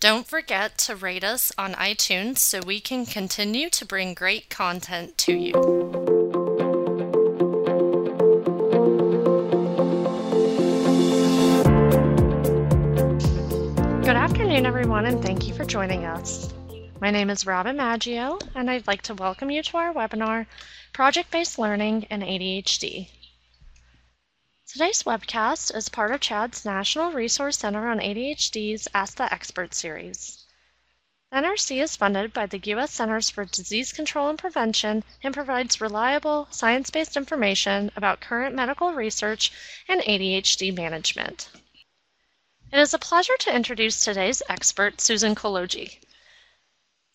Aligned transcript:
Don't 0.00 0.28
forget 0.28 0.78
to 0.78 0.94
rate 0.94 1.24
us 1.24 1.50
on 1.58 1.72
iTunes 1.74 2.38
so 2.38 2.60
we 2.64 2.78
can 2.78 3.04
continue 3.04 3.68
to 3.70 3.84
bring 3.84 4.14
great 4.14 4.48
content 4.48 5.18
to 5.18 5.32
you. 5.32 5.52
Good 14.02 14.14
afternoon, 14.14 14.66
everyone, 14.66 15.06
and 15.06 15.20
thank 15.20 15.48
you 15.48 15.54
for 15.54 15.64
joining 15.64 16.04
us. 16.04 16.54
My 17.00 17.10
name 17.10 17.28
is 17.28 17.44
Robin 17.44 17.76
Maggio, 17.76 18.38
and 18.54 18.70
I'd 18.70 18.86
like 18.86 19.02
to 19.02 19.14
welcome 19.14 19.50
you 19.50 19.64
to 19.64 19.76
our 19.78 19.92
webinar, 19.92 20.46
Project 20.92 21.32
Based 21.32 21.58
Learning 21.58 22.06
and 22.08 22.22
ADHD. 22.22 23.08
Today's 24.70 25.04
webcast 25.04 25.74
is 25.74 25.88
part 25.88 26.10
of 26.10 26.20
CHADD's 26.20 26.66
National 26.66 27.10
Resource 27.10 27.56
Center 27.56 27.88
on 27.88 28.00
ADHD's 28.00 28.86
Ask 28.92 29.16
the 29.16 29.32
Expert 29.32 29.72
series. 29.72 30.44
NRC 31.32 31.82
is 31.82 31.96
funded 31.96 32.34
by 32.34 32.44
the 32.44 32.58
U.S. 32.58 32.92
Centers 32.92 33.30
for 33.30 33.46
Disease 33.46 33.94
Control 33.94 34.28
and 34.28 34.38
Prevention 34.38 35.04
and 35.22 35.32
provides 35.32 35.80
reliable, 35.80 36.48
science 36.50 36.90
based 36.90 37.16
information 37.16 37.90
about 37.96 38.20
current 38.20 38.54
medical 38.54 38.92
research 38.92 39.50
and 39.88 40.02
ADHD 40.02 40.76
management. 40.76 41.48
It 42.70 42.78
is 42.78 42.92
a 42.92 42.98
pleasure 42.98 43.38
to 43.38 43.56
introduce 43.56 44.04
today's 44.04 44.42
expert, 44.50 45.00
Susan 45.00 45.34
Kologi. 45.34 45.98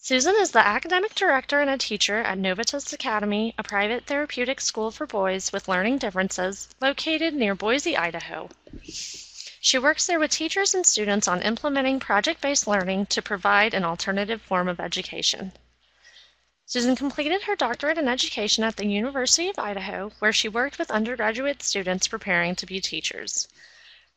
Susan 0.06 0.36
is 0.38 0.52
the 0.52 0.60
academic 0.60 1.16
director 1.16 1.62
and 1.62 1.70
a 1.70 1.78
teacher 1.78 2.18
at 2.18 2.38
Novitas 2.38 2.92
Academy, 2.92 3.56
a 3.58 3.64
private 3.64 4.06
therapeutic 4.06 4.60
school 4.60 4.92
for 4.92 5.08
boys 5.08 5.54
with 5.54 5.70
learning 5.70 5.98
differences 5.98 6.68
located 6.82 7.34
near 7.34 7.56
Boise, 7.56 7.96
Idaho. 7.96 8.50
She 8.84 9.78
works 9.78 10.06
there 10.06 10.20
with 10.20 10.32
teachers 10.32 10.76
and 10.76 10.86
students 10.86 11.26
on 11.26 11.42
implementing 11.42 12.02
project 12.02 12.42
based 12.42 12.68
learning 12.68 13.06
to 13.06 13.22
provide 13.22 13.74
an 13.74 13.86
alternative 13.86 14.42
form 14.42 14.68
of 14.68 14.82
education. 14.82 15.54
Susan 16.66 16.98
completed 16.98 17.44
her 17.44 17.56
doctorate 17.56 17.98
in 17.98 18.10
education 18.10 18.66
at 18.66 18.76
the 18.76 18.86
University 18.86 19.48
of 19.48 19.58
Idaho, 19.58 20.12
where 20.20 20.34
she 20.34 20.50
worked 20.50 20.78
with 20.78 20.92
undergraduate 20.92 21.64
students 21.64 22.10
preparing 22.10 22.58
to 22.58 22.66
be 22.66 22.82
teachers. 22.82 23.48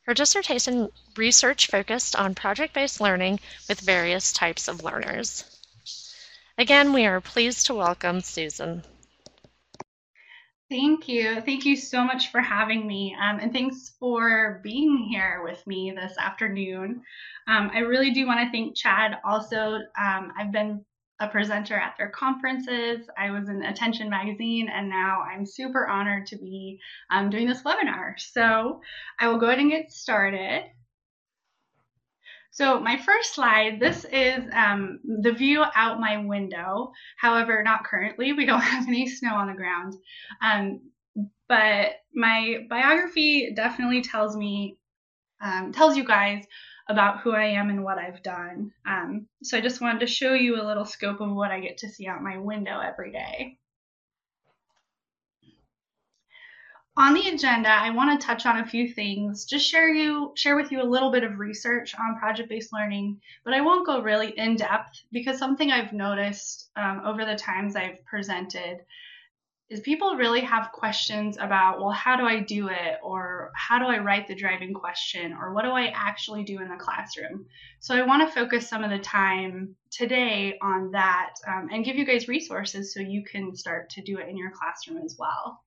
Her 0.03 0.15
dissertation 0.15 0.91
research 1.17 1.69
focused 1.69 2.17
on 2.17 2.35
project 2.35 2.75
based 2.75 3.01
learning 3.01 3.39
with 3.69 3.79
various 3.79 4.33
types 4.33 4.67
of 4.67 4.83
learners. 4.83 5.45
Again, 6.59 6.95
we 6.95 7.05
are 7.05 7.21
pleased 7.21 7.67
to 7.67 7.75
welcome 7.75 8.21
Susan. 8.23 8.83
Thank 10.71 11.07
you. 11.07 11.43
Thank 11.43 11.67
you 11.67 11.77
so 11.77 12.03
much 12.03 12.33
for 12.33 12.41
having 12.41 12.87
me. 12.87 13.15
Um, 13.23 13.39
and 13.41 13.53
thanks 13.53 13.95
for 14.01 14.61
being 14.65 14.97
here 14.97 15.43
with 15.45 15.65
me 15.67 15.93
this 15.95 16.17
afternoon. 16.19 17.03
Um, 17.47 17.71
I 17.75 17.81
really 17.81 18.11
do 18.11 18.27
want 18.27 18.41
to 18.41 18.51
thank 18.51 18.75
CHADD 18.75 19.19
Also, 19.23 19.79
um, 20.01 20.33
I've 20.37 20.51
been 20.51 20.85
a 21.21 21.29
presenter 21.29 21.77
at 21.77 21.95
their 21.99 22.09
conferences. 22.09 23.07
I 23.19 23.31
was 23.31 23.49
in 23.49 23.63
Attention 23.63 24.09
Magazine, 24.09 24.69
and 24.69 24.89
now 24.89 25.23
I'm 25.23 25.47
super 25.47 25.87
honored 25.87 26.27
to 26.29 26.37
be 26.37 26.81
um, 27.11 27.31
doing 27.31 27.47
this 27.47 27.63
webinar. 27.63 28.19
So 28.19 28.81
I 29.21 29.29
will 29.29 29.39
go 29.39 29.47
ahead 29.47 29.59
and 29.59 29.71
get 29.71 29.93
started. 29.93 30.65
So 32.57 32.81
my 32.81 32.97
first 32.97 33.35
slide, 33.35 33.81
this 33.81 34.07
is 34.11 34.43
um, 34.55 35.01
the 35.05 35.33
view 35.33 35.63
out 35.75 36.01
my 36.01 36.25
window. 36.25 36.91
However, 37.19 37.63
not 37.63 37.85
currently. 37.85 38.33
We 38.33 38.47
don't 38.47 38.61
have 38.73 38.89
any 38.89 39.07
snow 39.07 39.35
on 39.35 39.49
the 39.49 39.53
ground. 39.53 39.95
Um, 40.41 40.81
but 41.51 41.97
my 42.15 42.65
biography 42.71 43.53
definitely 43.55 44.01
tells 44.01 44.35
me, 44.39 44.79
um, 45.43 45.71
tells 45.71 45.99
you 45.99 46.05
guys 46.05 46.47
about 46.89 47.21
who 47.21 47.33
I 47.33 47.45
am 47.45 47.69
and 47.69 47.85
what 47.85 47.99
I've 47.99 48.23
done. 48.23 48.73
Um, 48.89 49.27
so 49.43 49.59
I 49.59 49.61
just 49.61 49.83
wanted 49.83 50.01
to 50.01 50.07
show 50.07 50.33
you 50.33 50.59
a 50.59 50.65
little 50.65 50.87
scope 50.87 51.21
of 51.21 51.31
what 51.31 51.51
I 51.51 51.61
get 51.61 51.77
to 51.79 51.91
see 51.91 52.07
out 52.07 52.23
my 52.23 52.39
window 52.39 52.81
every 52.81 53.13
day. 53.13 53.59
On 56.99 57.13
the 57.13 57.29
agenda, 57.29 57.69
I 57.69 57.91
want 57.91 58.19
to 58.19 58.27
touch 58.27 58.47
on 58.47 58.59
a 58.59 58.67
few 58.67 58.89
things. 58.89 59.45
Just 59.45 59.69
share 59.69 59.93
you 59.93 60.33
share 60.35 60.57
with 60.57 60.73
you 60.73 60.83
a 60.83 60.85
little 60.85 61.11
bit 61.11 61.25
of 61.25 61.39
research 61.39 61.95
on 61.95 62.19
project-based 62.19 62.73
learning, 62.73 63.21
but 63.45 63.53
I 63.53 63.61
won't 63.61 63.87
go 63.87 64.01
really 64.01 64.31
in 64.39 64.57
depth 64.57 65.03
because 65.13 65.39
something 65.39 65.71
I've 65.71 65.93
noticed 65.93 66.71
um, 66.77 67.03
over 67.05 67.25
the 67.25 67.37
times 67.37 67.77
I've 67.77 68.03
presented 68.07 68.79
is 69.69 69.81
people 69.81 70.15
really 70.15 70.41
have 70.41 70.71
questions 70.73 71.37
about, 71.39 71.81
well, 71.81 71.91
how 71.91 72.17
do 72.17 72.25
I 72.25 72.41
do 72.41 72.69
it, 72.69 72.99
or 73.03 73.51
how 73.57 73.81
do 73.81 73.87
I 73.87 73.99
write 73.99 74.29
the 74.29 74.35
driving 74.35 74.73
question, 74.73 75.33
or 75.33 75.53
what 75.53 75.65
do 75.65 75.71
I 75.71 75.93
actually 75.95 76.45
do 76.45 76.61
in 76.61 76.69
the 76.69 76.77
classroom? 76.77 77.45
So 77.81 77.95
I 77.95 78.07
want 78.07 78.27
to 78.27 78.33
focus 78.33 78.69
some 78.69 78.85
of 78.85 78.91
the 78.91 79.01
time 79.01 79.75
today 79.91 80.57
on 80.63 80.93
that 80.93 81.35
um, 81.49 81.69
and 81.73 81.85
give 81.85 81.97
you 81.97 82.07
guys 82.07 82.29
resources 82.29 82.95
so 82.95 83.01
you 83.01 83.25
can 83.25 83.57
start 83.57 83.91
to 83.91 84.03
do 84.03 84.19
it 84.19 84.29
in 84.29 84.37
your 84.37 84.53
classroom 84.53 85.03
as 85.05 85.17
well. 85.19 85.61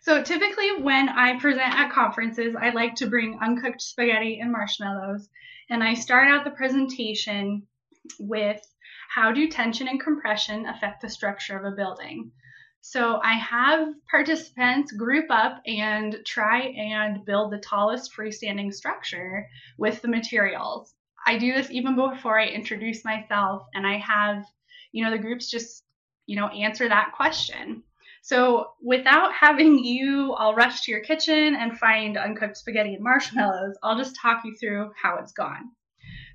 So 0.00 0.22
typically 0.22 0.82
when 0.82 1.08
I 1.08 1.38
present 1.38 1.74
at 1.74 1.92
conferences, 1.92 2.54
I 2.60 2.70
like 2.70 2.94
to 2.96 3.06
bring 3.06 3.38
uncooked 3.40 3.80
spaghetti 3.80 4.40
and 4.40 4.52
marshmallows. 4.52 5.28
And 5.70 5.82
I 5.82 5.94
start 5.94 6.28
out 6.28 6.44
the 6.44 6.50
presentation 6.50 7.66
with 8.18 8.60
how 9.14 9.30
do 9.32 9.48
tension 9.48 9.88
and 9.88 10.00
compression 10.00 10.66
affect 10.66 11.02
the 11.02 11.08
structure 11.08 11.56
of 11.58 11.70
a 11.70 11.76
building? 11.76 12.32
So 12.80 13.20
I 13.22 13.34
have 13.34 13.94
participants 14.10 14.90
group 14.90 15.26
up 15.30 15.62
and 15.66 16.18
try 16.26 16.62
and 16.62 17.24
build 17.24 17.52
the 17.52 17.60
tallest 17.60 18.12
freestanding 18.12 18.74
structure 18.74 19.46
with 19.78 20.02
the 20.02 20.08
materials. 20.08 20.92
I 21.24 21.38
do 21.38 21.52
this 21.52 21.70
even 21.70 21.94
before 21.94 22.40
I 22.40 22.46
introduce 22.46 23.04
myself 23.04 23.66
and 23.74 23.86
I 23.86 23.98
have, 23.98 24.44
you 24.90 25.04
know, 25.04 25.12
the 25.12 25.22
groups 25.22 25.48
just, 25.48 25.84
you 26.26 26.34
know, 26.34 26.48
answer 26.48 26.88
that 26.88 27.12
question. 27.12 27.84
So 28.24 28.74
without 28.80 29.32
having 29.34 29.84
you 29.84 30.32
all 30.34 30.54
rush 30.54 30.82
to 30.82 30.92
your 30.92 31.00
kitchen 31.00 31.56
and 31.56 31.76
find 31.76 32.16
uncooked 32.16 32.56
spaghetti 32.56 32.94
and 32.94 33.02
marshmallows, 33.02 33.76
I'll 33.82 33.98
just 33.98 34.16
talk 34.16 34.42
you 34.44 34.54
through 34.54 34.92
how 35.00 35.16
it's 35.16 35.32
gone. 35.32 35.72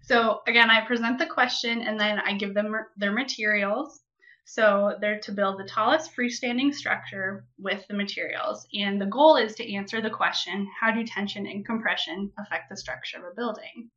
So 0.03 0.41
again, 0.47 0.69
I 0.69 0.85
present 0.85 1.17
the 1.17 1.25
question 1.25 1.81
and 1.81 1.97
then 1.97 2.19
I 2.19 2.33
give 2.33 2.53
them 2.53 2.75
their 2.97 3.13
materials. 3.13 4.01
So 4.43 4.97
they're 4.99 5.19
to 5.21 5.31
build 5.31 5.59
the 5.59 5.67
tallest 5.67 6.13
freestanding 6.13 6.73
structure 6.73 7.45
with 7.57 7.85
the 7.87 7.93
materials. 7.93 8.67
And 8.77 9.01
the 9.01 9.05
goal 9.05 9.37
is 9.37 9.55
to 9.55 9.73
answer 9.73 10.01
the 10.01 10.09
question, 10.09 10.69
how 10.79 10.91
do 10.91 11.05
tension 11.05 11.47
and 11.47 11.65
compression 11.65 12.31
affect 12.37 12.69
the 12.69 12.77
structure 12.77 13.17
of 13.17 13.31
a 13.31 13.35
building? 13.35 13.89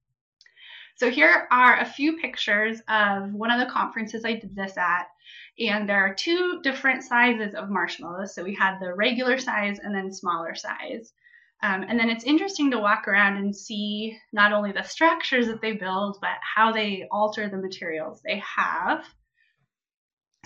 So 0.97 1.11
here 1.11 1.49
are 1.51 1.81
a 1.81 1.85
few 1.85 2.19
pictures 2.19 2.81
of 2.89 3.33
one 3.33 3.51
of 3.51 3.59
the 3.59 3.73
conferences 3.73 4.25
I 4.25 4.35
did 4.35 4.55
this 4.55 4.77
at. 4.77 5.09
And 5.59 5.89
there 5.89 6.05
are 6.05 6.15
two 6.15 6.61
different 6.63 7.03
sizes 7.03 7.55
of 7.55 7.71
marshmallows. 7.71 8.35
So 8.35 8.43
we 8.43 8.55
had 8.55 8.79
the 8.81 8.95
regular 8.95 9.39
size 9.39 9.79
and 9.79 9.95
then 9.95 10.13
smaller 10.13 10.55
size. 10.55 11.13
Um, 11.63 11.85
and 11.87 11.99
then 11.99 12.09
it's 12.09 12.25
interesting 12.25 12.71
to 12.71 12.79
walk 12.79 13.07
around 13.07 13.37
and 13.37 13.55
see 13.55 14.19
not 14.33 14.53
only 14.53 14.73
the 14.73 14.83
structures 14.83 15.47
that 15.49 15.61
they 15.61 15.73
build, 15.73 16.17
but 16.21 16.39
how 16.41 16.73
they 16.73 17.07
alter 17.11 17.49
the 17.49 17.59
materials 17.59 18.23
they 18.25 18.43
have. 18.57 19.05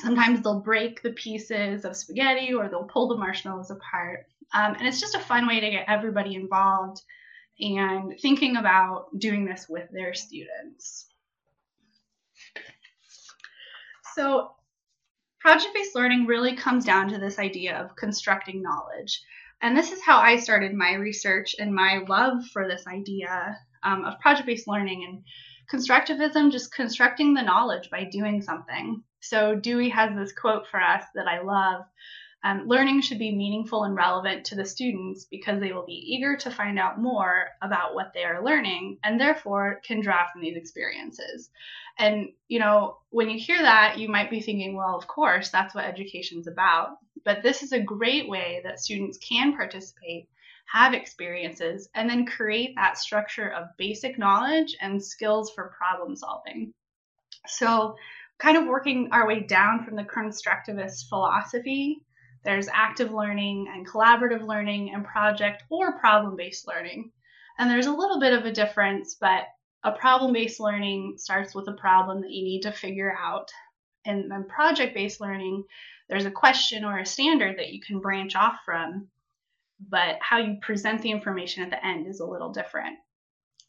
Sometimes 0.00 0.42
they'll 0.42 0.60
break 0.60 1.02
the 1.02 1.12
pieces 1.12 1.84
of 1.84 1.96
spaghetti 1.96 2.52
or 2.52 2.68
they'll 2.68 2.84
pull 2.84 3.06
the 3.06 3.16
marshmallows 3.16 3.70
apart. 3.70 4.26
Um, 4.52 4.74
and 4.74 4.88
it's 4.88 5.00
just 5.00 5.14
a 5.14 5.20
fun 5.20 5.46
way 5.46 5.60
to 5.60 5.70
get 5.70 5.88
everybody 5.88 6.34
involved 6.34 7.00
and 7.60 8.18
thinking 8.20 8.56
about 8.56 9.16
doing 9.16 9.44
this 9.44 9.68
with 9.68 9.88
their 9.92 10.14
students. 10.14 11.06
So 14.14 14.50
project 15.44 15.74
based 15.74 15.94
learning 15.94 16.24
really 16.24 16.56
comes 16.56 16.86
down 16.86 17.06
to 17.06 17.18
this 17.18 17.38
idea 17.38 17.76
of 17.76 17.94
constructing 17.96 18.62
knowledge. 18.62 19.22
And 19.60 19.76
this 19.76 19.92
is 19.92 20.02
how 20.02 20.16
I 20.16 20.38
started 20.38 20.72
my 20.72 20.94
research 20.94 21.54
and 21.58 21.74
my 21.74 22.00
love 22.08 22.42
for 22.50 22.66
this 22.66 22.86
idea 22.86 23.54
um, 23.82 24.06
of 24.06 24.18
project 24.20 24.46
based 24.46 24.66
learning 24.66 25.04
and 25.04 25.22
constructivism, 25.70 26.50
just 26.50 26.74
constructing 26.74 27.34
the 27.34 27.42
knowledge 27.42 27.90
by 27.90 28.04
doing 28.04 28.40
something. 28.40 29.02
So, 29.20 29.54
Dewey 29.54 29.90
has 29.90 30.16
this 30.16 30.32
quote 30.32 30.66
for 30.70 30.80
us 30.80 31.04
that 31.14 31.28
I 31.28 31.42
love 31.42 31.82
um, 32.44 32.68
learning 32.68 33.00
should 33.00 33.18
be 33.18 33.34
meaningful 33.34 33.84
and 33.84 33.96
relevant 33.96 34.44
to 34.44 34.54
the 34.54 34.66
students 34.66 35.24
because 35.24 35.60
they 35.60 35.72
will 35.72 35.86
be 35.86 36.14
eager 36.14 36.36
to 36.36 36.50
find 36.50 36.78
out 36.78 37.00
more 37.00 37.46
about 37.62 37.94
what 37.94 38.12
they 38.12 38.22
are 38.22 38.44
learning 38.44 38.98
and 39.02 39.18
therefore 39.18 39.80
can 39.82 40.02
draw 40.02 40.30
from 40.30 40.42
these 40.42 40.56
experiences. 40.56 41.48
And, 41.98 42.28
you 42.48 42.58
know, 42.58 42.98
when 43.08 43.30
you 43.30 43.38
hear 43.38 43.62
that, 43.62 43.98
you 43.98 44.08
might 44.08 44.30
be 44.30 44.42
thinking, 44.42 44.76
well, 44.76 44.94
of 44.94 45.06
course, 45.06 45.48
that's 45.48 45.74
what 45.74 45.86
education's 45.86 46.46
about. 46.46 46.98
But 47.24 47.42
this 47.42 47.62
is 47.62 47.72
a 47.72 47.80
great 47.80 48.28
way 48.28 48.60
that 48.62 48.78
students 48.78 49.16
can 49.16 49.56
participate, 49.56 50.28
have 50.70 50.92
experiences, 50.92 51.88
and 51.94 52.10
then 52.10 52.26
create 52.26 52.74
that 52.74 52.98
structure 52.98 53.48
of 53.48 53.68
basic 53.78 54.18
knowledge 54.18 54.76
and 54.82 55.02
skills 55.02 55.50
for 55.54 55.74
problem 55.78 56.14
solving. 56.14 56.74
So, 57.46 57.96
kind 58.38 58.58
of 58.58 58.66
working 58.66 59.08
our 59.12 59.26
way 59.26 59.40
down 59.40 59.84
from 59.84 59.96
the 59.96 60.04
constructivist 60.04 61.08
philosophy 61.08 62.02
there's 62.44 62.68
active 62.72 63.12
learning 63.12 63.68
and 63.72 63.88
collaborative 63.88 64.46
learning 64.46 64.92
and 64.94 65.04
project 65.04 65.64
or 65.70 65.98
problem 65.98 66.36
based 66.36 66.68
learning. 66.68 67.10
And 67.58 67.70
there's 67.70 67.86
a 67.86 67.92
little 67.92 68.20
bit 68.20 68.32
of 68.32 68.44
a 68.44 68.52
difference, 68.52 69.16
but 69.20 69.44
a 69.82 69.92
problem 69.92 70.32
based 70.32 70.60
learning 70.60 71.14
starts 71.18 71.54
with 71.54 71.68
a 71.68 71.72
problem 71.72 72.20
that 72.22 72.30
you 72.30 72.44
need 72.44 72.62
to 72.62 72.72
figure 72.72 73.16
out. 73.18 73.50
And 74.04 74.30
then 74.30 74.44
project 74.44 74.94
based 74.94 75.20
learning, 75.20 75.64
there's 76.08 76.26
a 76.26 76.30
question 76.30 76.84
or 76.84 76.98
a 76.98 77.06
standard 77.06 77.58
that 77.58 77.72
you 77.72 77.80
can 77.80 78.00
branch 78.00 78.36
off 78.36 78.56
from, 78.64 79.08
but 79.88 80.16
how 80.20 80.38
you 80.38 80.58
present 80.60 81.02
the 81.02 81.10
information 81.10 81.62
at 81.62 81.70
the 81.70 81.84
end 81.84 82.06
is 82.06 82.20
a 82.20 82.26
little 82.26 82.52
different. 82.52 82.98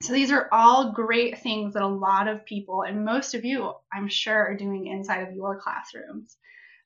So 0.01 0.11
these 0.11 0.31
are 0.31 0.49
all 0.51 0.91
great 0.91 1.39
things 1.39 1.73
that 1.73 1.81
a 1.81 1.87
lot 1.87 2.27
of 2.27 2.45
people, 2.45 2.83
and 2.83 3.05
most 3.05 3.33
of 3.33 3.45
you, 3.45 3.71
I'm 3.93 4.09
sure, 4.09 4.35
are 4.35 4.57
doing 4.57 4.87
inside 4.87 5.27
of 5.27 5.33
your 5.33 5.59
classrooms. 5.59 6.35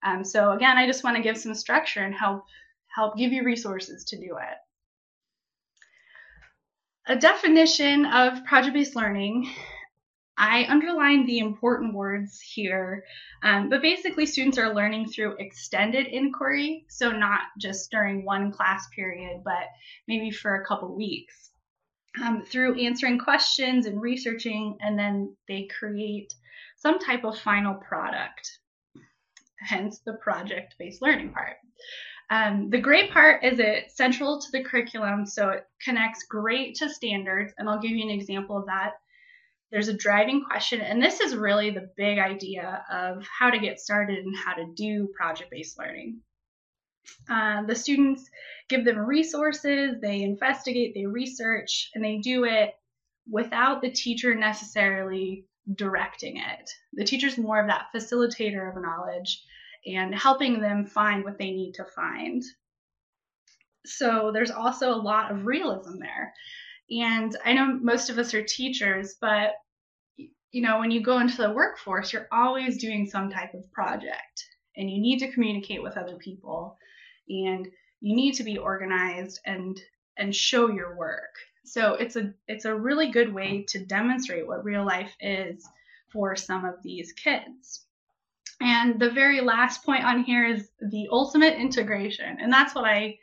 Um, 0.03 0.23
so 0.23 0.51
again, 0.51 0.77
I 0.77 0.87
just 0.87 1.03
want 1.03 1.17
to 1.17 1.23
give 1.23 1.37
some 1.37 1.53
structure 1.53 2.01
and 2.01 2.15
help 2.15 2.45
help 2.87 3.17
give 3.17 3.31
you 3.31 3.43
resources 3.43 4.03
to 4.05 4.17
do 4.17 4.37
it. 4.37 4.57
A 7.07 7.15
definition 7.15 8.05
of 8.05 8.43
project-based 8.45 8.95
learning. 8.95 9.49
I 10.37 10.65
underlined 10.69 11.27
the 11.27 11.39
important 11.39 11.93
words 11.93 12.39
here, 12.39 13.03
um, 13.43 13.69
but 13.69 13.81
basically 13.81 14.25
students 14.25 14.57
are 14.57 14.73
learning 14.73 15.09
through 15.09 15.35
extended 15.37 16.07
inquiry, 16.07 16.85
so 16.87 17.11
not 17.11 17.41
just 17.59 17.91
during 17.91 18.23
one 18.23 18.51
class 18.51 18.87
period, 18.95 19.41
but 19.43 19.65
maybe 20.07 20.31
for 20.31 20.55
a 20.55 20.65
couple 20.65 20.95
weeks. 20.95 21.51
Um, 22.23 22.43
through 22.43 22.79
answering 22.79 23.19
questions 23.19 23.85
and 23.85 24.01
researching, 24.01 24.77
and 24.81 24.97
then 24.97 25.35
they 25.47 25.67
create 25.77 26.33
some 26.77 26.99
type 26.99 27.23
of 27.25 27.37
final 27.37 27.75
product 27.75 28.59
hence 29.61 29.99
the 29.99 30.13
project 30.13 30.75
based 30.79 31.01
learning 31.01 31.31
part. 31.31 31.57
Um, 32.31 32.69
the 32.69 32.79
great 32.79 33.11
part 33.11 33.43
is 33.43 33.59
it's 33.59 33.95
central 33.95 34.39
to 34.39 34.51
the 34.51 34.63
curriculum, 34.63 35.25
so 35.25 35.49
it 35.49 35.67
connects 35.83 36.23
great 36.23 36.75
to 36.75 36.89
standards, 36.89 37.53
and 37.57 37.67
I'll 37.67 37.81
give 37.81 37.91
you 37.91 38.03
an 38.03 38.11
example 38.11 38.57
of 38.57 38.67
that. 38.67 38.93
There's 39.71 39.87
a 39.87 39.93
driving 39.93 40.43
question, 40.43 40.81
and 40.81 41.01
this 41.01 41.19
is 41.19 41.35
really 41.35 41.71
the 41.71 41.89
big 41.97 42.19
idea 42.19 42.83
of 42.91 43.25
how 43.27 43.49
to 43.49 43.59
get 43.59 43.79
started 43.79 44.25
and 44.25 44.35
how 44.35 44.53
to 44.53 44.65
do 44.75 45.09
project 45.15 45.51
based 45.51 45.77
learning. 45.79 46.21
Uh, 47.29 47.63
the 47.63 47.75
students 47.75 48.29
give 48.67 48.85
them 48.85 48.99
resources, 48.99 49.95
they 49.99 50.21
investigate, 50.21 50.93
they 50.93 51.05
research, 51.05 51.89
and 51.95 52.03
they 52.03 52.17
do 52.17 52.45
it 52.45 52.75
without 53.29 53.81
the 53.81 53.91
teacher 53.91 54.35
necessarily 54.35 55.45
directing 55.75 56.37
it. 56.37 56.69
The 56.93 57.03
teacher's 57.03 57.37
more 57.37 57.59
of 57.59 57.67
that 57.67 57.87
facilitator 57.95 58.69
of 58.69 58.81
knowledge 58.81 59.43
and 59.85 60.13
helping 60.13 60.59
them 60.59 60.85
find 60.85 61.23
what 61.23 61.37
they 61.37 61.51
need 61.51 61.73
to 61.73 61.85
find. 61.85 62.43
So 63.85 64.31
there's 64.33 64.51
also 64.51 64.89
a 64.91 64.95
lot 65.01 65.31
of 65.31 65.45
realism 65.45 65.99
there. 65.99 66.33
And 66.91 67.35
I 67.45 67.53
know 67.53 67.77
most 67.81 68.09
of 68.09 68.17
us 68.17 68.33
are 68.33 68.43
teachers, 68.43 69.15
but 69.21 69.53
you 70.51 70.61
know, 70.61 70.79
when 70.79 70.91
you 70.91 71.01
go 71.01 71.19
into 71.19 71.37
the 71.37 71.51
workforce, 71.51 72.11
you're 72.11 72.27
always 72.31 72.79
doing 72.79 73.05
some 73.05 73.29
type 73.29 73.53
of 73.53 73.71
project 73.71 74.43
and 74.75 74.89
you 74.89 74.99
need 74.99 75.19
to 75.19 75.31
communicate 75.31 75.83
with 75.83 75.97
other 75.97 76.15
people 76.15 76.77
and 77.29 77.67
you 78.01 78.15
need 78.15 78.33
to 78.33 78.43
be 78.43 78.57
organized 78.57 79.39
and 79.45 79.79
and 80.17 80.35
show 80.35 80.69
your 80.69 80.95
work. 80.97 81.35
So 81.63 81.93
it's 81.93 82.15
a 82.15 82.33
it's 82.47 82.65
a 82.65 82.75
really 82.75 83.11
good 83.11 83.33
way 83.33 83.65
to 83.69 83.85
demonstrate 83.85 84.47
what 84.47 84.65
real 84.65 84.85
life 84.85 85.15
is 85.19 85.67
for 86.11 86.35
some 86.35 86.65
of 86.65 86.81
these 86.81 87.13
kids. 87.13 87.85
And 88.61 88.99
the 88.99 89.09
very 89.09 89.41
last 89.41 89.83
point 89.85 90.03
on 90.03 90.23
here 90.23 90.45
is 90.45 90.69
the 90.81 91.07
ultimate 91.11 91.55
integration. 91.55 92.37
And 92.41 92.51
that's 92.51 92.75
what 92.75 92.85
I 92.85 93.17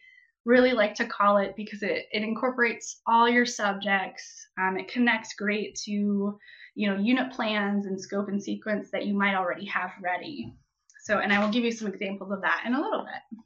really 0.46 0.72
like 0.72 0.94
to 0.94 1.06
call 1.06 1.38
it 1.38 1.54
because 1.56 1.82
it, 1.82 2.06
it 2.10 2.22
incorporates 2.22 3.00
all 3.06 3.28
your 3.28 3.44
subjects. 3.44 4.46
Um, 4.58 4.78
it 4.78 4.88
connects 4.88 5.34
great 5.34 5.74
to, 5.84 6.38
you 6.74 6.88
know, 6.88 6.96
unit 6.96 7.32
plans 7.32 7.86
and 7.86 8.00
scope 8.00 8.28
and 8.28 8.42
sequence 8.42 8.90
that 8.92 9.04
you 9.04 9.12
might 9.12 9.34
already 9.34 9.66
have 9.66 9.90
ready. 10.00 10.54
So, 11.02 11.18
and 11.18 11.32
I 11.32 11.44
will 11.44 11.52
give 11.52 11.64
you 11.64 11.72
some 11.72 11.88
examples 11.88 12.32
of 12.32 12.40
that 12.42 12.62
in 12.64 12.74
a 12.74 12.80
little 12.80 13.02
bit. 13.02 13.38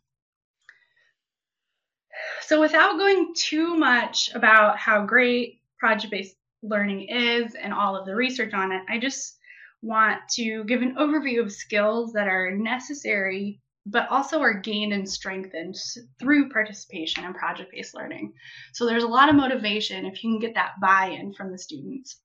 So 2.42 2.60
without 2.60 2.98
going 2.98 3.32
too 3.34 3.76
much 3.76 4.30
about 4.34 4.78
how 4.78 5.04
great 5.04 5.60
project-based 5.78 6.36
learning 6.62 7.08
is 7.08 7.54
and 7.54 7.72
all 7.72 7.96
of 7.96 8.06
the 8.06 8.14
research 8.14 8.52
on 8.52 8.72
it, 8.72 8.82
I 8.88 8.98
just 8.98 9.38
want 9.82 10.20
to 10.32 10.64
give 10.64 10.82
an 10.82 10.96
overview 10.96 11.40
of 11.40 11.52
skills 11.52 12.12
that 12.12 12.28
are 12.28 12.50
necessary 12.50 13.60
but 13.86 14.08
also 14.10 14.40
are 14.40 14.54
gained 14.54 14.92
and 14.92 15.08
strengthened 15.08 15.74
through 16.18 16.50
participation 16.50 17.24
in 17.24 17.32
project 17.32 17.72
based 17.72 17.94
learning. 17.94 18.32
So 18.72 18.86
there's 18.86 19.04
a 19.04 19.08
lot 19.08 19.28
of 19.28 19.34
motivation 19.34 20.06
if 20.06 20.22
you 20.22 20.30
can 20.30 20.38
get 20.38 20.54
that 20.54 20.80
buy 20.80 21.06
in 21.06 21.32
from 21.32 21.50
the 21.50 21.58
students. 21.58 22.20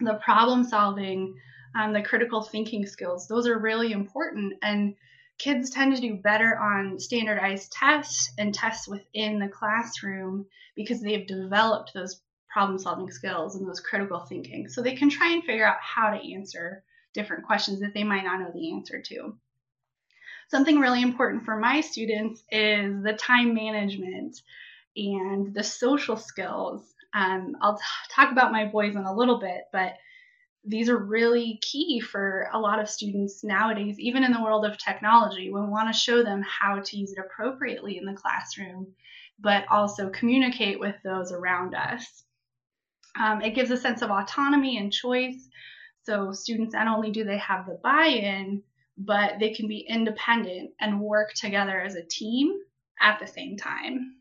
The 0.00 0.20
problem 0.22 0.64
solving, 0.64 1.34
um, 1.74 1.92
the 1.92 2.02
critical 2.02 2.42
thinking 2.42 2.86
skills, 2.86 3.26
those 3.26 3.46
are 3.46 3.58
really 3.58 3.92
important. 3.92 4.54
And 4.62 4.94
kids 5.38 5.70
tend 5.70 5.94
to 5.96 6.00
do 6.00 6.16
better 6.16 6.58
on 6.58 6.98
standardized 6.98 7.72
tests 7.72 8.30
and 8.38 8.54
tests 8.54 8.86
within 8.86 9.38
the 9.38 9.48
classroom 9.48 10.46
because 10.76 11.00
they've 11.00 11.26
developed 11.26 11.92
those 11.94 12.20
problem 12.52 12.78
solving 12.78 13.10
skills 13.10 13.56
and 13.56 13.66
those 13.66 13.80
critical 13.80 14.20
thinking. 14.20 14.68
So 14.68 14.82
they 14.82 14.94
can 14.94 15.08
try 15.08 15.32
and 15.32 15.42
figure 15.44 15.66
out 15.66 15.78
how 15.80 16.10
to 16.10 16.32
answer 16.34 16.84
different 17.14 17.44
questions 17.44 17.80
that 17.80 17.94
they 17.94 18.04
might 18.04 18.24
not 18.24 18.40
know 18.40 18.50
the 18.52 18.72
answer 18.72 19.00
to. 19.00 19.34
Something 20.48 20.78
really 20.78 21.02
important 21.02 21.44
for 21.44 21.56
my 21.56 21.80
students 21.80 22.42
is 22.50 23.02
the 23.02 23.14
time 23.14 23.54
management 23.54 24.40
and 24.96 25.54
the 25.54 25.64
social 25.64 26.16
skills. 26.16 26.94
Um, 27.14 27.56
I'll 27.62 27.76
t- 27.76 27.84
talk 28.10 28.32
about 28.32 28.52
my 28.52 28.66
boys 28.66 28.96
in 28.96 29.04
a 29.04 29.14
little 29.14 29.38
bit, 29.38 29.62
but 29.72 29.94
these 30.64 30.88
are 30.88 30.98
really 30.98 31.58
key 31.62 32.00
for 32.00 32.48
a 32.52 32.58
lot 32.58 32.78
of 32.78 32.88
students 32.88 33.42
nowadays, 33.42 33.98
even 33.98 34.24
in 34.24 34.32
the 34.32 34.42
world 34.42 34.64
of 34.64 34.78
technology. 34.78 35.50
We 35.50 35.60
want 35.60 35.92
to 35.92 35.98
show 35.98 36.22
them 36.22 36.42
how 36.42 36.80
to 36.80 36.96
use 36.96 37.12
it 37.12 37.18
appropriately 37.18 37.98
in 37.98 38.04
the 38.04 38.12
classroom, 38.12 38.86
but 39.40 39.64
also 39.70 40.10
communicate 40.10 40.78
with 40.78 40.94
those 41.02 41.32
around 41.32 41.74
us. 41.74 42.24
Um, 43.18 43.42
it 43.42 43.54
gives 43.54 43.70
a 43.70 43.76
sense 43.76 44.02
of 44.02 44.10
autonomy 44.10 44.78
and 44.78 44.92
choice. 44.92 45.48
So 46.04 46.32
students 46.32 46.74
not 46.74 46.88
only 46.88 47.10
do 47.10 47.24
they 47.24 47.38
have 47.38 47.66
the 47.66 47.78
buy-in, 47.82 48.62
but 48.98 49.38
they 49.38 49.50
can 49.50 49.68
be 49.68 49.86
independent 49.88 50.70
and 50.80 51.00
work 51.00 51.32
together 51.34 51.80
as 51.80 51.94
a 51.94 52.04
team 52.04 52.52
at 53.00 53.18
the 53.20 53.26
same 53.26 53.56
time. 53.56 54.16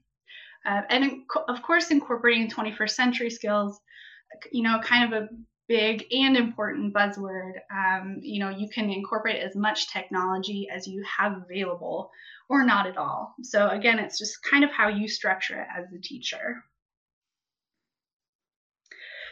Uh, 0.65 0.81
and 0.89 1.23
of 1.47 1.61
course, 1.63 1.89
incorporating 1.89 2.49
21st 2.49 2.91
century 2.91 3.29
skills, 3.29 3.79
you 4.51 4.63
know, 4.63 4.79
kind 4.79 5.11
of 5.11 5.23
a 5.23 5.27
big 5.67 6.05
and 6.11 6.37
important 6.37 6.93
buzzword. 6.93 7.53
Um, 7.73 8.19
you 8.21 8.39
know, 8.39 8.49
you 8.49 8.69
can 8.69 8.89
incorporate 8.89 9.41
as 9.41 9.55
much 9.55 9.91
technology 9.91 10.67
as 10.73 10.85
you 10.85 11.03
have 11.17 11.43
available 11.43 12.11
or 12.49 12.63
not 12.65 12.85
at 12.85 12.97
all. 12.97 13.33
So 13.41 13.69
again, 13.69 13.97
it's 13.97 14.19
just 14.19 14.43
kind 14.43 14.63
of 14.63 14.71
how 14.71 14.89
you 14.89 15.07
structure 15.07 15.61
it 15.61 15.67
as 15.75 15.85
a 15.93 16.01
teacher. 16.01 16.63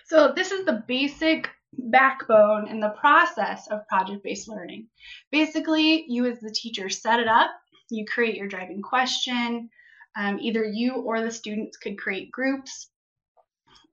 So 0.09 0.33
this 0.35 0.51
is 0.51 0.65
the 0.65 0.83
basic 0.87 1.49
backbone 1.71 2.67
in 2.67 2.79
the 2.79 2.95
process 2.99 3.67
of 3.67 3.87
project-based 3.87 4.47
learning. 4.47 4.87
Basically, 5.31 6.03
you 6.07 6.25
as 6.25 6.39
the 6.39 6.49
teacher 6.49 6.89
set 6.89 7.19
it 7.19 7.27
up, 7.27 7.51
you 7.91 8.05
create 8.05 8.35
your 8.35 8.47
driving 8.47 8.81
question, 8.81 9.69
um, 10.17 10.39
either 10.41 10.65
you 10.65 10.95
or 10.95 11.21
the 11.21 11.29
students 11.29 11.77
could 11.77 11.99
create 11.99 12.31
groups, 12.31 12.89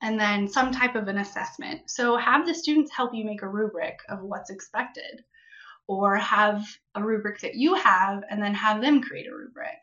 and 0.00 0.18
then 0.18 0.49
some 0.49 0.73
type 0.73 0.94
of 0.94 1.08
an 1.08 1.18
assessment. 1.18 1.82
So 1.90 2.16
have 2.16 2.46
the 2.46 2.54
students 2.54 2.90
help 2.96 3.14
you 3.14 3.26
make 3.26 3.42
a 3.42 3.49
rubric 3.49 3.99
of 4.08 4.23
what's 4.23 4.49
expected, 4.49 5.23
or 5.87 6.16
have 6.16 6.64
a 6.94 7.04
rubric 7.04 7.40
that 7.40 7.56
you 7.56 7.75
have 7.75 8.25
and 8.30 8.42
then 8.42 8.54
have 8.54 8.80
them 8.80 9.02
create 9.02 9.26
a 9.26 9.37
rubric. 9.37 9.82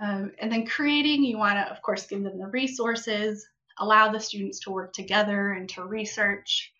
Um, 0.00 0.32
and 0.38 0.50
then 0.50 0.66
creating, 0.66 1.24
you 1.24 1.36
want 1.36 1.56
to, 1.56 1.70
of 1.70 1.82
course, 1.82 2.06
give 2.06 2.22
them 2.22 2.38
the 2.38 2.46
resources, 2.46 3.46
allow 3.78 4.10
the 4.10 4.20
students 4.20 4.60
to 4.60 4.70
work 4.70 4.92
together 4.92 5.52
and 5.52 5.68
to 5.70 5.84
research, 5.84 6.72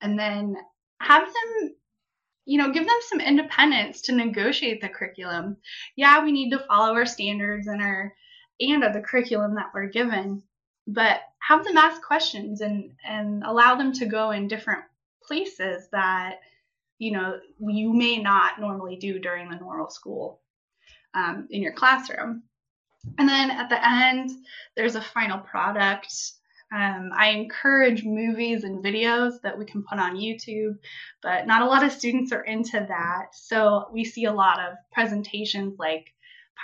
and 0.00 0.18
then 0.18 0.56
have 1.00 1.26
them 1.26 1.74
you 2.44 2.58
know 2.58 2.72
give 2.72 2.86
them 2.86 2.98
some 3.02 3.20
independence 3.20 4.02
to 4.02 4.12
negotiate 4.12 4.80
the 4.80 4.88
curriculum. 4.88 5.56
Yeah 5.96 6.24
we 6.24 6.32
need 6.32 6.50
to 6.50 6.64
follow 6.68 6.94
our 6.94 7.06
standards 7.06 7.66
and 7.66 7.80
our 7.80 8.12
and 8.60 8.84
of 8.84 8.92
the 8.92 9.00
curriculum 9.00 9.54
that 9.54 9.70
we're 9.74 9.86
given 9.86 10.42
but 10.86 11.20
have 11.38 11.64
them 11.64 11.76
ask 11.76 12.02
questions 12.02 12.60
and 12.60 12.92
and 13.04 13.42
allow 13.44 13.74
them 13.74 13.92
to 13.92 14.06
go 14.06 14.30
in 14.30 14.48
different 14.48 14.82
places 15.22 15.88
that 15.92 16.40
you 16.98 17.12
know 17.12 17.38
you 17.60 17.92
may 17.92 18.18
not 18.18 18.60
normally 18.60 18.96
do 18.96 19.18
during 19.18 19.48
the 19.48 19.56
normal 19.56 19.90
school 19.90 20.40
um, 21.14 21.46
in 21.50 21.62
your 21.62 21.72
classroom 21.72 22.42
and 23.18 23.28
then 23.28 23.50
at 23.50 23.68
the 23.68 23.86
end 23.86 24.30
there's 24.76 24.94
a 24.94 25.02
final 25.02 25.38
product 25.38 26.12
um, 26.72 27.10
I 27.14 27.30
encourage 27.30 28.02
movies 28.02 28.64
and 28.64 28.82
videos 28.82 29.42
that 29.42 29.58
we 29.58 29.66
can 29.66 29.84
put 29.84 29.98
on 29.98 30.16
YouTube, 30.16 30.78
but 31.22 31.46
not 31.46 31.60
a 31.60 31.66
lot 31.66 31.84
of 31.84 31.92
students 31.92 32.32
are 32.32 32.44
into 32.44 32.86
that. 32.88 33.26
So 33.34 33.90
we 33.92 34.04
see 34.04 34.24
a 34.24 34.32
lot 34.32 34.58
of 34.58 34.76
presentations 34.90 35.78
like 35.78 36.06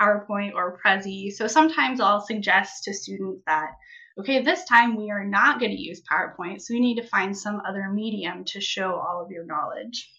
PowerPoint 0.00 0.54
or 0.54 0.78
Prezi. 0.82 1.30
So 1.32 1.46
sometimes 1.46 2.00
I'll 2.00 2.22
suggest 2.22 2.84
to 2.84 2.94
students 2.94 3.42
that, 3.46 3.72
okay, 4.18 4.42
this 4.42 4.64
time 4.64 4.96
we 4.96 5.10
are 5.10 5.24
not 5.24 5.60
going 5.60 5.72
to 5.72 5.80
use 5.80 6.00
PowerPoint, 6.10 6.62
so 6.62 6.72
we 6.72 6.80
need 6.80 6.96
to 6.96 7.06
find 7.06 7.36
some 7.36 7.60
other 7.68 7.90
medium 7.92 8.44
to 8.46 8.62
show 8.62 8.94
all 8.94 9.22
of 9.22 9.30
your 9.30 9.44
knowledge. 9.44 10.10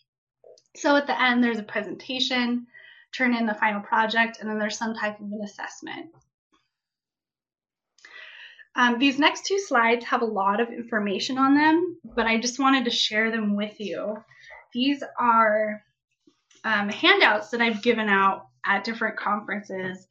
So 0.75 0.95
at 0.97 1.07
the 1.07 1.19
end, 1.19 1.43
there's 1.43 1.57
a 1.57 1.63
presentation, 1.63 2.67
turn 3.11 3.35
in 3.35 3.45
the 3.45 3.53
final 3.53 3.81
project, 3.81 4.39
and 4.39 4.49
then 4.49 4.59
there's 4.59 4.77
some 4.77 4.93
type 4.93 5.19
of 5.19 5.25
an 5.25 5.41
assessment. 5.43 6.07
Um, 8.75 8.99
these 8.99 9.19
next 9.19 9.45
two 9.45 9.59
slides 9.59 10.05
have 10.05 10.21
a 10.21 10.25
lot 10.25 10.61
of 10.61 10.69
information 10.69 11.37
on 11.37 11.55
them, 11.55 11.97
but 12.15 12.27
I 12.27 12.39
just 12.39 12.59
wanted 12.59 12.85
to 12.85 12.91
share 12.91 13.31
them 13.31 13.55
with 13.55 13.79
you. 13.79 14.23
These 14.73 15.03
are 15.19 15.83
um, 16.63 16.89
handouts 16.89 17.49
that 17.49 17.61
I've 17.61 17.81
given 17.81 18.07
out 18.07 18.47
at 18.65 18.83
different 18.83 19.17
conferences 19.17 20.07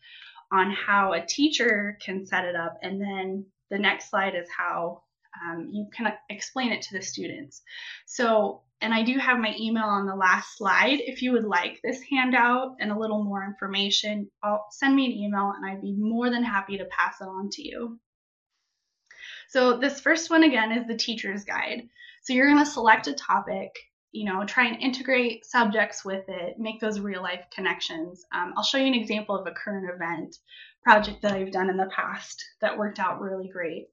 on 0.53 0.71
how 0.71 1.13
a 1.13 1.25
teacher 1.25 1.97
can 2.05 2.27
set 2.27 2.45
it 2.45 2.57
up, 2.57 2.79
and 2.83 3.01
then 3.01 3.47
the 3.71 3.79
next 3.79 4.11
slide 4.11 4.35
is 4.35 4.49
how 4.55 5.03
um, 5.45 5.69
you 5.71 5.87
can 5.93 6.13
explain 6.29 6.73
it 6.73 6.83
to 6.83 6.95
the 6.97 7.03
students. 7.03 7.63
So, 8.07 8.63
and 8.81 8.95
I 8.95 9.03
do 9.03 9.19
have 9.19 9.39
my 9.39 9.55
email 9.59 9.85
on 9.85 10.07
the 10.07 10.15
last 10.15 10.57
slide. 10.57 11.01
If 11.01 11.23
you 11.23 11.33
would 11.33 11.45
like 11.45 11.81
this 11.83 12.01
handout 12.11 12.77
and 12.81 12.93
a 12.93 12.99
little 12.99 13.25
more 13.25 13.45
information, 13.45 14.31
I'll 14.43 14.67
send 14.71 14.95
me 14.95 15.07
an 15.07 15.13
email 15.13 15.53
and 15.57 15.67
I'd 15.67 15.83
be 15.83 15.93
more 15.93 16.31
than 16.31 16.45
happy 16.45 16.79
to 16.79 16.85
pass 16.87 17.21
it 17.21 17.25
on 17.25 17.51
to 17.51 17.63
you. 17.67 17.99
So 19.49 19.79
this 19.79 20.01
first 20.01 20.31
one 20.31 20.43
again 20.45 20.73
is 20.73 20.87
the 20.87 20.97
teacher's 20.97 21.45
guide. 21.45 21.89
So 22.23 22.33
you're 22.35 22.51
going 22.51 22.65
to 22.65 22.71
select 22.71 23.07
a 23.07 23.15
topic, 23.15 23.71
you 24.13 24.27
know, 24.27 24.45
try 24.45 24.67
and 24.67 24.81
integrate 24.83 25.47
subjects 25.47 26.05
with 26.05 26.29
it, 26.29 26.59
make 26.59 26.81
those 26.81 27.01
real 27.01 27.23
life 27.23 27.45
connections. 27.51 28.27
Um, 28.33 28.53
I'll 28.57 28.63
show 28.63 28.79
you 28.79 28.87
an 28.87 28.95
example 28.95 29.37
of 29.37 29.47
a 29.47 29.53
current 29.53 29.89
event 29.91 30.37
project 30.83 31.23
that 31.23 31.33
I've 31.33 31.53
done 31.53 31.71
in 31.71 31.77
the 31.77 31.91
past 31.95 32.45
that 32.61 32.77
worked 32.77 32.99
out 32.99 33.21
really 33.21 33.49
great. 33.49 33.89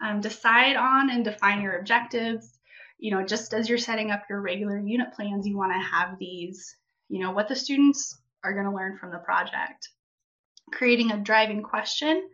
Um, 0.00 0.20
decide 0.20 0.76
on 0.76 1.10
and 1.10 1.24
define 1.24 1.60
your 1.60 1.78
objectives. 1.78 2.58
You 2.98 3.12
know, 3.12 3.24
just 3.24 3.52
as 3.52 3.68
you're 3.68 3.78
setting 3.78 4.10
up 4.10 4.22
your 4.28 4.40
regular 4.40 4.78
unit 4.78 5.12
plans, 5.12 5.46
you 5.46 5.56
want 5.56 5.72
to 5.72 5.78
have 5.78 6.18
these, 6.18 6.76
you 7.08 7.20
know, 7.20 7.32
what 7.32 7.48
the 7.48 7.56
students 7.56 8.20
are 8.44 8.52
going 8.52 8.66
to 8.66 8.74
learn 8.74 8.98
from 8.98 9.10
the 9.10 9.18
project. 9.18 9.88
Creating 10.72 11.10
a 11.10 11.18
driving 11.18 11.62
question 11.62 12.28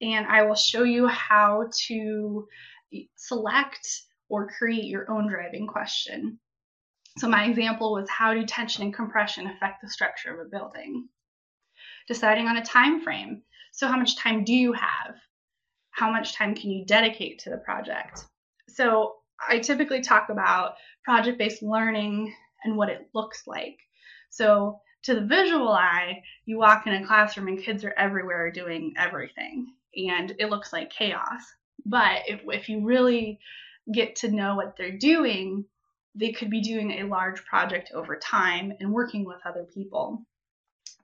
and 0.00 0.26
I 0.26 0.42
will 0.42 0.54
show 0.54 0.82
you 0.82 1.06
how 1.06 1.68
to 1.86 2.48
select 3.16 4.02
or 4.28 4.48
create 4.58 4.84
your 4.84 5.10
own 5.10 5.28
driving 5.28 5.66
question. 5.66 6.38
So 7.18 7.28
my 7.28 7.46
example 7.46 7.92
was 7.92 8.08
how 8.10 8.34
do 8.34 8.44
tension 8.44 8.82
and 8.82 8.94
compression 8.94 9.46
affect 9.46 9.80
the 9.82 9.88
structure 9.88 10.34
of 10.34 10.46
a 10.46 10.50
building? 10.50 11.08
Deciding 12.08 12.46
on 12.46 12.58
a 12.58 12.64
time 12.64 13.00
frame. 13.00 13.42
So 13.72 13.86
how 13.86 13.96
much 13.96 14.18
time 14.18 14.44
do 14.44 14.52
you 14.52 14.72
have? 14.72 15.16
How 15.96 16.10
much 16.10 16.34
time 16.34 16.54
can 16.54 16.70
you 16.70 16.84
dedicate 16.84 17.38
to 17.40 17.50
the 17.50 17.56
project? 17.56 18.26
So 18.68 19.16
I 19.48 19.60
typically 19.60 20.02
talk 20.02 20.28
about 20.28 20.74
project-based 21.04 21.62
learning 21.62 22.34
and 22.64 22.76
what 22.76 22.90
it 22.90 23.08
looks 23.14 23.46
like. 23.46 23.78
So 24.28 24.78
to 25.04 25.14
the 25.14 25.24
visual 25.24 25.70
eye, 25.70 26.22
you 26.44 26.58
walk 26.58 26.86
in 26.86 26.92
a 26.92 27.06
classroom 27.06 27.48
and 27.48 27.58
kids 27.58 27.82
are 27.82 27.94
everywhere 27.96 28.50
doing 28.50 28.92
everything 28.98 29.72
and 29.96 30.34
it 30.38 30.50
looks 30.50 30.70
like 30.70 30.90
chaos. 30.90 31.40
But 31.86 32.24
if, 32.26 32.40
if 32.44 32.68
you 32.68 32.84
really 32.84 33.38
get 33.90 34.16
to 34.16 34.30
know 34.30 34.54
what 34.54 34.76
they're 34.76 34.98
doing, 34.98 35.64
they 36.14 36.32
could 36.32 36.50
be 36.50 36.60
doing 36.60 36.90
a 36.90 37.06
large 37.06 37.42
project 37.46 37.92
over 37.94 38.18
time 38.18 38.74
and 38.80 38.92
working 38.92 39.24
with 39.24 39.38
other 39.46 39.64
people. 39.72 40.26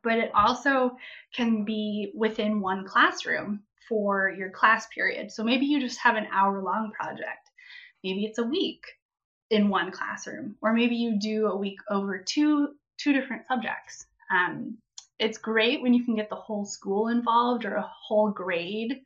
But 0.02 0.18
it 0.18 0.32
also 0.34 0.98
can 1.34 1.64
be 1.64 2.12
within 2.14 2.60
one 2.60 2.86
classroom 2.86 3.62
for 3.92 4.30
your 4.30 4.48
class 4.48 4.86
period. 4.86 5.30
So 5.30 5.44
maybe 5.44 5.66
you 5.66 5.78
just 5.78 5.98
have 5.98 6.16
an 6.16 6.26
hour 6.32 6.62
long 6.62 6.92
project. 6.98 7.50
Maybe 8.02 8.24
it's 8.24 8.38
a 8.38 8.42
week 8.42 8.86
in 9.50 9.68
one 9.68 9.90
classroom, 9.90 10.54
or 10.62 10.72
maybe 10.72 10.96
you 10.96 11.20
do 11.20 11.48
a 11.48 11.56
week 11.56 11.78
over 11.90 12.16
two 12.16 12.70
two 12.96 13.12
different 13.12 13.42
subjects. 13.46 14.06
Um, 14.30 14.78
it's 15.18 15.36
great 15.36 15.82
when 15.82 15.92
you 15.92 16.06
can 16.06 16.16
get 16.16 16.30
the 16.30 16.36
whole 16.36 16.64
school 16.64 17.08
involved 17.08 17.66
or 17.66 17.74
a 17.74 17.90
whole 18.08 18.30
grade 18.30 19.02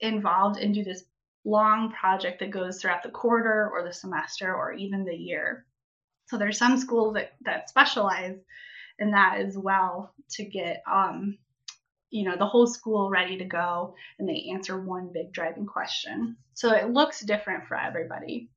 involved 0.00 0.58
and 0.58 0.74
do 0.74 0.82
this 0.82 1.04
long 1.44 1.92
project 1.92 2.40
that 2.40 2.50
goes 2.50 2.80
throughout 2.80 3.04
the 3.04 3.10
quarter 3.10 3.70
or 3.72 3.84
the 3.84 3.92
semester 3.92 4.52
or 4.52 4.72
even 4.72 5.04
the 5.04 5.14
year. 5.14 5.66
So 6.26 6.36
there's 6.36 6.58
some 6.58 6.78
schools 6.78 7.14
that, 7.14 7.34
that 7.42 7.68
specialize 7.68 8.38
in 8.98 9.12
that 9.12 9.38
as 9.38 9.56
well 9.56 10.12
to 10.30 10.44
get 10.44 10.82
um, 10.90 11.38
you 12.10 12.24
know 12.24 12.36
the 12.36 12.46
whole 12.46 12.66
school 12.66 13.10
ready 13.10 13.38
to 13.38 13.44
go 13.44 13.94
and 14.18 14.28
they 14.28 14.50
answer 14.52 14.80
one 14.80 15.10
big 15.12 15.32
driving 15.32 15.66
question. 15.66 16.36
So 16.54 16.72
it 16.72 16.90
looks 16.90 17.20
different 17.20 17.66
for 17.66 17.76
everybody 17.76 18.50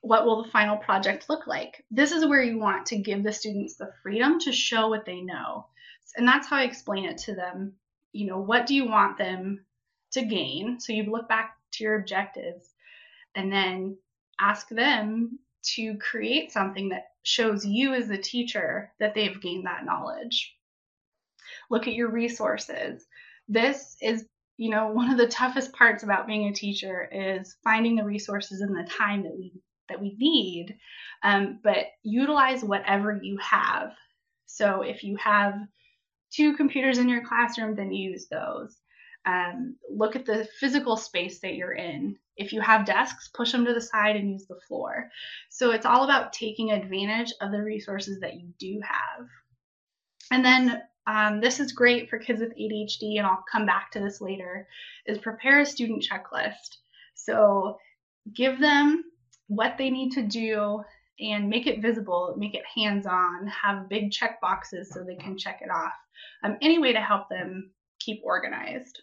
what 0.00 0.24
will 0.24 0.42
the 0.42 0.50
final 0.50 0.76
project 0.76 1.28
look 1.28 1.46
like? 1.46 1.84
This 1.90 2.12
is 2.12 2.26
where 2.26 2.42
you 2.42 2.58
want 2.58 2.86
to 2.86 2.98
give 2.98 3.22
the 3.22 3.32
students 3.32 3.76
the 3.76 3.90
freedom 4.02 4.38
to 4.40 4.52
show 4.52 4.88
what 4.88 5.04
they 5.04 5.20
know. 5.20 5.66
And 6.16 6.26
that's 6.26 6.48
how 6.48 6.56
I 6.56 6.64
explain 6.64 7.04
it 7.04 7.18
to 7.18 7.34
them. 7.34 7.74
You 8.12 8.26
know, 8.26 8.38
what 8.38 8.66
do 8.66 8.74
you 8.74 8.86
want 8.86 9.18
them 9.18 9.64
to 10.12 10.24
gain? 10.24 10.80
So 10.80 10.92
you 10.92 11.04
look 11.04 11.28
back 11.28 11.56
to 11.72 11.84
your 11.84 11.98
objectives 11.98 12.72
and 13.34 13.52
then 13.52 13.98
ask 14.40 14.68
them 14.68 15.38
to 15.74 15.98
create 15.98 16.52
something 16.52 16.88
that 16.90 17.08
shows 17.24 17.66
you 17.66 17.92
as 17.92 18.08
the 18.08 18.18
teacher 18.18 18.92
that 19.00 19.14
they've 19.14 19.40
gained 19.40 19.66
that 19.66 19.84
knowledge. 19.84 20.56
Look 21.70 21.86
at 21.86 21.94
your 21.94 22.10
resources. 22.10 23.06
This 23.48 23.96
is 24.02 24.26
you 24.58 24.70
know, 24.70 24.88
one 24.88 25.10
of 25.10 25.16
the 25.16 25.28
toughest 25.28 25.72
parts 25.72 26.02
about 26.02 26.26
being 26.26 26.48
a 26.48 26.52
teacher 26.52 27.08
is 27.10 27.56
finding 27.64 27.96
the 27.96 28.04
resources 28.04 28.60
and 28.60 28.76
the 28.76 28.90
time 28.90 29.22
that 29.22 29.34
we 29.34 29.52
that 29.88 30.00
we 30.00 30.14
need, 30.18 30.76
um, 31.22 31.60
but 31.64 31.86
utilize 32.02 32.62
whatever 32.62 33.18
you 33.22 33.38
have. 33.38 33.92
So 34.44 34.82
if 34.82 35.02
you 35.02 35.16
have 35.16 35.54
two 36.30 36.54
computers 36.56 36.98
in 36.98 37.08
your 37.08 37.24
classroom, 37.24 37.74
then 37.74 37.90
use 37.90 38.26
those. 38.28 38.76
Um, 39.24 39.76
look 39.90 40.14
at 40.14 40.26
the 40.26 40.46
physical 40.60 40.98
space 40.98 41.40
that 41.40 41.54
you're 41.54 41.72
in. 41.72 42.16
If 42.36 42.52
you 42.52 42.60
have 42.60 42.84
desks, 42.84 43.28
push 43.28 43.52
them 43.52 43.64
to 43.64 43.72
the 43.72 43.80
side 43.80 44.16
and 44.16 44.30
use 44.30 44.46
the 44.46 44.60
floor. 44.68 45.08
So 45.48 45.70
it's 45.70 45.86
all 45.86 46.04
about 46.04 46.34
taking 46.34 46.70
advantage 46.70 47.32
of 47.40 47.50
the 47.50 47.62
resources 47.62 48.20
that 48.20 48.34
you 48.34 48.48
do 48.58 48.80
have. 48.86 49.26
And 50.30 50.44
then 50.44 50.82
um, 51.08 51.40
this 51.40 51.58
is 51.58 51.72
great 51.72 52.10
for 52.10 52.18
kids 52.18 52.40
with 52.40 52.54
ADHD, 52.54 53.16
and 53.16 53.26
I'll 53.26 53.44
come 53.50 53.64
back 53.64 53.90
to 53.92 53.98
this 54.00 54.20
later, 54.20 54.68
is 55.06 55.16
prepare 55.16 55.60
a 55.60 55.66
student 55.66 56.04
checklist. 56.04 56.76
So 57.14 57.78
give 58.34 58.60
them 58.60 59.04
what 59.46 59.78
they 59.78 59.88
need 59.88 60.12
to 60.12 60.22
do 60.22 60.84
and 61.18 61.48
make 61.48 61.66
it 61.66 61.80
visible, 61.80 62.34
make 62.36 62.54
it 62.54 62.62
hands 62.76 63.06
on, 63.06 63.46
have 63.46 63.88
big 63.88 64.12
check 64.12 64.38
boxes 64.42 64.90
so 64.92 65.02
they 65.02 65.16
can 65.16 65.38
check 65.38 65.60
it 65.62 65.70
off. 65.70 65.94
Um, 66.44 66.58
any 66.60 66.78
way 66.78 66.92
to 66.92 67.00
help 67.00 67.30
them 67.30 67.70
keep 67.98 68.20
organized. 68.22 69.00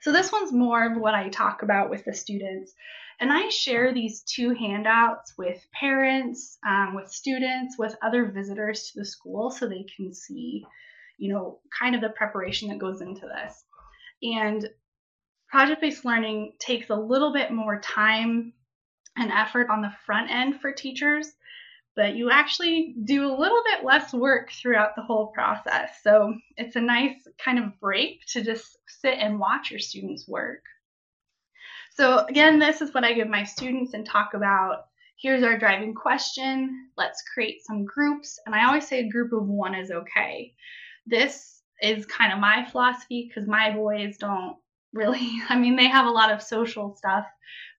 So 0.00 0.10
this 0.10 0.32
one's 0.32 0.52
more 0.52 0.84
of 0.84 1.00
what 1.00 1.14
I 1.14 1.28
talk 1.28 1.62
about 1.62 1.88
with 1.88 2.04
the 2.04 2.12
students. 2.12 2.74
And 3.20 3.30
I 3.30 3.50
share 3.50 3.92
these 3.92 4.22
two 4.22 4.54
handouts 4.54 5.34
with 5.36 5.60
parents, 5.78 6.58
um, 6.66 6.94
with 6.94 7.10
students, 7.10 7.76
with 7.78 7.94
other 8.02 8.24
visitors 8.24 8.90
to 8.90 9.00
the 9.00 9.04
school 9.04 9.50
so 9.50 9.68
they 9.68 9.84
can 9.94 10.14
see, 10.14 10.64
you 11.18 11.30
know, 11.32 11.60
kind 11.78 11.94
of 11.94 12.00
the 12.00 12.08
preparation 12.08 12.68
that 12.68 12.78
goes 12.78 13.02
into 13.02 13.26
this. 13.26 13.62
And 14.22 14.66
project-based 15.50 16.04
learning 16.06 16.54
takes 16.58 16.88
a 16.88 16.94
little 16.94 17.32
bit 17.32 17.52
more 17.52 17.78
time 17.80 18.54
and 19.16 19.30
effort 19.30 19.68
on 19.68 19.82
the 19.82 19.92
front 20.06 20.30
end 20.30 20.60
for 20.60 20.72
teachers, 20.72 21.30
but 21.96 22.14
you 22.14 22.30
actually 22.30 22.94
do 23.04 23.26
a 23.26 23.38
little 23.38 23.62
bit 23.64 23.84
less 23.84 24.14
work 24.14 24.50
throughout 24.50 24.96
the 24.96 25.02
whole 25.02 25.26
process. 25.26 25.90
So 26.02 26.34
it's 26.56 26.76
a 26.76 26.80
nice 26.80 27.16
kind 27.44 27.58
of 27.58 27.78
break 27.80 28.20
to 28.28 28.42
just 28.42 28.78
sit 28.86 29.18
and 29.18 29.38
watch 29.38 29.70
your 29.70 29.80
students 29.80 30.26
work. 30.26 30.62
So 31.90 32.24
again, 32.26 32.58
this 32.58 32.80
is 32.80 32.94
what 32.94 33.04
I 33.04 33.12
give 33.12 33.28
my 33.28 33.44
students 33.44 33.94
and 33.94 34.06
talk 34.06 34.34
about. 34.34 34.86
Here's 35.20 35.42
our 35.42 35.58
driving 35.58 35.94
question. 35.94 36.88
Let's 36.96 37.22
create 37.34 37.64
some 37.64 37.84
groups. 37.84 38.38
And 38.46 38.54
I 38.54 38.66
always 38.66 38.86
say 38.86 39.00
a 39.00 39.10
group 39.10 39.32
of 39.32 39.46
one 39.46 39.74
is 39.74 39.90
okay. 39.90 40.54
This 41.06 41.62
is 41.82 42.06
kind 42.06 42.32
of 42.32 42.38
my 42.38 42.66
philosophy 42.70 43.28
because 43.28 43.48
my 43.48 43.72
boys 43.72 44.16
don't 44.16 44.56
really, 44.92 45.30
I 45.48 45.58
mean, 45.58 45.76
they 45.76 45.88
have 45.88 46.06
a 46.06 46.10
lot 46.10 46.32
of 46.32 46.42
social 46.42 46.96
stuff 46.96 47.26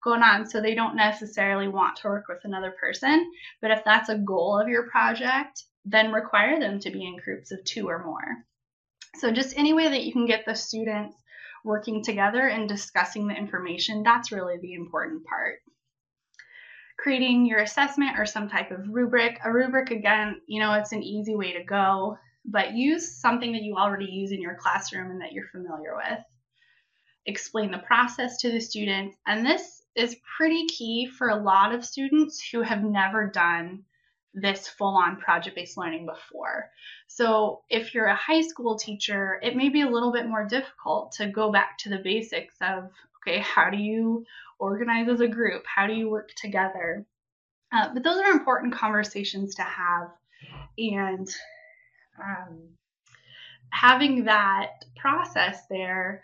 going 0.03 0.21
on, 0.21 0.49
so 0.49 0.59
they 0.59 0.75
don't 0.75 0.95
necessarily 0.95 1.67
want 1.67 1.95
to 1.97 2.07
work 2.07 2.25
with 2.27 2.39
another 2.43 2.73
person. 2.79 3.31
But 3.61 3.71
if 3.71 3.83
that's 3.83 4.09
a 4.09 4.17
goal 4.17 4.59
of 4.59 4.67
your 4.67 4.89
project, 4.89 5.63
then 5.85 6.11
require 6.11 6.59
them 6.59 6.79
to 6.79 6.91
be 6.91 7.05
in 7.05 7.17
groups 7.17 7.51
of 7.51 7.63
two 7.63 7.87
or 7.87 8.03
more. 8.03 8.45
So, 9.17 9.31
just 9.31 9.57
any 9.57 9.73
way 9.73 9.89
that 9.89 10.03
you 10.03 10.11
can 10.11 10.25
get 10.25 10.45
the 10.45 10.55
students 10.55 11.15
working 11.63 12.03
together 12.03 12.47
and 12.47 12.67
discussing 12.67 13.27
the 13.27 13.35
information, 13.35 14.03
that's 14.03 14.31
really 14.31 14.57
the 14.61 14.73
important 14.73 15.23
part. 15.25 15.59
Creating 16.97 17.45
your 17.45 17.59
assessment 17.59 18.19
or 18.19 18.25
some 18.25 18.47
type 18.49 18.71
of 18.71 18.87
rubric. 18.89 19.39
A 19.43 19.51
rubric, 19.51 19.91
again, 19.91 20.41
you 20.47 20.59
know, 20.59 20.73
it's 20.73 20.91
an 20.91 21.01
easy 21.01 21.35
way 21.35 21.53
to 21.53 21.63
go, 21.63 22.17
but 22.45 22.73
use 22.73 23.19
something 23.19 23.53
that 23.53 23.63
you 23.63 23.75
already 23.75 24.05
use 24.05 24.31
in 24.31 24.41
your 24.41 24.55
classroom 24.55 25.11
and 25.11 25.21
that 25.21 25.31
you're 25.31 25.47
familiar 25.51 25.95
with. 25.95 26.19
explain 27.25 27.71
the 27.71 27.77
process 27.79 28.37
to 28.37 28.51
the 28.51 28.59
students. 28.59 29.15
And 29.27 29.45
this 29.45 29.83
is 29.95 30.15
pretty 30.37 30.65
key 30.67 31.07
for 31.07 31.29
a 31.29 31.41
lot 31.41 31.73
of 31.73 31.85
students 31.85 32.41
who 32.51 32.61
have 32.61 32.83
never 32.83 33.27
done 33.29 33.83
this 34.33 34.67
full 34.67 34.95
on 34.95 35.17
project 35.17 35.55
based 35.55 35.77
learning 35.77 36.05
before. 36.05 36.69
So, 37.07 37.63
if 37.69 37.93
you're 37.93 38.05
a 38.05 38.15
high 38.15 38.41
school 38.41 38.77
teacher, 38.77 39.39
it 39.43 39.55
may 39.55 39.69
be 39.69 39.81
a 39.81 39.89
little 39.89 40.11
bit 40.11 40.27
more 40.27 40.45
difficult 40.45 41.13
to 41.13 41.27
go 41.27 41.51
back 41.51 41.77
to 41.79 41.89
the 41.89 41.99
basics 42.03 42.55
of 42.61 42.89
okay, 43.21 43.39
how 43.39 43.69
do 43.69 43.77
you 43.77 44.25
organize 44.59 45.09
as 45.09 45.21
a 45.21 45.27
group? 45.27 45.63
How 45.65 45.87
do 45.87 45.93
you 45.93 46.09
work 46.09 46.29
together? 46.35 47.05
Uh, 47.71 47.93
but 47.93 48.03
those 48.03 48.17
are 48.17 48.31
important 48.31 48.73
conversations 48.73 49.55
to 49.55 49.63
have. 49.63 50.09
And 50.77 51.27
um, 52.19 52.69
having 53.71 54.25
that 54.25 54.71
process 54.97 55.65
there, 55.69 56.23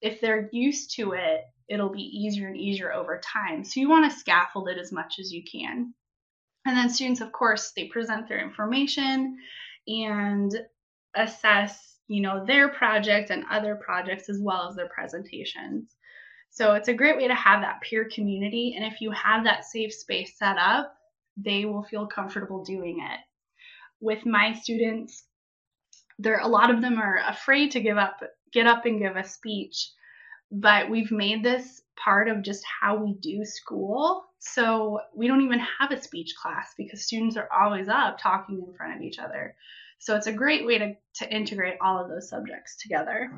if 0.00 0.20
they're 0.20 0.48
used 0.52 0.96
to 0.96 1.12
it, 1.12 1.42
it'll 1.68 1.92
be 1.92 2.02
easier 2.02 2.48
and 2.48 2.56
easier 2.56 2.92
over 2.92 3.20
time. 3.22 3.64
So 3.64 3.80
you 3.80 3.88
want 3.88 4.10
to 4.10 4.18
scaffold 4.18 4.68
it 4.68 4.78
as 4.78 4.90
much 4.90 5.18
as 5.20 5.32
you 5.32 5.42
can. 5.44 5.94
And 6.66 6.76
then 6.76 6.90
students, 6.90 7.20
of 7.20 7.32
course, 7.32 7.72
they 7.74 7.86
present 7.86 8.28
their 8.28 8.42
information 8.42 9.38
and 9.88 10.52
assess, 11.16 11.98
you 12.08 12.20
know, 12.20 12.44
their 12.44 12.68
project 12.68 13.30
and 13.30 13.44
other 13.50 13.76
projects 13.76 14.28
as 14.28 14.38
well 14.40 14.68
as 14.68 14.76
their 14.76 14.88
presentations. 14.88 15.96
So 16.50 16.74
it's 16.74 16.88
a 16.88 16.94
great 16.94 17.16
way 17.16 17.28
to 17.28 17.34
have 17.34 17.62
that 17.62 17.80
peer 17.80 18.08
community. 18.12 18.74
And 18.76 18.84
if 18.84 19.00
you 19.00 19.10
have 19.12 19.44
that 19.44 19.64
safe 19.64 19.94
space 19.94 20.36
set 20.36 20.58
up, 20.58 20.94
they 21.36 21.64
will 21.64 21.84
feel 21.84 22.06
comfortable 22.06 22.64
doing 22.64 23.00
it. 23.00 23.20
With 24.00 24.26
my 24.26 24.52
students, 24.52 25.24
there 26.18 26.40
a 26.40 26.48
lot 26.48 26.70
of 26.70 26.82
them 26.82 26.98
are 26.98 27.20
afraid 27.26 27.70
to 27.72 27.80
give 27.80 27.96
up, 27.96 28.22
get 28.52 28.66
up 28.66 28.84
and 28.84 29.00
give 29.00 29.16
a 29.16 29.24
speech, 29.24 29.90
but 30.50 30.90
we've 30.90 31.12
made 31.12 31.44
this 31.44 31.82
part 32.02 32.28
of 32.28 32.42
just 32.42 32.64
how 32.80 32.96
we 32.96 33.14
do 33.14 33.44
school. 33.44 34.24
So 34.38 35.00
we 35.14 35.28
don't 35.28 35.42
even 35.42 35.60
have 35.78 35.90
a 35.90 36.02
speech 36.02 36.34
class 36.40 36.72
because 36.76 37.04
students 37.04 37.36
are 37.36 37.48
always 37.52 37.88
up 37.88 38.18
talking 38.18 38.64
in 38.66 38.74
front 38.74 38.96
of 38.96 39.02
each 39.02 39.18
other. 39.18 39.54
So 39.98 40.16
it's 40.16 40.26
a 40.26 40.32
great 40.32 40.66
way 40.66 40.78
to, 40.78 40.94
to 41.16 41.34
integrate 41.34 41.76
all 41.80 42.02
of 42.02 42.08
those 42.08 42.30
subjects 42.30 42.76
together. 42.78 43.30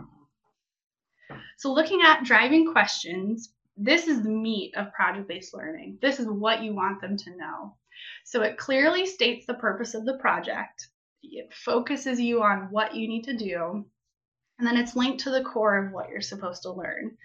So 1.59 1.73
looking 1.73 2.03
at 2.03 2.25
driving 2.25 2.71
questions, 2.71 3.53
this 3.77 4.07
is 4.07 4.23
the 4.23 4.29
meat 4.29 4.75
of 4.77 4.93
project-based 4.93 5.55
learning. 5.55 5.99
This 6.01 6.21
is 6.21 6.27
what 6.29 6.63
you 6.63 6.75
want 6.75 7.01
them 7.01 7.17
to 7.17 7.37
know. 7.37 7.77
So 8.25 8.43
it 8.43 8.59
clearly 8.59 9.07
states 9.07 9.47
the 9.47 9.55
purpose 9.55 9.95
of 9.95 10.05
the 10.05 10.19
project. 10.19 10.89
It 11.23 11.53
focuses 11.53 12.21
you 12.21 12.43
on 12.43 12.69
what 12.71 12.95
you 12.95 13.09
need 13.09 13.25
to 13.25 13.37
do. 13.37 13.87
And 14.63 14.69
then 14.69 14.77
it's 14.77 14.95
linked 14.95 15.25
to 15.25 15.31
the 15.31 15.43
core 15.43 15.77
of 15.77 15.91
what 15.91 16.09
you're 16.09 16.21
supposed 16.21 16.63
to 16.63 16.71
learn. 16.71 17.17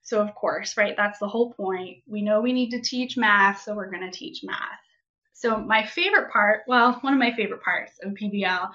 So 0.00 0.22
of 0.22 0.34
course, 0.34 0.78
right, 0.78 0.96
that's 0.96 1.18
the 1.18 1.28
whole 1.28 1.52
point. 1.52 1.98
We 2.06 2.22
know 2.22 2.40
we 2.40 2.54
need 2.54 2.70
to 2.70 2.80
teach 2.80 3.18
math, 3.18 3.60
so 3.60 3.74
we're 3.74 3.90
going 3.90 4.10
to 4.10 4.18
teach 4.18 4.42
math. 4.42 4.80
So 5.34 5.58
my 5.58 5.84
favorite 5.84 6.30
part, 6.32 6.62
well, 6.66 6.94
one 7.02 7.12
of 7.12 7.18
my 7.18 7.32
favorite 7.36 7.62
parts 7.62 7.98
of 8.02 8.14
PBL 8.14 8.70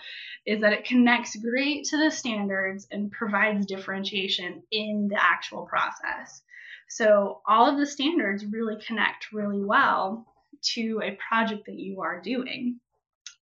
is 0.46 0.62
that 0.62 0.72
it 0.72 0.86
connects 0.86 1.36
great 1.36 1.86
to 1.86 1.98
the 1.98 2.12
standards 2.12 2.88
and 2.92 3.12
provides 3.12 3.66
differentiation 3.66 4.62
in 4.72 5.08
the 5.10 5.18
actual 5.20 5.66
process. 5.66 6.44
So 6.90 7.42
all 7.48 7.72
of 7.72 7.80
the 7.80 7.88
standards 7.88 8.46
really 8.46 8.80
connect 8.86 9.34
really 9.34 9.66
well 9.66 10.28
to 10.76 11.02
a 11.04 11.18
project 11.28 11.66
that 11.66 11.80
you 11.80 12.02
are 12.02 12.22
doing. 12.22 12.80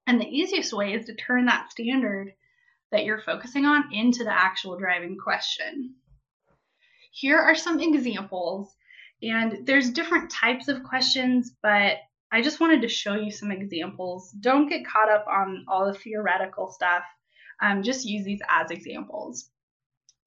And 0.08 0.22
the 0.22 0.30
easiest 0.30 0.72
way 0.72 0.94
is 0.94 1.08
to 1.08 1.16
turn 1.16 1.48
that 1.48 1.70
standard 1.70 2.32
that 2.92 3.06
you're 3.06 3.22
focusing 3.22 3.66
on 3.66 3.94
into 3.94 4.24
the 4.24 4.34
actual 4.34 4.78
driving 4.78 5.18
question. 5.18 5.96
Here 7.12 7.38
are 7.38 7.56
some 7.56 7.80
examples, 7.80 8.76
and 9.22 9.66
there's 9.66 9.92
different 9.92 10.32
types 10.32 10.68
of 10.68 10.84
questions, 10.84 11.54
but 11.62 11.98
I 12.32 12.42
just 12.42 12.60
wanted 12.60 12.82
to 12.82 12.88
show 12.88 13.16
you 13.16 13.32
some 13.32 13.52
examples. 13.52 14.32
Don't 14.40 14.70
get 14.70 14.86
caught 14.86 15.10
up 15.10 15.26
on 15.28 15.66
all 15.68 15.86
the 15.86 15.98
theoretical 15.98 16.72
stuff. 16.72 17.04
Um, 17.62 17.84
just 17.84 18.06
use 18.06 18.24
these 18.24 18.42
as 18.50 18.72
examples. 18.72 19.50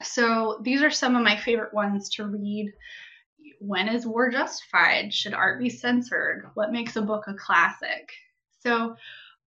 So 0.02 0.60
these 0.62 0.82
are 0.82 0.90
some 0.90 1.14
of 1.14 1.22
my 1.22 1.36
favorite 1.36 1.72
ones 1.72 2.10
to 2.10 2.26
read. 2.26 2.72
When 3.60 3.88
is 3.88 4.06
war 4.06 4.30
justified? 4.30 5.14
Should 5.14 5.32
art 5.32 5.60
be 5.60 5.70
censored? 5.70 6.50
What 6.54 6.72
makes 6.72 6.96
a 6.96 7.02
book 7.02 7.24
a 7.28 7.34
classic? 7.34 8.10
So 8.60 8.96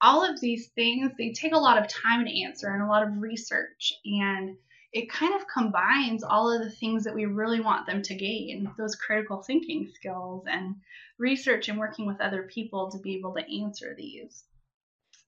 all 0.02 0.24
of 0.24 0.40
these 0.40 0.68
things, 0.68 1.12
they 1.18 1.32
take 1.32 1.52
a 1.52 1.58
lot 1.58 1.78
of 1.78 1.88
time 1.88 2.24
to 2.24 2.42
answer 2.42 2.68
and 2.68 2.82
a 2.82 2.86
lot 2.86 3.02
of 3.02 3.20
research. 3.20 3.92
And 4.04 4.56
it 4.92 5.10
kind 5.10 5.34
of 5.34 5.46
combines 5.46 6.24
all 6.24 6.50
of 6.50 6.62
the 6.62 6.70
things 6.70 7.04
that 7.04 7.14
we 7.14 7.26
really 7.26 7.60
want 7.60 7.86
them 7.86 8.02
to 8.02 8.14
gain 8.14 8.72
those 8.76 8.96
critical 8.96 9.42
thinking 9.42 9.90
skills 9.94 10.44
and 10.50 10.74
research 11.18 11.68
and 11.68 11.78
working 11.78 12.06
with 12.06 12.20
other 12.20 12.44
people 12.44 12.90
to 12.90 12.98
be 12.98 13.16
able 13.16 13.34
to 13.34 13.62
answer 13.62 13.94
these. 13.96 14.44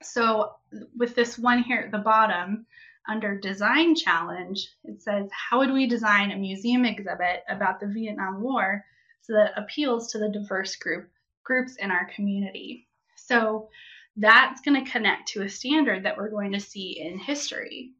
So, 0.03 0.55
with 0.97 1.15
this 1.15 1.39
one 1.39 1.63
here 1.63 1.81
at 1.81 1.93
the 1.93 1.99
bottom, 1.99 2.67
under 3.09 3.39
design 3.39 3.95
challenge, 3.95 4.69
it 4.85 5.01
says, 5.01 5.31
How 5.33 5.59
would 5.59 5.73
we 5.73 5.87
design 5.87 6.33
a 6.33 6.37
museum 6.37 6.85
exhibit 6.85 7.45
about 7.49 7.79
the 7.79 7.87
Vietnam 7.87 8.41
War 8.43 8.85
so 9.21 9.35
that 9.35 9.57
appeals 9.57 10.11
to 10.11 10.19
the 10.19 10.29
diverse 10.29 10.75
group 10.75 11.09
groups 11.45 11.77
in 11.77 11.93
our 11.93 12.11
community? 12.15 12.89
So, 13.17 13.69
that's 14.17 14.61
going 14.61 14.85
to 14.85 14.91
connect 14.91 15.29
to 15.29 15.43
a 15.43 15.49
standard 15.49 16.05
that 16.05 16.17
we're 16.17 16.31
going 16.31 16.53
to 16.53 16.61
see 16.61 17.01
in 17.01 17.19
history. 17.19 17.93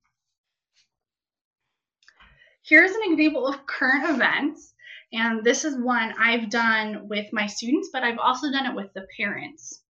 Here's 2.65 2.93
an 2.93 3.03
example 3.05 3.47
of 3.47 3.67
current 3.67 4.09
events. 4.09 4.75
And 5.13 5.45
this 5.45 5.65
is 5.65 5.77
one 5.77 6.15
I've 6.19 6.49
done 6.49 7.07
with 7.09 7.33
my 7.33 7.47
students, 7.47 7.91
but 7.93 8.03
I've 8.03 8.19
also 8.19 8.51
done 8.51 8.67
it 8.67 8.75
with 8.75 8.93
the 8.95 9.07
parents. 9.17 9.83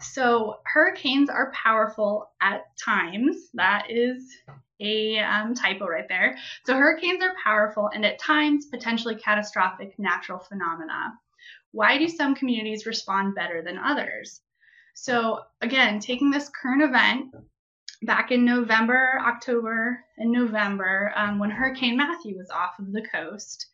So, 0.00 0.58
hurricanes 0.64 1.28
are 1.28 1.52
powerful 1.52 2.30
at 2.40 2.64
times. 2.76 3.50
That 3.54 3.90
is 3.90 4.36
a 4.80 5.18
um, 5.20 5.54
typo 5.54 5.86
right 5.86 6.08
there. 6.08 6.36
So, 6.64 6.74
hurricanes 6.74 7.22
are 7.22 7.34
powerful 7.42 7.90
and 7.92 8.04
at 8.04 8.18
times 8.18 8.66
potentially 8.66 9.14
catastrophic 9.16 9.98
natural 9.98 10.40
phenomena. 10.40 11.14
Why 11.70 11.98
do 11.98 12.08
some 12.08 12.34
communities 12.34 12.86
respond 12.86 13.34
better 13.34 13.62
than 13.62 13.78
others? 13.78 14.40
So, 14.94 15.44
again, 15.60 16.00
taking 16.00 16.30
this 16.30 16.48
current 16.48 16.82
event 16.82 17.34
back 18.02 18.30
in 18.30 18.44
November, 18.44 19.18
October, 19.20 20.04
and 20.18 20.30
November, 20.30 21.12
um, 21.16 21.38
when 21.38 21.50
Hurricane 21.50 21.96
Matthew 21.96 22.38
was 22.38 22.50
off 22.50 22.78
of 22.78 22.92
the 22.92 23.02
coast, 23.02 23.66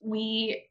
we 0.00 0.66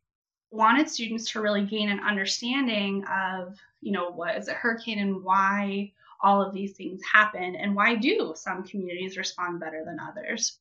wanted 0.51 0.89
students 0.89 1.31
to 1.31 1.41
really 1.41 1.65
gain 1.65 1.89
an 1.89 1.99
understanding 1.99 3.03
of, 3.05 3.57
you 3.81 3.91
know, 3.91 4.09
what 4.09 4.35
is 4.35 4.47
a 4.47 4.53
hurricane 4.53 4.99
and 4.99 5.23
why 5.23 5.91
all 6.21 6.41
of 6.41 6.53
these 6.53 6.75
things 6.75 7.01
happen 7.03 7.55
and 7.55 7.75
why 7.75 7.95
do 7.95 8.33
some 8.35 8.63
communities 8.63 9.17
respond 9.17 9.59
better 9.59 9.83
than 9.85 9.99
others. 9.99 10.57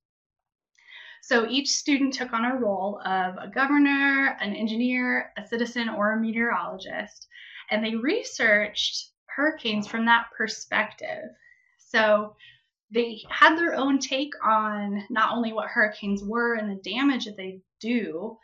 So 1.22 1.48
each 1.48 1.68
student 1.68 2.14
took 2.14 2.32
on 2.32 2.44
a 2.44 2.56
role 2.56 3.00
of 3.04 3.36
a 3.36 3.48
governor, 3.48 4.36
an 4.40 4.54
engineer, 4.54 5.32
a 5.36 5.46
citizen, 5.46 5.88
or 5.88 6.12
a 6.12 6.20
meteorologist, 6.20 7.26
and 7.70 7.84
they 7.84 7.94
researched 7.94 9.10
hurricanes 9.26 9.86
from 9.86 10.06
that 10.06 10.26
perspective. 10.36 11.30
So 11.78 12.36
they 12.90 13.20
had 13.28 13.56
their 13.56 13.74
own 13.74 13.98
take 13.98 14.32
on 14.44 15.04
not 15.10 15.32
only 15.32 15.52
what 15.52 15.68
hurricanes 15.68 16.22
were 16.24 16.54
and 16.54 16.70
the 16.70 16.90
damage 16.90 17.26
that 17.26 17.36
they 17.36 17.60
do, 17.80 18.38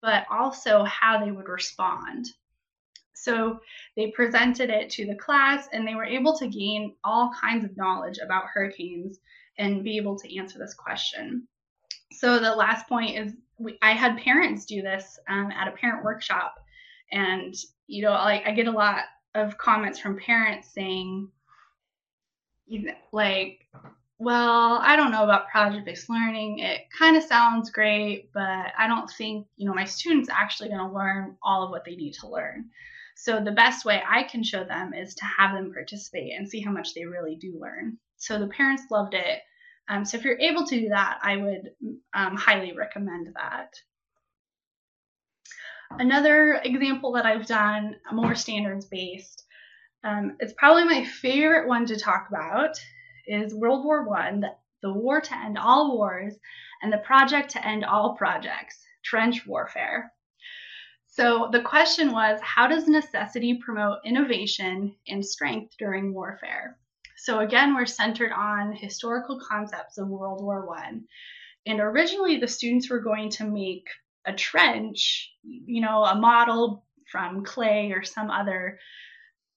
but 0.00 0.26
also 0.30 0.84
how 0.84 1.22
they 1.22 1.30
would 1.30 1.48
respond. 1.48 2.26
So 3.14 3.60
they 3.96 4.10
presented 4.10 4.70
it 4.70 4.90
to 4.90 5.06
the 5.06 5.14
class 5.14 5.68
and 5.72 5.86
they 5.86 5.94
were 5.94 6.04
able 6.04 6.36
to 6.38 6.46
gain 6.46 6.94
all 7.04 7.32
kinds 7.40 7.64
of 7.64 7.76
knowledge 7.76 8.18
about 8.18 8.48
hurricanes 8.52 9.18
and 9.56 9.84
be 9.84 9.96
able 9.96 10.18
to 10.18 10.36
answer 10.36 10.58
this 10.58 10.74
question. 10.74 11.48
So 12.18 12.38
the 12.38 12.54
last 12.54 12.88
point 12.88 13.18
is 13.18 13.32
we, 13.58 13.78
I 13.82 13.92
had 13.92 14.18
parents 14.18 14.64
do 14.64 14.82
this 14.82 15.18
um, 15.28 15.50
at 15.50 15.68
a 15.68 15.72
parent 15.72 16.04
workshop, 16.04 16.54
and 17.12 17.54
you 17.86 18.02
know, 18.02 18.12
like 18.12 18.46
I 18.46 18.52
get 18.52 18.66
a 18.66 18.72
lot 18.72 19.04
of 19.34 19.58
comments 19.58 19.98
from 19.98 20.18
parents 20.18 20.72
saying, 20.72 21.28
like, 23.12 23.66
well, 24.18 24.78
I 24.80 24.96
don't 24.96 25.10
know 25.10 25.24
about 25.24 25.48
project 25.48 25.84
based 25.84 26.08
learning. 26.08 26.60
It 26.60 26.82
kind 26.96 27.16
of 27.16 27.22
sounds 27.22 27.70
great, 27.70 28.32
but 28.32 28.72
I 28.78 28.86
don't 28.86 29.10
think, 29.10 29.46
you 29.56 29.66
know, 29.66 29.74
my 29.74 29.84
students 29.84 30.28
actually 30.30 30.68
going 30.68 30.88
to 30.88 30.94
learn 30.94 31.36
all 31.42 31.64
of 31.64 31.70
what 31.70 31.84
they 31.84 31.96
need 31.96 32.14
to 32.20 32.28
learn. 32.28 32.70
So 33.16 33.40
the 33.40 33.52
best 33.52 33.84
way 33.84 34.02
I 34.08 34.22
can 34.24 34.42
show 34.42 34.64
them 34.64 34.94
is 34.94 35.14
to 35.16 35.24
have 35.24 35.54
them 35.54 35.72
participate 35.72 36.32
and 36.36 36.48
see 36.48 36.60
how 36.60 36.70
much 36.70 36.94
they 36.94 37.04
really 37.04 37.36
do 37.36 37.58
learn. 37.60 37.98
So 38.16 38.38
the 38.38 38.48
parents 38.48 38.84
loved 38.90 39.14
it. 39.14 39.40
Um, 39.88 40.04
so 40.04 40.16
if 40.16 40.24
you're 40.24 40.38
able 40.38 40.66
to 40.66 40.80
do 40.80 40.88
that, 40.88 41.18
I 41.22 41.36
would 41.36 41.70
um, 42.14 42.36
highly 42.36 42.72
recommend 42.72 43.28
that. 43.34 43.70
Another 45.98 46.60
example 46.64 47.12
that 47.12 47.26
I've 47.26 47.46
done, 47.46 47.96
more 48.12 48.34
standards 48.34 48.86
based, 48.86 49.44
um, 50.02 50.36
it's 50.40 50.54
probably 50.56 50.84
my 50.84 51.04
favorite 51.04 51.68
one 51.68 51.86
to 51.86 51.96
talk 51.96 52.26
about 52.28 52.76
is 53.26 53.54
World 53.54 53.84
War 53.84 54.08
One, 54.08 54.40
the, 54.40 54.54
the 54.82 54.92
war 54.92 55.20
to 55.20 55.36
end 55.36 55.56
all 55.56 55.96
wars, 55.96 56.34
and 56.82 56.92
the 56.92 56.98
project 56.98 57.50
to 57.52 57.66
end 57.66 57.84
all 57.84 58.14
projects, 58.16 58.84
trench 59.04 59.46
warfare. 59.46 60.12
So 61.06 61.48
the 61.52 61.62
question 61.62 62.10
was 62.10 62.40
how 62.42 62.66
does 62.66 62.88
necessity 62.88 63.54
promote 63.64 63.98
innovation 64.04 64.96
and 65.06 65.24
strength 65.24 65.74
during 65.78 66.12
warfare? 66.12 66.76
So 67.24 67.40
again, 67.40 67.74
we're 67.74 67.86
centered 67.86 68.32
on 68.32 68.76
historical 68.76 69.40
concepts 69.40 69.96
of 69.96 70.08
World 70.08 70.44
War 70.44 70.66
One. 70.66 71.04
And 71.64 71.80
originally 71.80 72.36
the 72.36 72.46
students 72.46 72.90
were 72.90 73.00
going 73.00 73.30
to 73.30 73.44
make 73.44 73.88
a 74.26 74.34
trench, 74.34 75.32
you 75.42 75.80
know, 75.80 76.04
a 76.04 76.14
model 76.14 76.84
from 77.10 77.42
clay 77.42 77.92
or 77.92 78.02
some 78.02 78.30
other, 78.30 78.78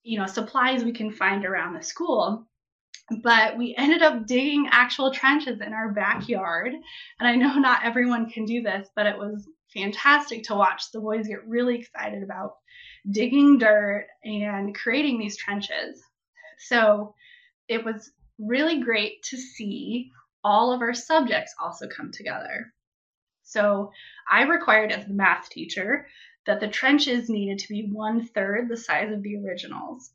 you 0.02 0.18
know, 0.18 0.28
supplies 0.28 0.86
we 0.86 0.94
can 0.94 1.12
find 1.12 1.44
around 1.44 1.74
the 1.74 1.84
school. 1.84 2.48
But 3.22 3.58
we 3.58 3.76
ended 3.78 4.02
up 4.02 4.26
digging 4.26 4.70
actual 4.72 5.12
trenches 5.12 5.60
in 5.60 5.74
our 5.74 5.92
backyard. 5.92 6.72
And 7.20 7.28
I 7.28 7.36
know 7.36 7.54
not 7.60 7.84
everyone 7.84 8.30
can 8.30 8.46
do 8.46 8.62
this, 8.62 8.88
but 8.96 9.08
it 9.08 9.18
was 9.18 9.46
fantastic 9.74 10.44
to 10.44 10.56
watch 10.56 10.90
the 10.94 11.02
boys 11.02 11.28
get 11.28 11.46
really 11.46 11.80
excited 11.80 12.24
about 12.24 12.54
digging 13.12 13.58
dirt 13.58 14.08
and 14.24 14.74
creating 14.74 15.20
these 15.20 15.36
trenches. 15.36 16.02
So 16.60 17.14
it 17.68 17.84
was 17.84 18.12
really 18.40 18.82
great 18.82 19.24
to 19.24 19.38
see 19.38 20.12
all 20.44 20.72
of 20.72 20.82
our 20.82 20.94
subjects 20.94 21.56
also 21.60 21.88
come 21.88 22.12
together. 22.12 22.74
So 23.44 23.92
I 24.30 24.44
required 24.44 24.92
as 24.92 25.06
the 25.06 25.14
math 25.14 25.50
teacher 25.50 26.08
that 26.46 26.60
the 26.60 26.68
trenches 26.68 27.30
needed 27.30 27.60
to 27.60 27.70
be 27.70 27.90
one 27.92 28.26
third 28.26 28.70
the 28.70 28.78
size 28.78 29.12
of 29.12 29.24
the 29.24 29.38
originals. 29.38 30.12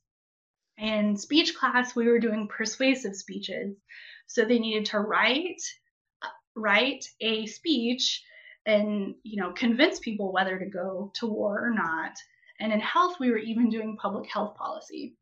In 0.78 1.16
speech 1.16 1.54
class, 1.54 1.94
we 1.94 2.08
were 2.08 2.18
doing 2.18 2.48
persuasive 2.48 3.14
speeches. 3.14 3.76
So 4.26 4.44
they 4.44 4.58
needed 4.58 4.86
to 4.86 5.00
write 5.00 5.60
write 6.54 7.04
a 7.20 7.46
speech 7.46 8.22
and 8.66 9.14
you 9.22 9.40
know 9.40 9.52
convince 9.52 9.98
people 9.98 10.32
whether 10.32 10.58
to 10.58 10.66
go 10.66 11.10
to 11.14 11.26
war 11.26 11.66
or 11.66 11.70
not 11.70 12.12
and 12.60 12.72
in 12.72 12.80
health 12.80 13.16
we 13.18 13.30
were 13.30 13.38
even 13.38 13.70
doing 13.70 13.96
public 13.96 14.30
health 14.30 14.54
policy 14.54 15.16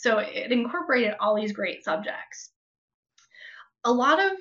so 0.00 0.18
it 0.18 0.52
incorporated 0.52 1.14
all 1.20 1.34
these 1.34 1.52
great 1.52 1.84
subjects 1.84 2.50
a 3.84 3.92
lot 3.92 4.18
of 4.18 4.32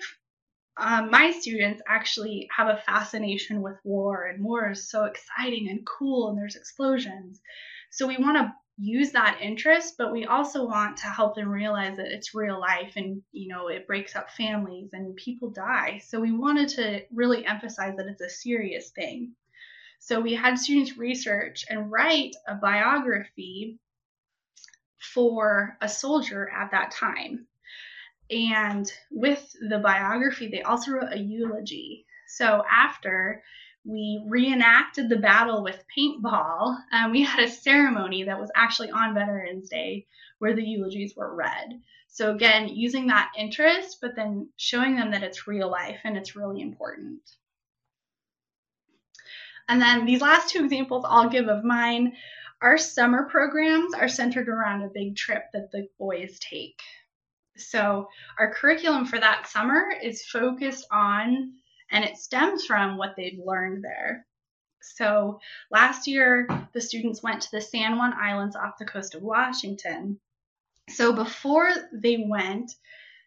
um, 0.79 1.09
my 1.09 1.31
students 1.31 1.81
actually 1.87 2.47
have 2.55 2.67
a 2.67 2.81
fascination 2.85 3.63
with 3.63 3.77
war 3.83 4.25
and 4.25 4.43
war 4.43 4.69
is 4.71 4.89
so 4.89 5.05
exciting 5.05 5.69
and 5.69 5.85
cool 5.85 6.29
and 6.29 6.37
there's 6.37 6.55
explosions 6.55 7.41
so 7.89 8.07
we 8.07 8.17
want 8.17 8.37
to 8.37 8.53
use 8.77 9.11
that 9.11 9.39
interest, 9.41 9.95
but 9.97 10.11
we 10.11 10.25
also 10.25 10.65
want 10.65 10.97
to 10.97 11.07
help 11.07 11.35
them 11.35 11.49
realize 11.49 11.97
that 11.97 12.11
it's 12.11 12.35
real 12.35 12.59
life 12.59 12.93
and, 12.95 13.23
you 13.31 13.47
know, 13.47 13.69
it 13.69 13.87
breaks 13.87 14.15
up 14.15 14.29
families 14.29 14.91
and 14.93 15.15
people 15.15 15.49
die. 15.49 15.99
So 16.05 16.19
we 16.19 16.31
wanted 16.31 16.69
to 16.69 17.01
really 17.11 17.45
emphasize 17.45 17.95
that 17.97 18.05
it's 18.05 18.21
a 18.21 18.29
serious 18.29 18.91
thing. 18.91 19.33
So 19.99 20.21
we 20.21 20.35
had 20.35 20.59
students 20.59 20.97
research 20.97 21.65
and 21.69 21.91
write 21.91 22.35
a 22.47 22.53
biography 22.53 23.79
for 25.13 25.77
a 25.81 25.89
soldier 25.89 26.49
at 26.49 26.71
that 26.71 26.91
time. 26.91 27.47
And 28.29 28.91
with 29.09 29.55
the 29.69 29.79
biography, 29.79 30.47
they 30.47 30.61
also 30.61 30.91
wrote 30.91 31.13
a 31.13 31.19
eulogy. 31.19 32.05
So 32.27 32.63
after 32.69 33.41
we 33.87 34.21
reenacted 34.27 35.07
the 35.07 35.15
battle 35.15 35.63
with 35.63 35.85
paintball. 35.97 36.77
Um, 36.91 37.11
we 37.11 37.23
had 37.23 37.39
a 37.39 37.49
ceremony 37.49 38.23
that 38.23 38.39
was 38.39 38.51
actually 38.53 38.91
on 38.91 39.13
Veterans 39.13 39.69
Day 39.69 40.05
where 40.39 40.53
the 40.53 40.63
eulogies 40.63 41.15
were 41.15 41.33
read. 41.33 41.79
So, 42.09 42.33
again, 42.35 42.67
using 42.67 43.07
that 43.07 43.31
interest, 43.37 43.99
but 44.01 44.15
then 44.15 44.49
showing 44.57 44.95
them 44.95 45.11
that 45.11 45.23
it's 45.23 45.47
real 45.47 45.69
life 45.71 45.99
and 46.03 46.17
it's 46.17 46.35
really 46.35 46.61
important. 46.61 47.21
And 49.69 49.81
then 49.81 50.05
these 50.05 50.21
last 50.21 50.49
two 50.49 50.63
examples 50.63 51.05
I'll 51.07 51.29
give 51.29 51.47
of 51.47 51.63
mine. 51.63 52.13
Our 52.61 52.77
summer 52.77 53.25
programs 53.29 53.93
are 53.93 54.07
centered 54.07 54.49
around 54.49 54.83
a 54.83 54.89
big 54.93 55.15
trip 55.15 55.45
that 55.53 55.71
the 55.71 55.87
boys 55.99 56.39
take. 56.39 56.79
So, 57.55 58.07
our 58.39 58.53
curriculum 58.53 59.05
for 59.05 59.19
that 59.19 59.47
summer 59.47 59.87
is 60.01 60.25
focused 60.25 60.85
on 60.91 61.53
and 61.91 62.03
it 62.03 62.17
stems 62.17 62.65
from 62.65 62.97
what 62.97 63.15
they've 63.15 63.39
learned 63.43 63.83
there. 63.83 64.25
So 64.81 65.39
last 65.71 66.07
year, 66.07 66.47
the 66.73 66.81
students 66.81 67.23
went 67.23 67.41
to 67.41 67.51
the 67.51 67.61
San 67.61 67.97
Juan 67.97 68.13
Islands 68.13 68.55
off 68.55 68.77
the 68.77 68.85
coast 68.85 69.15
of 69.15 69.21
Washington. 69.21 70.19
So 70.89 71.13
before 71.13 71.69
they 71.91 72.25
went, 72.27 72.71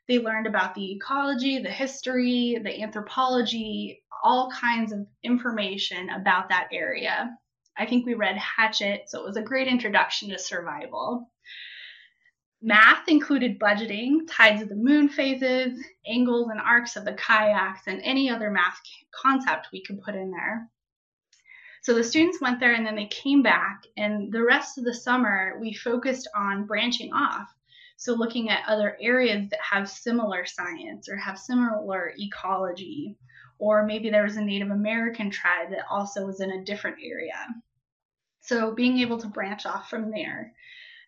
they 0.08 0.18
learned 0.18 0.46
about 0.46 0.74
the 0.74 0.92
ecology, 0.92 1.58
the 1.58 1.70
history, 1.70 2.58
the 2.62 2.82
anthropology, 2.82 4.02
all 4.24 4.50
kinds 4.50 4.92
of 4.92 5.06
information 5.22 6.10
about 6.10 6.48
that 6.48 6.68
area. 6.72 7.36
I 7.80 7.86
think 7.86 8.04
we 8.04 8.12
read 8.12 8.36
Hatchet, 8.36 9.04
so 9.08 9.20
it 9.20 9.24
was 9.24 9.38
a 9.38 9.42
great 9.42 9.66
introduction 9.66 10.28
to 10.28 10.38
survival. 10.38 11.30
Math 12.60 13.08
included 13.08 13.58
budgeting, 13.58 14.28
tides 14.28 14.60
of 14.60 14.68
the 14.68 14.74
moon 14.74 15.08
phases, 15.08 15.82
angles 16.06 16.50
and 16.50 16.60
arcs 16.60 16.96
of 16.96 17.06
the 17.06 17.14
kayaks, 17.14 17.86
and 17.86 18.02
any 18.02 18.28
other 18.28 18.50
math 18.50 18.78
concept 19.14 19.68
we 19.72 19.82
could 19.82 20.02
put 20.02 20.14
in 20.14 20.30
there. 20.30 20.68
So 21.80 21.94
the 21.94 22.04
students 22.04 22.38
went 22.38 22.60
there 22.60 22.74
and 22.74 22.86
then 22.86 22.96
they 22.96 23.06
came 23.06 23.42
back, 23.42 23.84
and 23.96 24.30
the 24.30 24.44
rest 24.44 24.76
of 24.76 24.84
the 24.84 24.92
summer 24.92 25.56
we 25.58 25.72
focused 25.72 26.28
on 26.36 26.66
branching 26.66 27.14
off. 27.14 27.48
So 27.96 28.12
looking 28.12 28.50
at 28.50 28.68
other 28.68 28.98
areas 29.00 29.48
that 29.48 29.60
have 29.60 29.88
similar 29.88 30.44
science 30.44 31.08
or 31.08 31.16
have 31.16 31.38
similar 31.38 32.12
ecology, 32.18 33.16
or 33.58 33.86
maybe 33.86 34.10
there 34.10 34.24
was 34.24 34.36
a 34.36 34.44
Native 34.44 34.70
American 34.70 35.30
tribe 35.30 35.70
that 35.70 35.86
also 35.90 36.26
was 36.26 36.42
in 36.42 36.50
a 36.50 36.64
different 36.64 36.98
area. 37.02 37.36
So 38.40 38.74
being 38.74 38.98
able 38.98 39.18
to 39.18 39.29
branch 39.29 39.66
off 39.66 39.88
from 39.88 40.11
there. 40.11 40.53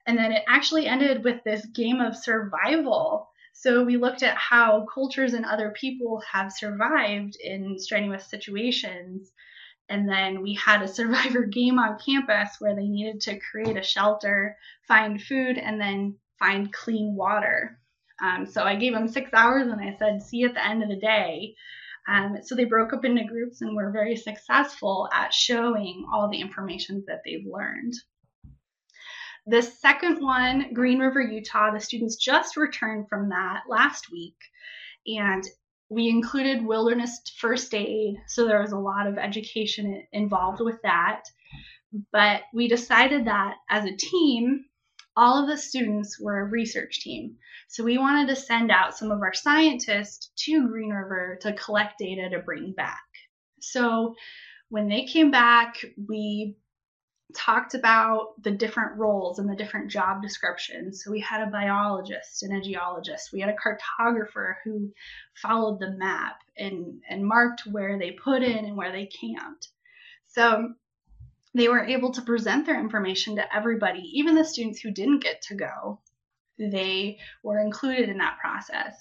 And 0.07 0.19
then 0.19 0.33
it 0.33 0.45
actually 0.49 0.87
ended 0.87 1.25
with 1.25 1.43
this 1.45 1.65
game 1.67 2.01
of 2.01 2.17
survival. 2.17 3.31
So 3.53 3.85
we 3.85 3.97
looked 3.97 4.23
at 4.23 4.37
how 4.37 4.87
cultures 4.93 5.35
and 5.35 5.45
other 5.45 5.71
people 5.71 6.21
have 6.31 6.53
survived 6.53 7.37
in 7.37 7.79
strenuous 7.79 8.27
situations. 8.27 9.33
And 9.89 10.09
then 10.09 10.43
we 10.43 10.55
had 10.55 10.83
a 10.83 10.89
survivor 10.89 11.45
game 11.59 11.79
on 11.79 11.99
campus 11.99 12.57
where 12.59 12.75
they 12.75 12.89
needed 12.89 13.21
to 13.23 13.39
create 13.39 13.77
a 13.77 13.83
shelter, 13.83 14.57
find 14.89 15.23
food, 15.23 15.59
and 15.59 15.81
then 15.81 16.17
find 16.39 16.73
clean 16.73 17.15
water. 17.15 17.79
Um, 18.21 18.47
so 18.47 18.63
I 18.63 18.77
gave 18.77 18.93
them 18.93 19.09
six 19.09 19.31
hours 19.33 19.67
and 19.67 19.81
I 19.81 19.97
said, 19.99 20.23
see 20.23 20.39
you 20.39 20.49
at 20.49 20.55
the 20.55 20.67
end 20.67 20.83
of 20.83 20.89
the 20.89 20.97
day. 20.97 21.55
Um, 22.09 22.39
so 22.43 22.55
they 22.55 22.65
broke 22.65 22.93
up 22.93 23.05
into 23.05 23.25
groups 23.25 23.61
and 23.61 23.77
were 23.77 23.91
very 23.91 24.17
successful 24.17 25.09
at 25.13 25.33
showing 25.33 26.05
all 26.13 26.29
the 26.29 26.41
information 26.41 27.05
that 27.07 27.23
they've 27.25 27.47
learned. 27.47 27.95
The 29.47 29.63
second 29.63 30.21
one, 30.21 30.73
Green 30.73 30.99
River, 30.99 31.21
Utah, 31.21 31.73
the 31.73 31.81
students 31.81 32.17
just 32.17 32.57
returned 32.57 33.09
from 33.09 33.29
that 33.31 33.63
last 33.69 34.11
week. 34.11 34.37
And 35.07 35.45
we 35.89 36.09
included 36.09 36.65
wilderness 36.65 37.21
first 37.39 37.75
aid, 37.75 38.17
so 38.27 38.47
there 38.47 38.63
was 38.63 38.73
a 38.73 38.79
lot 38.79 39.07
of 39.07 39.19
education 39.19 40.07
involved 40.13 40.61
with 40.61 40.81
that. 40.83 41.25
But 42.13 42.43
we 42.55 42.69
decided 42.69 43.27
that 43.27 43.57
as 43.69 43.85
a 43.85 43.97
team, 43.97 44.65
all 45.17 45.43
of 45.43 45.49
the 45.49 45.57
students 45.57 46.19
were 46.21 46.41
a 46.41 46.45
research 46.45 47.01
team. 47.01 47.37
So 47.69 47.85
we 47.85 47.99
wanted 47.99 48.29
to 48.29 48.37
send 48.37 48.71
out 48.71 48.97
some 48.97 49.11
of 49.11 49.21
our 49.21 49.35
scientists 49.35 50.31
to 50.45 50.69
Green 50.69 50.91
River 50.91 51.39
to 51.43 51.53
collect 51.55 51.99
data 51.99 52.29
to 52.31 52.39
bring 52.39 52.73
back. 52.73 53.03
So 53.61 54.15
when 54.69 54.89
they 54.89 55.05
came 55.05 55.31
back, 55.31 55.77
we 56.09 56.57
talked 57.35 57.75
about 57.75 58.35
the 58.43 58.51
different 58.51 58.97
roles 58.99 59.39
and 59.39 59.49
the 59.49 59.57
different 59.57 59.91
job 59.91 60.23
descriptions. 60.23 61.03
So 61.03 61.11
we 61.11 61.21
had 61.21 61.47
a 61.47 61.51
biologist 61.51 62.43
and 62.43 62.57
a 62.57 62.61
geologist. 62.61 63.31
We 63.33 63.41
had 63.41 63.51
a 63.51 63.57
cartographer 63.57 64.55
who 64.65 64.93
followed 65.41 65.81
the 65.81 65.93
map 65.93 66.37
and, 66.57 67.01
and 67.09 67.25
marked 67.25 67.63
where 67.67 67.99
they 67.99 68.13
put 68.13 68.43
in 68.43 68.65
and 68.65 68.77
where 68.77 68.93
they 68.93 69.07
camped. 69.07 69.69
So 70.29 70.75
they 71.55 71.69
were 71.69 71.85
able 71.85 72.11
to 72.13 72.23
present 72.23 72.67
their 72.67 72.81
information 72.81 73.37
to 73.37 73.55
everybody, 73.55 74.01
even 74.15 74.35
the 74.35 74.45
students 74.45 74.81
who 74.81 74.91
didn't 74.91 75.23
get 75.23 75.43
to 75.43 75.55
go. 75.55 76.01
They 76.59 77.19
were 77.43 77.61
included 77.61 78.09
in 78.09 78.19
that 78.19 78.39
process. 78.39 78.97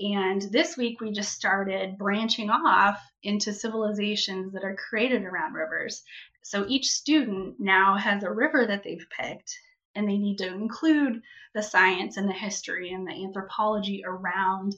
And 0.00 0.42
this 0.50 0.76
week 0.76 1.00
we 1.00 1.12
just 1.12 1.32
started 1.32 1.98
branching 1.98 2.50
off 2.50 3.00
into 3.22 3.52
civilizations 3.52 4.52
that 4.52 4.64
are 4.64 4.76
created 4.76 5.22
around 5.22 5.52
rivers. 5.52 6.02
So 6.42 6.64
each 6.66 6.88
student 6.88 7.56
now 7.60 7.96
has 7.96 8.22
a 8.22 8.30
river 8.30 8.66
that 8.66 8.82
they've 8.82 9.06
picked, 9.16 9.56
and 9.94 10.08
they 10.08 10.16
need 10.16 10.38
to 10.38 10.48
include 10.48 11.22
the 11.54 11.62
science 11.62 12.16
and 12.16 12.28
the 12.28 12.32
history 12.32 12.92
and 12.92 13.06
the 13.06 13.12
anthropology 13.12 14.02
around 14.06 14.74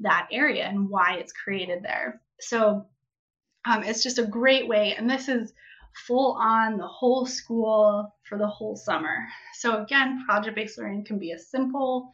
that 0.00 0.28
area 0.30 0.66
and 0.66 0.88
why 0.88 1.14
it's 1.14 1.32
created 1.32 1.82
there. 1.82 2.20
So 2.40 2.86
um, 3.64 3.82
it's 3.82 4.02
just 4.02 4.18
a 4.18 4.26
great 4.26 4.68
way, 4.68 4.94
and 4.96 5.10
this 5.10 5.28
is 5.28 5.52
full 6.06 6.32
on 6.40 6.76
the 6.76 6.86
whole 6.86 7.26
school 7.26 8.14
for 8.24 8.38
the 8.38 8.46
whole 8.46 8.76
summer. 8.76 9.26
So 9.54 9.82
again, 9.82 10.24
project-based 10.26 10.78
learning 10.78 11.04
can 11.04 11.18
be 11.18 11.32
a 11.32 11.38
simple, 11.38 12.12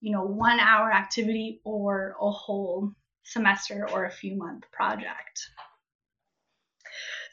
you 0.00 0.12
know, 0.12 0.24
one 0.24 0.60
hour 0.60 0.92
activity 0.92 1.60
or 1.64 2.16
a 2.20 2.30
whole 2.30 2.92
semester 3.24 3.88
or 3.92 4.04
a 4.04 4.10
few 4.10 4.36
month 4.36 4.64
project. 4.72 5.48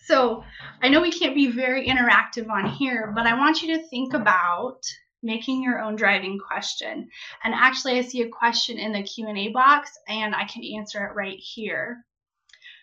So 0.05 0.43
I 0.81 0.89
know 0.89 1.01
we 1.01 1.11
can't 1.11 1.35
be 1.35 1.47
very 1.47 1.87
interactive 1.87 2.49
on 2.49 2.65
here, 2.65 3.13
but 3.15 3.27
I 3.27 3.37
want 3.37 3.61
you 3.61 3.77
to 3.77 3.87
think 3.87 4.13
about 4.13 4.81
making 5.23 5.61
your 5.61 5.79
own 5.79 5.95
driving 5.95 6.39
question. 6.39 7.07
And 7.43 7.53
actually, 7.53 7.99
I 7.99 8.01
see 8.01 8.23
a 8.23 8.29
question 8.29 8.77
in 8.77 8.91
the 8.91 9.03
Q&A 9.03 9.49
box, 9.49 9.91
and 10.07 10.33
I 10.33 10.45
can 10.45 10.63
answer 10.63 11.05
it 11.05 11.15
right 11.15 11.37
here. 11.37 12.03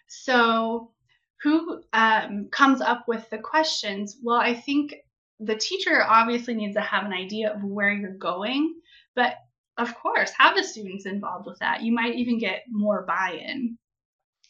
So 0.06 0.92
who 1.42 1.82
um, 1.92 2.48
comes 2.50 2.80
up 2.80 3.06
with 3.06 3.28
the 3.30 3.38
questions? 3.38 4.18
Well, 4.22 4.40
I 4.40 4.54
think 4.54 4.94
the 5.40 5.56
teacher 5.56 6.02
obviously 6.02 6.54
needs 6.54 6.74
to 6.74 6.80
have 6.80 7.04
an 7.04 7.12
idea 7.12 7.52
of 7.52 7.62
where 7.62 7.92
you're 7.92 8.10
going, 8.10 8.74
but 9.14 9.36
of 9.76 9.94
course, 9.94 10.32
have 10.36 10.56
the 10.56 10.64
students 10.64 11.06
involved 11.06 11.46
with 11.46 11.58
that. 11.60 11.82
You 11.82 11.92
might 11.92 12.16
even 12.16 12.38
get 12.38 12.64
more 12.68 13.04
buy 13.06 13.40
in. 13.40 13.78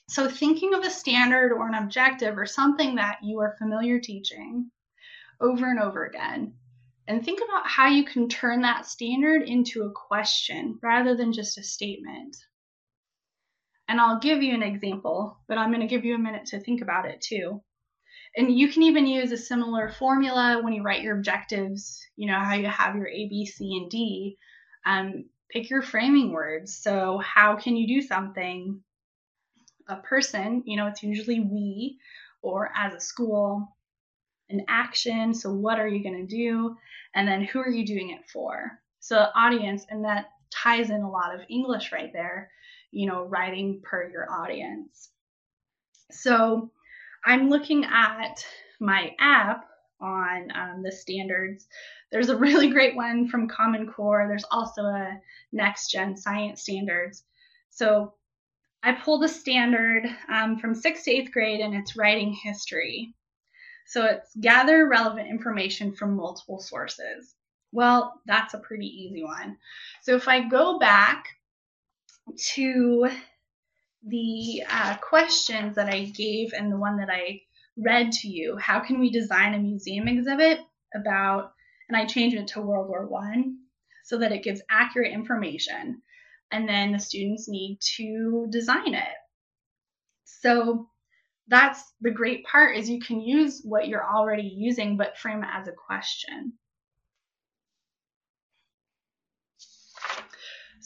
So, 0.09 0.27
thinking 0.27 0.73
of 0.73 0.85
a 0.85 0.91
standard 0.91 1.53
or 1.53 1.69
an 1.69 1.75
objective 1.75 2.39
or 2.39 2.47
something 2.47 2.95
that 2.95 3.19
you 3.23 3.39
are 3.41 3.57
familiar 3.59 4.01
teaching 4.01 4.71
over 5.39 5.71
and 5.71 5.79
over 5.79 6.07
again, 6.07 6.55
and 7.09 7.23
think 7.23 7.41
about 7.43 7.67
how 7.67 7.89
you 7.89 8.05
can 8.05 8.29
turn 8.29 8.63
that 8.63 8.87
standard 8.87 9.43
into 9.43 9.83
a 9.83 9.93
question 9.93 10.79
rather 10.83 11.15
than 11.15 11.35
just 11.35 11.59
a 11.59 11.63
statement. 11.63 12.37
And 13.89 14.01
I'll 14.01 14.21
give 14.21 14.43
you 14.43 14.55
an 14.55 14.63
example, 14.63 15.39
but 15.49 15.57
I'm 15.57 15.71
going 15.71 15.81
to 15.81 15.87
give 15.87 16.05
you 16.05 16.15
a 16.15 16.19
minute 16.19 16.47
to 16.47 16.61
think 16.61 16.83
about 16.83 17.07
it 17.07 17.23
too. 17.23 17.63
And 18.37 18.57
you 18.57 18.69
can 18.69 18.83
even 18.83 19.07
use 19.07 19.33
a 19.33 19.39
similar 19.39 19.89
formula 19.89 20.61
when 20.63 20.75
you 20.75 20.83
write 20.83 21.03
your 21.03 21.17
objectives, 21.17 22.07
you 22.17 22.27
know, 22.27 22.39
how 22.39 22.55
you 22.55 22.67
have 22.67 22.95
your 22.95 23.09
A, 23.09 23.29
B, 23.29 23.47
C, 23.47 23.79
and 23.81 23.91
D. 23.91 24.37
Um, 24.85 25.25
pick 25.51 25.71
your 25.71 25.83
framing 25.83 26.33
words. 26.33 26.77
So, 26.77 27.19
how 27.19 27.57
can 27.57 27.77
you 27.77 27.89
do 27.89 28.07
something? 28.07 28.83
A 29.89 29.97
person, 29.97 30.63
you 30.67 30.77
know, 30.77 30.87
it's 30.87 31.03
usually 31.03 31.41
we 31.41 31.99
or 32.43 32.71
as 32.77 32.93
a 32.93 33.01
school, 33.01 33.75
an 34.51 34.65
action. 34.69 35.33
So, 35.33 35.51
what 35.51 35.81
are 35.81 35.89
you 35.89 36.03
going 36.03 36.27
to 36.27 36.37
do? 36.37 36.77
And 37.15 37.27
then, 37.27 37.43
who 37.43 37.61
are 37.61 37.71
you 37.71 37.87
doing 37.87 38.11
it 38.11 38.29
for? 38.31 38.79
So, 39.01 39.29
audience, 39.35 39.87
and 39.89 40.05
that 40.05 40.27
ties 40.51 40.91
in 40.91 41.01
a 41.01 41.11
lot 41.11 41.35
of 41.35 41.41
English 41.49 41.93
right 41.93 42.13
there, 42.13 42.51
you 42.91 43.07
know, 43.07 43.25
writing 43.25 43.81
per 43.83 44.11
your 44.11 44.31
audience. 44.31 45.11
So, 46.11 46.71
I'm 47.25 47.51
looking 47.51 47.85
at 47.85 48.45
my 48.81 49.15
app 49.19 49.69
on 50.01 50.49
um, 50.55 50.83
the 50.83 50.93
standards. 50.93 51.67
There's 52.11 52.29
a 52.29 52.37
really 52.37 52.71
great 52.71 52.97
one 52.97 53.29
from 53.29 53.49
Common 53.49 53.87
Core. 53.87 54.27
There's 54.29 54.47
also 54.51 54.83
a 54.83 55.21
Next 55.53 55.89
Gen 55.91 56.17
Science 56.17 56.63
Standards. 56.63 57.25
So 57.71 58.15
I 58.83 58.93
pulled 58.93 59.25
a 59.25 59.29
standard 59.29 60.05
um, 60.33 60.59
from 60.59 60.75
sixth 60.75 61.05
to 61.05 61.11
eighth 61.11 61.33
grade 61.33 61.61
and 61.61 61.75
it's 61.75 61.97
writing 61.97 62.33
history. 62.33 63.15
So 63.87 64.05
it's 64.05 64.35
gather 64.41 64.87
relevant 64.89 65.29
information 65.29 65.93
from 65.93 66.17
multiple 66.17 66.61
sources. 66.61 67.35
Well, 67.73 68.21
that's 68.27 68.55
a 68.55 68.59
pretty 68.59 68.87
easy 68.87 69.25
one. 69.25 69.57
So 70.03 70.15
if 70.15 70.29
I 70.29 70.49
go 70.49 70.79
back 70.79 71.27
to 72.55 73.09
the 74.07 74.63
uh, 74.69 74.97
questions 74.97 75.77
that 75.77 75.89
I 75.89 76.05
gave 76.05 76.53
and 76.53 76.73
the 76.73 76.79
one 76.79 76.99
that 76.99 77.11
I 77.11 77.43
read 77.77 78.13
to 78.13 78.29
you, 78.29 78.57
how 78.57 78.81
can 78.81 78.99
we 78.99 79.11
design 79.11 79.55
a 79.55 79.59
museum 79.59 80.09
exhibit 80.09 80.61
about, 80.95 81.53
and 81.89 81.97
I 81.97 82.07
changed 82.07 82.37
it 82.37 82.49
to 82.49 82.61
World 82.61 82.89
War 82.89 83.07
One 83.07 83.59
so 84.05 84.19
that 84.19 84.33
it 84.33 84.43
gives 84.43 84.63
accurate 84.71 85.13
information. 85.13 86.03
And 86.51 86.69
then 86.69 86.93
the 86.93 86.99
students 86.99 87.49
need 87.49 87.79
to 87.97 88.47
design 88.51 88.95
it. 88.95 89.17
So 90.25 90.89
that's 91.49 91.83
the 92.01 92.11
great 92.11 92.45
part 92.45 92.77
is 92.77 92.89
you 92.89 93.01
can 93.01 93.21
use 93.21 93.61
what 93.65 93.89
you're 93.89 94.07
already 94.07 94.51
using 94.55 94.97
but 94.97 95.19
frame 95.19 95.43
it 95.43 95.51
as 95.53 95.69
a 95.69 95.73
question. 95.73 96.55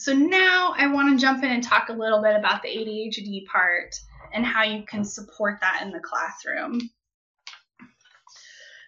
So 0.03 0.11
now 0.11 0.73
I 0.77 0.87
want 0.87 1.17
to 1.17 1.25
jump 1.25 1.45
in 1.45 1.49
and 1.49 1.63
talk 1.63 1.87
a 1.87 1.93
little 1.93 2.21
bit 2.21 2.35
about 2.35 2.61
the 2.61 2.67
ADHD 2.67 3.45
part 3.45 3.95
and 4.33 4.45
how 4.45 4.63
you 4.63 4.83
can 4.83 5.05
support 5.05 5.59
that 5.61 5.81
in 5.81 5.91
the 5.91 6.01
classroom. 6.01 6.89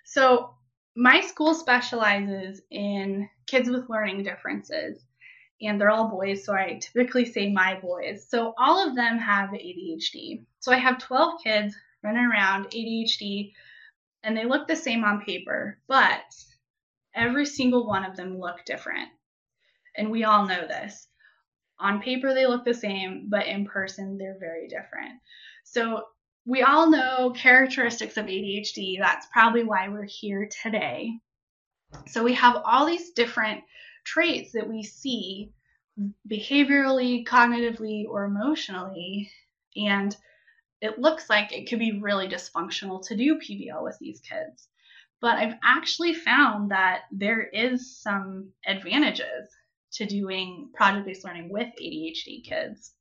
So 0.04 0.56
my 0.94 1.22
school 1.22 1.54
specializes 1.54 2.62
in 2.70 3.30
kids 3.48 3.70
with 3.70 3.90
learning 3.90 4.24
differences 4.24 5.06
and 5.62 5.80
they're 5.80 5.90
all 5.90 6.10
boys, 6.10 6.44
so 6.44 6.54
I 6.54 6.82
typically 6.82 7.24
say 7.24 7.50
my 7.50 7.80
boys. 7.80 8.28
So 8.28 8.54
all 8.58 8.86
of 8.86 8.98
them 8.98 9.18
have 9.18 9.52
ADHD. 9.52 10.44
So 10.60 10.74
I 10.74 10.80
have 10.80 10.98
12 10.98 11.42
kids 11.42 11.78
running 12.04 12.26
around 12.26 12.72
ADHD 12.72 13.54
and 14.22 14.36
they 14.36 14.44
look 14.44 14.68
the 14.68 14.76
same 14.76 15.06
on 15.06 15.22
paper, 15.22 15.80
but 15.88 16.26
every 17.14 17.46
single 17.46 17.88
one 17.88 18.04
of 18.04 18.18
them 18.18 18.38
look 18.38 18.66
different 18.66 19.08
and 19.98 20.10
we 20.12 20.24
all 20.24 20.46
know 20.46 20.68
this. 20.68 21.08
On 21.80 22.02
paper, 22.02 22.34
they 22.34 22.46
look 22.46 22.64
the 22.64 22.74
same, 22.74 23.28
but 23.30 23.48
in 23.48 23.66
person, 23.66 24.18
they're 24.18 24.38
very 24.40 24.68
different. 24.68 25.20
So, 25.64 26.04
we 26.48 26.62
all 26.62 26.90
know 26.90 27.34
characteristics 27.36 28.18
of 28.18 28.28
ADHD. 28.28 28.98
That's 29.00 29.28
probably 29.34 29.64
why 29.64 29.90
we're 29.90 30.04
here 30.06 30.48
today. 30.62 31.12
So, 32.08 32.24
we 32.24 32.34
have 32.34 32.62
all 32.64 32.86
these 32.86 33.12
different 33.12 33.64
traits 34.06 34.52
that 34.54 34.70
we 34.70 34.84
see 34.84 35.52
behaviorally, 36.30 37.26
cognitively, 37.26 38.06
or 38.08 38.26
emotionally. 38.26 39.32
And 39.76 40.16
it 40.82 41.00
looks 41.00 41.30
like 41.30 41.52
it 41.52 41.70
could 41.70 41.80
be 41.80 42.00
really 42.00 42.28
dysfunctional 42.28 43.06
to 43.08 43.16
do 43.16 43.40
PBL 43.40 43.84
with 43.84 43.98
these 44.00 44.22
kids. 44.22 44.68
But 45.22 45.38
I've 45.38 45.56
actually 45.64 46.14
found 46.14 46.72
that 46.72 47.04
there 47.12 47.42
is 47.42 47.98
some 47.98 48.50
advantages 48.66 49.50
to 49.96 50.06
doing 50.06 50.70
project-based 50.74 51.26
learning 51.26 51.50
with 51.50 51.68
ADHD 51.82 52.44
kids. 52.44 52.94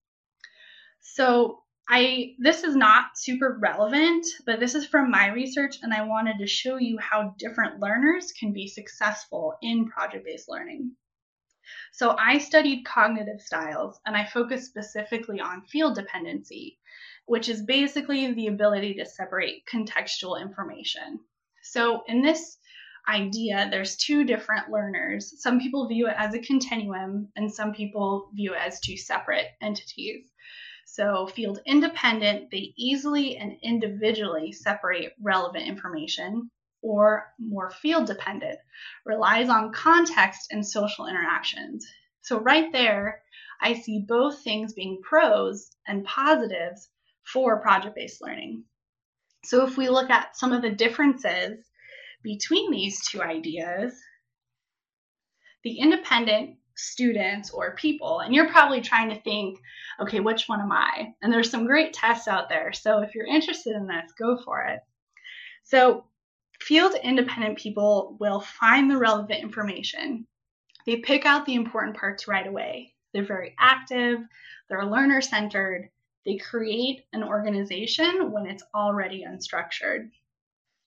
So 1.01 1.61
I 1.89 2.35
this 2.39 2.65
is 2.65 2.75
not 2.75 3.19
super 3.19 3.59
relevant, 3.61 4.27
but 4.47 4.59
this 4.59 4.75
is 4.75 4.87
from 4.87 5.11
my 5.11 5.29
research 5.29 5.77
and 5.83 5.93
I 5.93 6.03
wanted 6.03 6.39
to 6.39 6.47
show 6.47 6.79
you 6.79 6.99
how 6.99 7.35
different 7.39 7.81
learners 7.81 8.33
can 8.33 8.53
be 8.53 8.69
successful 8.69 9.55
in 9.61 9.89
project-based 9.89 10.49
learning. 10.49 10.93
So 11.93 12.17
I 12.19 12.39
studied 12.39 12.85
cognitive 12.87 13.41
styles 13.41 14.01
and 14.07 14.17
I 14.17 14.27
focused 14.27 14.67
specifically 14.67 15.41
on 15.41 15.67
field 15.67 15.95
dependency, 15.95 16.79
which 17.27 17.49
is 17.49 17.63
basically 17.63 18.33
the 18.33 18.49
ability 18.49 18.95
to 18.95 19.07
separate 19.07 19.67
contextual 19.67 20.41
information. 20.41 21.21
So 21.63 22.03
in 22.07 22.23
this 22.23 22.59
idea, 23.09 23.69
there's 23.71 23.97
two 23.97 24.25
different 24.25 24.71
learners. 24.71 25.41
Some 25.41 25.61
people 25.61 25.89
view 25.89 26.09
it 26.09 26.15
as 26.17 26.35
a 26.35 26.39
continuum, 26.41 27.29
and 27.37 27.53
some 27.53 27.73
people 27.73 28.31
view 28.35 28.55
it 28.55 28.61
as 28.61 28.81
two 28.81 28.97
separate 28.97 29.47
entities. 29.61 30.31
So, 30.87 31.27
field 31.27 31.61
independent, 31.67 32.51
they 32.51 32.73
easily 32.77 33.37
and 33.37 33.59
individually 33.63 34.53
separate 34.53 35.15
relevant 35.21 35.67
information, 35.67 36.51
or 36.83 37.33
more 37.39 37.71
field 37.71 38.07
dependent, 38.07 38.59
relies 39.05 39.49
on 39.49 39.73
context 39.73 40.53
and 40.53 40.67
social 40.67 41.07
interactions. 41.07 41.87
So, 42.21 42.39
right 42.39 42.71
there, 42.73 43.23
I 43.61 43.75
see 43.75 44.05
both 44.07 44.43
things 44.43 44.73
being 44.73 45.01
pros 45.03 45.71
and 45.87 46.05
positives 46.05 46.91
for 47.23 47.61
project 47.61 47.97
based 47.97 48.23
learning. 48.23 48.65
So, 49.45 49.67
if 49.67 49.77
we 49.77 49.89
look 49.89 50.11
at 50.11 50.37
some 50.37 50.53
of 50.53 50.63
the 50.63 50.71
differences 50.71 51.65
between 52.25 52.73
these 52.73 53.07
two 53.07 53.23
ideas, 53.23 53.95
the 55.63 55.79
independent 55.79 56.57
students 56.77 57.51
or 57.51 57.77
people, 57.77 58.21
and 58.21 58.35
you're 58.35 58.51
probably 58.51 58.81
trying 58.81 59.11
to 59.11 59.21
think, 59.21 59.61
okay, 60.01 60.19
which 60.19 60.49
one 60.49 60.61
am 60.61 60.73
I? 60.73 61.15
And 61.23 61.33
there's 61.33 61.51
some 61.51 61.67
great 61.67 61.93
tests 61.93 62.27
out 62.27 62.49
there. 62.49 62.73
So 62.73 63.01
if 63.01 63.15
you're 63.15 63.27
interested 63.27 63.77
in 63.77 63.87
this, 63.87 64.11
go 64.19 64.39
for 64.45 64.63
it. 64.63 64.81
So 65.63 66.07
field 66.61 66.95
independent 67.03 67.59
people 67.59 68.17
will 68.19 68.41
find 68.41 68.91
the 68.91 68.99
relevant 68.99 69.43
information. 69.43 70.27
They 70.87 70.97
pick 70.97 71.25
out 71.25 71.47
the 71.47 71.55
important 71.55 71.97
parts 71.97 72.27
right 72.27 72.47
away. 72.47 72.95
They're 73.13 73.25
very 73.25 73.55
active, 73.61 74.19
they're 74.69 74.85
learner 74.85 75.21
centered, 75.21 75.89
they 76.27 76.37
create 76.37 77.05
an 77.13 77.23
organization 77.23 78.33
when 78.33 78.47
it's 78.47 78.65
already 78.75 79.25
unstructured. 79.25 80.11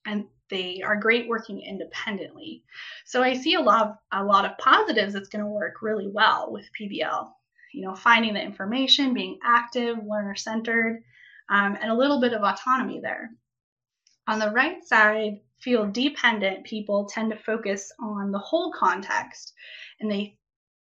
And 0.05 0.25
they 0.49 0.81
are 0.81 0.95
great 0.95 1.27
working 1.27 1.61
independently. 1.61 2.63
So 3.05 3.21
I 3.21 3.33
see 3.33 3.55
a 3.55 3.61
lot 3.61 3.87
of, 3.87 3.95
a 4.11 4.23
lot 4.23 4.45
of 4.45 4.57
positives 4.57 5.13
that's 5.13 5.29
going 5.29 5.43
to 5.43 5.51
work 5.51 5.81
really 5.81 6.07
well 6.07 6.51
with 6.51 6.69
PBL. 6.79 7.29
You 7.73 7.81
know, 7.81 7.95
finding 7.95 8.33
the 8.33 8.41
information, 8.41 9.13
being 9.13 9.39
active, 9.43 9.97
learner 10.03 10.35
centered, 10.35 11.03
um, 11.49 11.77
and 11.81 11.91
a 11.91 11.95
little 11.95 12.19
bit 12.19 12.33
of 12.33 12.43
autonomy 12.43 12.99
there. 12.99 13.31
On 14.27 14.39
the 14.39 14.51
right 14.51 14.83
side, 14.83 15.39
field 15.59 15.93
dependent 15.93 16.65
people 16.65 17.05
tend 17.05 17.31
to 17.31 17.37
focus 17.37 17.91
on 17.99 18.31
the 18.31 18.39
whole 18.39 18.71
context 18.71 19.53
and 19.99 20.09
they 20.09 20.37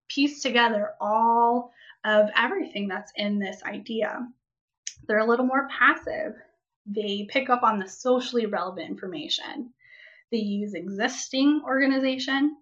piece 0.08 0.42
together 0.42 0.90
all 1.00 1.72
of 2.04 2.28
everything 2.36 2.88
that's 2.88 3.12
in 3.16 3.38
this 3.38 3.62
idea. 3.64 4.26
They're 5.06 5.18
a 5.18 5.26
little 5.26 5.46
more 5.46 5.68
passive. 5.68 6.34
They 6.86 7.26
pick 7.30 7.50
up 7.50 7.62
on 7.62 7.78
the 7.78 7.88
socially 7.88 8.46
relevant 8.46 8.88
information. 8.88 9.72
They 10.30 10.38
use 10.38 10.74
existing 10.74 11.62
organization 11.64 12.56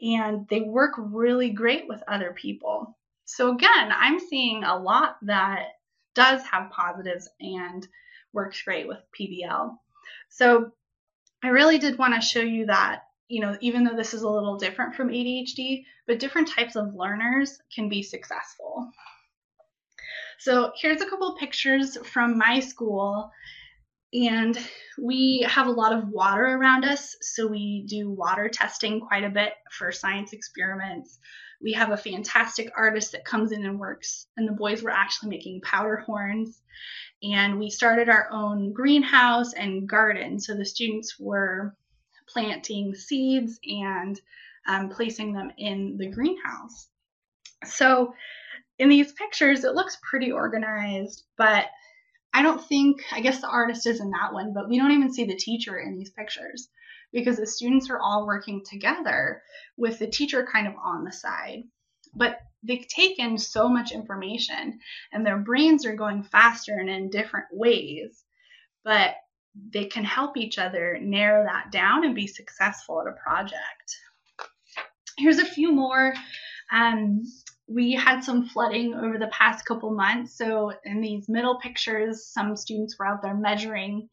and 0.00 0.46
they 0.48 0.60
work 0.60 0.92
really 0.98 1.50
great 1.50 1.88
with 1.88 2.02
other 2.08 2.32
people. 2.32 2.96
So, 3.24 3.54
again, 3.54 3.92
I'm 3.92 4.20
seeing 4.20 4.64
a 4.64 4.78
lot 4.78 5.16
that 5.22 5.78
does 6.14 6.42
have 6.44 6.70
positives 6.70 7.28
and 7.40 7.86
works 8.32 8.62
great 8.62 8.86
with 8.86 8.98
PBL. 9.18 9.76
So, 10.28 10.72
I 11.42 11.48
really 11.48 11.78
did 11.78 11.98
want 11.98 12.14
to 12.14 12.20
show 12.20 12.40
you 12.40 12.66
that, 12.66 13.02
you 13.28 13.40
know, 13.40 13.56
even 13.60 13.84
though 13.84 13.96
this 13.96 14.14
is 14.14 14.22
a 14.22 14.30
little 14.30 14.56
different 14.56 14.94
from 14.94 15.08
ADHD, 15.08 15.84
but 16.06 16.18
different 16.18 16.48
types 16.48 16.76
of 16.76 16.94
learners 16.94 17.58
can 17.74 17.88
be 17.88 18.02
successful. 18.02 18.90
So, 20.38 20.72
here's 20.80 21.00
a 21.00 21.08
couple 21.08 21.36
pictures 21.36 21.96
from 22.04 22.38
my 22.38 22.60
school 22.60 23.30
and 24.12 24.58
we 24.98 25.46
have 25.48 25.66
a 25.66 25.72
lot 25.72 25.92
of 25.92 26.08
water 26.08 26.46
around 26.46 26.84
us, 26.84 27.16
so 27.20 27.46
we 27.46 27.84
do 27.88 28.10
water 28.10 28.48
testing 28.48 29.00
quite 29.00 29.24
a 29.24 29.30
bit 29.30 29.54
for 29.70 29.90
science 29.92 30.32
experiments. 30.32 31.18
We 31.60 31.72
have 31.72 31.90
a 31.90 31.96
fantastic 31.96 32.70
artist 32.76 33.12
that 33.12 33.24
comes 33.24 33.52
in 33.52 33.64
and 33.66 33.78
works, 33.78 34.26
and 34.36 34.48
the 34.48 34.52
boys 34.52 34.82
were 34.82 34.90
actually 34.90 35.30
making 35.30 35.62
powder 35.62 35.96
horns. 35.96 36.62
And 37.22 37.58
we 37.58 37.68
started 37.68 38.08
our 38.08 38.28
own 38.30 38.72
greenhouse 38.72 39.54
and 39.54 39.88
garden, 39.88 40.38
so 40.38 40.54
the 40.54 40.64
students 40.64 41.18
were 41.18 41.74
planting 42.28 42.94
seeds 42.94 43.58
and 43.64 44.20
um, 44.68 44.88
placing 44.88 45.32
them 45.32 45.50
in 45.58 45.96
the 45.98 46.10
greenhouse. 46.10 46.88
So 47.64 48.14
in 48.78 48.88
these 48.88 49.12
pictures, 49.12 49.64
it 49.64 49.74
looks 49.74 49.98
pretty 50.08 50.30
organized, 50.32 51.24
but 51.36 51.66
I 52.34 52.42
don't 52.42 52.62
think, 52.62 53.00
I 53.12 53.20
guess 53.20 53.40
the 53.40 53.48
artist 53.48 53.86
is 53.86 54.00
in 54.00 54.10
that 54.10 54.32
one, 54.32 54.52
but 54.52 54.68
we 54.68 54.78
don't 54.78 54.92
even 54.92 55.12
see 55.12 55.24
the 55.24 55.36
teacher 55.36 55.78
in 55.78 55.96
these 55.96 56.10
pictures 56.10 56.68
because 57.12 57.38
the 57.38 57.46
students 57.46 57.88
are 57.88 58.00
all 58.00 58.26
working 58.26 58.62
together 58.68 59.42
with 59.76 59.98
the 59.98 60.06
teacher 60.06 60.46
kind 60.50 60.66
of 60.66 60.74
on 60.76 61.04
the 61.04 61.12
side. 61.12 61.62
But 62.14 62.38
they 62.62 62.86
take 62.88 63.18
in 63.18 63.38
so 63.38 63.68
much 63.68 63.92
information 63.92 64.78
and 65.12 65.24
their 65.24 65.38
brains 65.38 65.86
are 65.86 65.96
going 65.96 66.24
faster 66.24 66.76
and 66.78 66.90
in 66.90 67.08
different 67.08 67.46
ways, 67.52 68.24
but 68.84 69.14
they 69.70 69.86
can 69.86 70.04
help 70.04 70.36
each 70.36 70.58
other 70.58 70.98
narrow 71.00 71.44
that 71.44 71.72
down 71.72 72.04
and 72.04 72.14
be 72.14 72.26
successful 72.26 73.00
at 73.00 73.06
a 73.06 73.16
project. 73.24 73.96
Here's 75.16 75.38
a 75.38 75.46
few 75.46 75.72
more 75.72 76.12
um, 76.70 77.22
we 77.68 77.92
had 77.92 78.22
some 78.22 78.48
flooding 78.48 78.94
over 78.94 79.18
the 79.18 79.26
past 79.28 79.64
couple 79.64 79.90
months. 79.90 80.36
So 80.36 80.72
in 80.84 81.00
these 81.00 81.28
middle 81.28 81.58
pictures, 81.58 82.24
some 82.24 82.56
students 82.56 82.96
were 82.98 83.06
out 83.06 83.22
there 83.22 83.34
measuring 83.34 84.08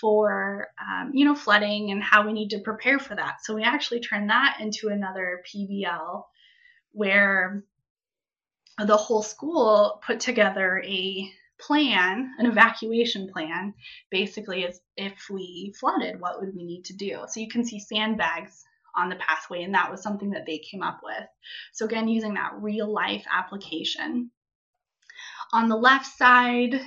for 0.00 0.68
um, 0.80 1.12
you 1.14 1.24
know 1.24 1.34
flooding 1.34 1.90
and 1.90 2.02
how 2.02 2.26
we 2.26 2.32
need 2.32 2.50
to 2.50 2.60
prepare 2.60 2.98
for 2.98 3.14
that. 3.14 3.36
So 3.42 3.54
we 3.54 3.62
actually 3.62 4.00
turned 4.00 4.30
that 4.30 4.58
into 4.60 4.88
another 4.88 5.42
PBL 5.46 6.24
where 6.92 7.64
the 8.78 8.96
whole 8.96 9.22
school 9.22 10.00
put 10.06 10.20
together 10.20 10.82
a 10.84 11.30
plan, 11.58 12.32
an 12.38 12.46
evacuation 12.46 13.28
plan, 13.32 13.74
basically 14.10 14.66
as 14.66 14.80
if 14.96 15.28
we 15.30 15.74
flooded, 15.78 16.20
what 16.20 16.40
would 16.40 16.54
we 16.54 16.64
need 16.64 16.84
to 16.84 16.94
do? 16.94 17.24
So 17.28 17.40
you 17.40 17.48
can 17.48 17.64
see 17.64 17.80
sandbags 17.80 18.64
on 18.96 19.08
the 19.08 19.16
pathway, 19.16 19.62
and 19.62 19.74
that 19.74 19.90
was 19.90 20.02
something 20.02 20.30
that 20.30 20.46
they 20.46 20.58
came 20.58 20.82
up 20.82 21.00
with. 21.02 21.26
So, 21.72 21.84
again, 21.84 22.08
using 22.08 22.34
that 22.34 22.52
real 22.60 22.92
life 22.92 23.24
application. 23.30 24.30
On 25.52 25.68
the 25.68 25.76
left 25.76 26.06
side, 26.06 26.80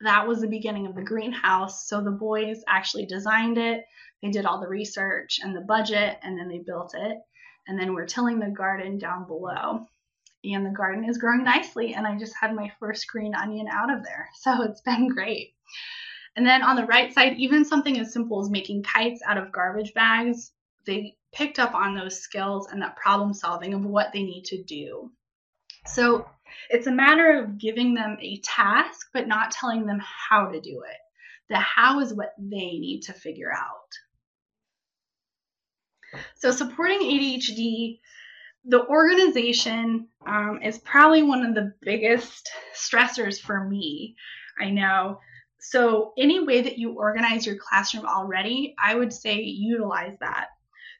that 0.00 0.26
was 0.26 0.40
the 0.40 0.48
beginning 0.48 0.86
of 0.86 0.94
the 0.94 1.02
greenhouse. 1.02 1.86
So, 1.88 2.02
the 2.02 2.10
boys 2.10 2.62
actually 2.68 3.06
designed 3.06 3.58
it, 3.58 3.84
they 4.22 4.30
did 4.30 4.46
all 4.46 4.60
the 4.60 4.68
research 4.68 5.40
and 5.42 5.56
the 5.56 5.62
budget, 5.62 6.18
and 6.22 6.38
then 6.38 6.48
they 6.48 6.58
built 6.58 6.94
it. 6.94 7.18
And 7.66 7.78
then 7.78 7.94
we're 7.94 8.06
tilling 8.06 8.38
the 8.38 8.48
garden 8.48 8.98
down 8.98 9.26
below. 9.26 9.86
And 10.42 10.64
the 10.64 10.70
garden 10.70 11.04
is 11.04 11.18
growing 11.18 11.44
nicely, 11.44 11.94
and 11.94 12.06
I 12.06 12.18
just 12.18 12.34
had 12.40 12.54
my 12.54 12.72
first 12.80 13.06
green 13.06 13.34
onion 13.34 13.68
out 13.70 13.92
of 13.92 14.04
there. 14.04 14.28
So, 14.40 14.62
it's 14.62 14.80
been 14.80 15.08
great. 15.08 15.54
And 16.36 16.46
then 16.46 16.62
on 16.62 16.76
the 16.76 16.86
right 16.86 17.12
side, 17.12 17.36
even 17.38 17.64
something 17.64 17.98
as 17.98 18.12
simple 18.12 18.40
as 18.40 18.50
making 18.50 18.84
kites 18.84 19.20
out 19.26 19.36
of 19.36 19.52
garbage 19.52 19.92
bags, 19.94 20.52
they 20.90 21.16
picked 21.32 21.58
up 21.58 21.74
on 21.74 21.94
those 21.94 22.20
skills 22.20 22.68
and 22.70 22.82
that 22.82 22.96
problem 22.96 23.32
solving 23.32 23.72
of 23.72 23.84
what 23.84 24.12
they 24.12 24.22
need 24.22 24.44
to 24.46 24.62
do. 24.62 25.10
So 25.86 26.26
it's 26.68 26.86
a 26.86 26.92
matter 26.92 27.38
of 27.38 27.58
giving 27.58 27.94
them 27.94 28.16
a 28.20 28.40
task, 28.40 29.08
but 29.12 29.28
not 29.28 29.50
telling 29.50 29.86
them 29.86 30.00
how 30.00 30.50
to 30.50 30.60
do 30.60 30.82
it. 30.82 30.96
The 31.48 31.56
how 31.56 32.00
is 32.00 32.14
what 32.14 32.34
they 32.38 32.78
need 32.78 33.02
to 33.02 33.12
figure 33.12 33.52
out. 33.52 33.90
So, 36.36 36.50
supporting 36.50 37.00
ADHD, 37.00 38.00
the 38.64 38.84
organization 38.86 40.08
um, 40.26 40.60
is 40.62 40.78
probably 40.78 41.22
one 41.22 41.44
of 41.44 41.54
the 41.54 41.72
biggest 41.82 42.50
stressors 42.74 43.40
for 43.40 43.64
me. 43.64 44.16
I 44.60 44.70
know. 44.70 45.20
So, 45.60 46.12
any 46.18 46.44
way 46.44 46.62
that 46.62 46.78
you 46.78 46.92
organize 46.92 47.46
your 47.46 47.56
classroom 47.56 48.06
already, 48.06 48.74
I 48.82 48.94
would 48.94 49.12
say 49.12 49.40
utilize 49.40 50.16
that. 50.20 50.48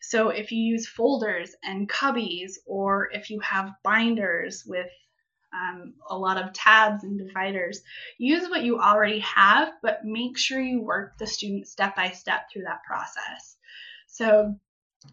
So 0.00 0.30
if 0.30 0.50
you 0.50 0.58
use 0.58 0.88
folders 0.88 1.54
and 1.62 1.88
cubbies, 1.88 2.54
or 2.66 3.10
if 3.12 3.30
you 3.30 3.38
have 3.40 3.74
binders 3.84 4.64
with 4.66 4.90
um, 5.52 5.94
a 6.08 6.16
lot 6.16 6.42
of 6.42 6.52
tabs 6.52 7.04
and 7.04 7.18
dividers, 7.18 7.82
use 8.18 8.48
what 8.48 8.62
you 8.62 8.78
already 8.78 9.18
have, 9.20 9.72
but 9.82 10.04
make 10.04 10.38
sure 10.38 10.60
you 10.60 10.80
work 10.80 11.18
the 11.18 11.26
student 11.26 11.68
step 11.68 11.96
by 11.96 12.10
step 12.10 12.50
through 12.50 12.62
that 12.62 12.82
process. 12.84 13.56
So 14.06 14.58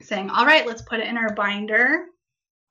saying, 0.01 0.29
all 0.29 0.45
right, 0.45 0.65
let's 0.65 0.81
put 0.81 0.99
it 0.99 1.07
in 1.07 1.17
our 1.17 1.33
binder. 1.33 2.05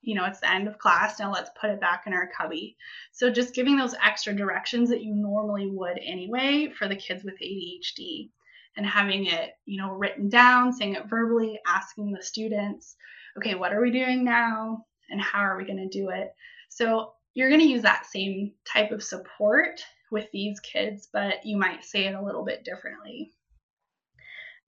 You 0.01 0.15
know, 0.15 0.25
it's 0.25 0.39
the 0.39 0.51
end 0.51 0.67
of 0.67 0.79
class. 0.79 1.19
Now 1.19 1.31
let's 1.31 1.51
put 1.59 1.69
it 1.69 1.81
back 1.81 2.03
in 2.07 2.13
our 2.13 2.29
cubby. 2.35 2.77
So 3.11 3.29
just 3.29 3.53
giving 3.53 3.77
those 3.77 3.95
extra 4.03 4.33
directions 4.33 4.89
that 4.89 5.03
you 5.03 5.13
normally 5.13 5.69
would 5.69 5.99
anyway 5.99 6.71
for 6.77 6.87
the 6.87 6.95
kids 6.95 7.23
with 7.23 7.35
ADHD 7.41 8.29
and 8.77 8.85
having 8.85 9.25
it, 9.25 9.51
you 9.65 9.81
know, 9.81 9.91
written 9.91 10.29
down, 10.29 10.71
saying 10.71 10.95
it 10.95 11.09
verbally, 11.09 11.59
asking 11.67 12.11
the 12.11 12.21
students, 12.21 12.95
okay, 13.37 13.55
what 13.55 13.73
are 13.73 13.81
we 13.81 13.91
doing 13.91 14.23
now? 14.23 14.85
And 15.09 15.19
how 15.19 15.39
are 15.39 15.57
we 15.57 15.65
going 15.65 15.89
to 15.89 15.99
do 15.99 16.09
it? 16.09 16.33
So 16.69 17.13
you're 17.33 17.49
going 17.49 17.61
to 17.61 17.67
use 17.67 17.81
that 17.81 18.05
same 18.05 18.53
type 18.65 18.91
of 18.91 19.03
support 19.03 19.81
with 20.11 20.27
these 20.31 20.59
kids, 20.59 21.09
but 21.11 21.45
you 21.45 21.57
might 21.57 21.83
say 21.83 22.05
it 22.05 22.15
a 22.15 22.23
little 22.23 22.45
bit 22.45 22.63
differently. 22.63 23.31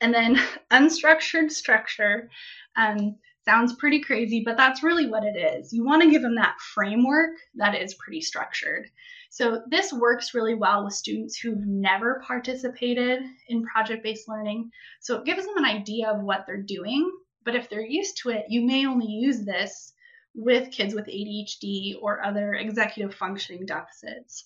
And 0.01 0.13
then 0.13 0.39
unstructured 0.71 1.51
structure 1.51 2.29
um, 2.75 3.15
sounds 3.45 3.73
pretty 3.75 4.01
crazy, 4.01 4.43
but 4.45 4.57
that's 4.57 4.83
really 4.83 5.07
what 5.07 5.23
it 5.23 5.37
is. 5.37 5.73
You 5.73 5.83
want 5.83 6.03
to 6.03 6.09
give 6.09 6.21
them 6.21 6.35
that 6.35 6.59
framework 6.73 7.31
that 7.55 7.75
is 7.75 7.95
pretty 7.95 8.21
structured. 8.21 8.85
So 9.29 9.61
this 9.69 9.93
works 9.93 10.33
really 10.33 10.55
well 10.55 10.83
with 10.83 10.93
students 10.93 11.37
who've 11.37 11.65
never 11.65 12.21
participated 12.25 13.21
in 13.47 13.63
project-based 13.63 14.27
learning. 14.27 14.71
So 15.01 15.17
it 15.17 15.25
gives 15.25 15.45
them 15.45 15.57
an 15.57 15.65
idea 15.65 16.09
of 16.09 16.21
what 16.21 16.45
they're 16.45 16.61
doing, 16.61 17.11
but 17.45 17.55
if 17.55 17.69
they're 17.69 17.85
used 17.85 18.17
to 18.23 18.29
it, 18.29 18.45
you 18.49 18.65
may 18.65 18.85
only 18.85 19.07
use 19.07 19.45
this 19.45 19.93
with 20.33 20.71
kids 20.71 20.93
with 20.93 21.07
ADHD 21.07 21.95
or 22.01 22.23
other 22.23 22.53
executive 22.53 23.15
functioning 23.15 23.65
deficits. 23.65 24.45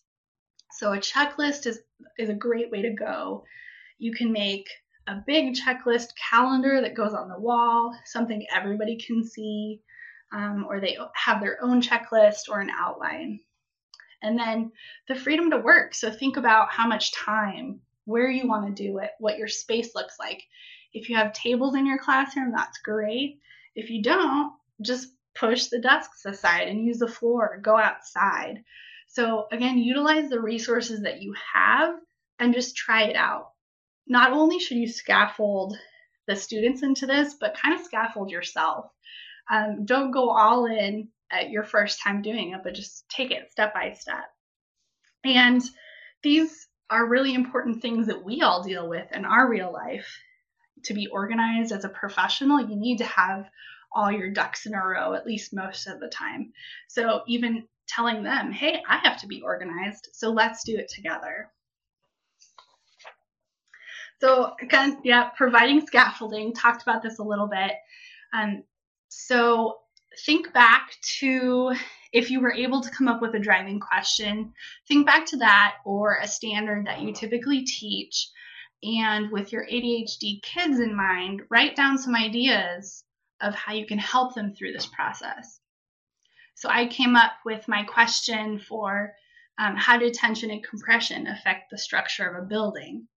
So 0.72 0.94
a 0.94 0.98
checklist 0.98 1.66
is, 1.66 1.80
is 2.18 2.30
a 2.30 2.34
great 2.34 2.72
way 2.72 2.82
to 2.82 2.94
go. 2.94 3.46
You 4.00 4.14
can 4.14 4.32
make 4.32 4.68
a 5.08 5.24
big 5.26 5.56
checklist 5.56 6.10
calendar 6.30 6.82
that 6.82 6.96
goes 6.96 7.14
on 7.14 7.30
the 7.30 7.40
wall, 7.40 7.96
something 8.06 8.46
everybody 8.54 8.98
can 8.98 9.24
see, 9.24 9.82
um, 10.32 10.66
or 10.68 10.80
they 10.80 10.98
have 11.16 11.42
their 11.42 11.62
own 11.64 11.82
checklist 11.82 12.50
or 12.50 12.60
an 12.60 12.70
outline. 12.70 13.40
And 14.22 14.40
then 14.40 14.72
the 15.08 15.16
freedom 15.16 15.52
to 15.52 15.58
work. 15.58 15.94
So 15.94 16.10
think 16.10 16.38
about 16.38 16.72
how 16.72 16.88
much 16.88 17.14
time, 17.14 17.82
where 18.06 18.30
you 18.30 18.48
want 18.48 18.76
to 18.76 18.84
do 18.84 19.00
it, 19.00 19.12
what 19.20 19.38
your 19.38 19.50
space 19.50 19.94
looks 19.94 20.16
like. 20.20 20.42
If 20.94 21.10
you 21.10 21.18
have 21.18 21.34
tables 21.34 21.76
in 21.76 21.86
your 21.86 21.98
classroom, 21.98 22.52
that's 22.52 22.78
great. 22.80 23.40
If 23.76 23.90
you 23.90 24.02
don't, 24.02 24.54
just 24.82 25.10
push 25.36 25.66
the 25.66 25.80
desks 25.80 26.26
aside 26.26 26.68
and 26.68 26.86
use 26.86 27.00
the 27.00 27.08
floor, 27.08 27.60
go 27.62 27.78
outside. 27.78 28.64
So, 29.08 29.48
again, 29.52 29.78
utilize 29.78 30.30
the 30.30 30.40
resources 30.40 31.02
that 31.02 31.22
you 31.22 31.36
have 31.54 31.96
and 32.40 32.54
just 32.54 32.76
try 32.76 33.04
it 33.04 33.16
out. 33.16 33.53
Not 34.08 34.32
only 34.32 34.60
should 34.60 34.78
you 34.78 34.88
scaffold 34.88 35.78
the 36.28 36.36
students 36.36 36.84
into 36.84 37.06
this, 37.06 37.36
but 37.40 37.58
kind 37.58 37.78
of 37.78 37.86
scaffold 37.86 38.30
yourself. 38.32 38.86
Um, 39.52 39.86
don't 39.86 40.12
go 40.12 40.30
all 40.30 40.66
in 40.66 41.10
at 41.32 41.50
your 41.50 41.64
first 41.64 42.02
time 42.02 42.22
doing 42.22 42.52
it, 42.52 42.62
but 42.64 42.76
just 42.76 43.08
take 43.10 43.32
it 43.32 43.52
step 43.52 43.74
by 43.74 43.92
step. 43.92 44.26
And 45.24 45.62
these 46.22 46.68
are 46.90 47.08
really 47.08 47.34
important 47.34 47.82
things 47.82 48.08
that 48.08 48.24
we 48.24 48.42
all 48.42 48.64
deal 48.64 48.88
with 48.88 49.12
in 49.12 49.26
our 49.26 49.50
real 49.50 49.72
life. 49.72 50.08
To 50.86 50.94
be 50.94 51.08
organized 51.08 51.72
as 51.72 51.86
a 51.86 51.90
professional, 51.90 52.60
you 52.60 52.76
need 52.76 52.98
to 52.98 53.06
have 53.06 53.50
all 53.94 54.12
your 54.12 54.32
ducks 54.32 54.66
in 54.66 54.74
a 54.74 54.86
row, 54.86 55.14
at 55.14 55.26
least 55.26 55.54
most 55.54 55.88
of 55.88 56.00
the 56.00 56.10
time. 56.10 56.52
So 56.90 57.22
even 57.28 57.68
telling 57.88 58.24
them, 58.24 58.52
hey, 58.52 58.82
I 58.88 58.98
have 58.98 59.20
to 59.22 59.28
be 59.28 59.42
organized, 59.42 60.10
so 60.14 60.32
let's 60.32 60.64
do 60.64 60.76
it 60.76 60.90
together. 60.90 61.52
So 64.24 64.54
again, 64.62 65.00
yeah, 65.04 65.32
providing 65.36 65.86
scaffolding, 65.86 66.54
talked 66.54 66.82
about 66.82 67.04
this 67.04 67.20
a 67.20 67.24
little 67.24 67.48
bit. 67.48 67.74
Um, 68.34 68.64
so 69.10 69.80
think 70.26 70.54
back 70.54 70.92
to 71.20 71.74
if 72.14 72.32
you 72.32 72.40
were 72.40 72.54
able 72.54 72.80
to 72.80 72.90
come 72.90 73.10
up 73.10 73.22
with 73.22 73.36
a 73.36 73.40
driving 73.40 73.82
question, 73.82 74.54
think 74.88 75.06
back 75.06 75.26
to 75.26 75.38
that 75.38 75.76
or 75.84 76.20
a 76.22 76.28
standard 76.30 76.88
that 76.88 77.02
you 77.02 77.12
typically 77.12 77.66
teach. 77.66 78.30
And 78.82 79.30
with 79.30 79.52
your 79.52 79.66
ADHD 79.66 80.42
kids 80.42 80.80
in 80.80 80.96
mind, 80.96 81.42
write 81.50 81.76
down 81.76 81.98
some 81.98 82.16
ideas 82.16 83.04
of 83.42 83.54
how 83.54 83.74
you 83.74 83.86
can 83.86 83.98
help 83.98 84.36
them 84.36 84.54
through 84.54 84.72
this 84.72 84.86
process. 84.86 85.60
So 86.56 86.70
I 86.70 86.88
came 86.88 87.18
up 87.18 87.34
with 87.46 87.68
my 87.68 87.84
question 87.84 88.58
for 88.58 89.12
um, 89.60 89.76
how 89.76 89.98
do 89.98 90.10
tension 90.10 90.50
and 90.50 90.64
compression 90.64 91.28
affect 91.28 91.72
the 91.72 91.78
structure 91.78 92.26
of 92.26 92.42
a 92.42 92.48
building? 92.48 93.10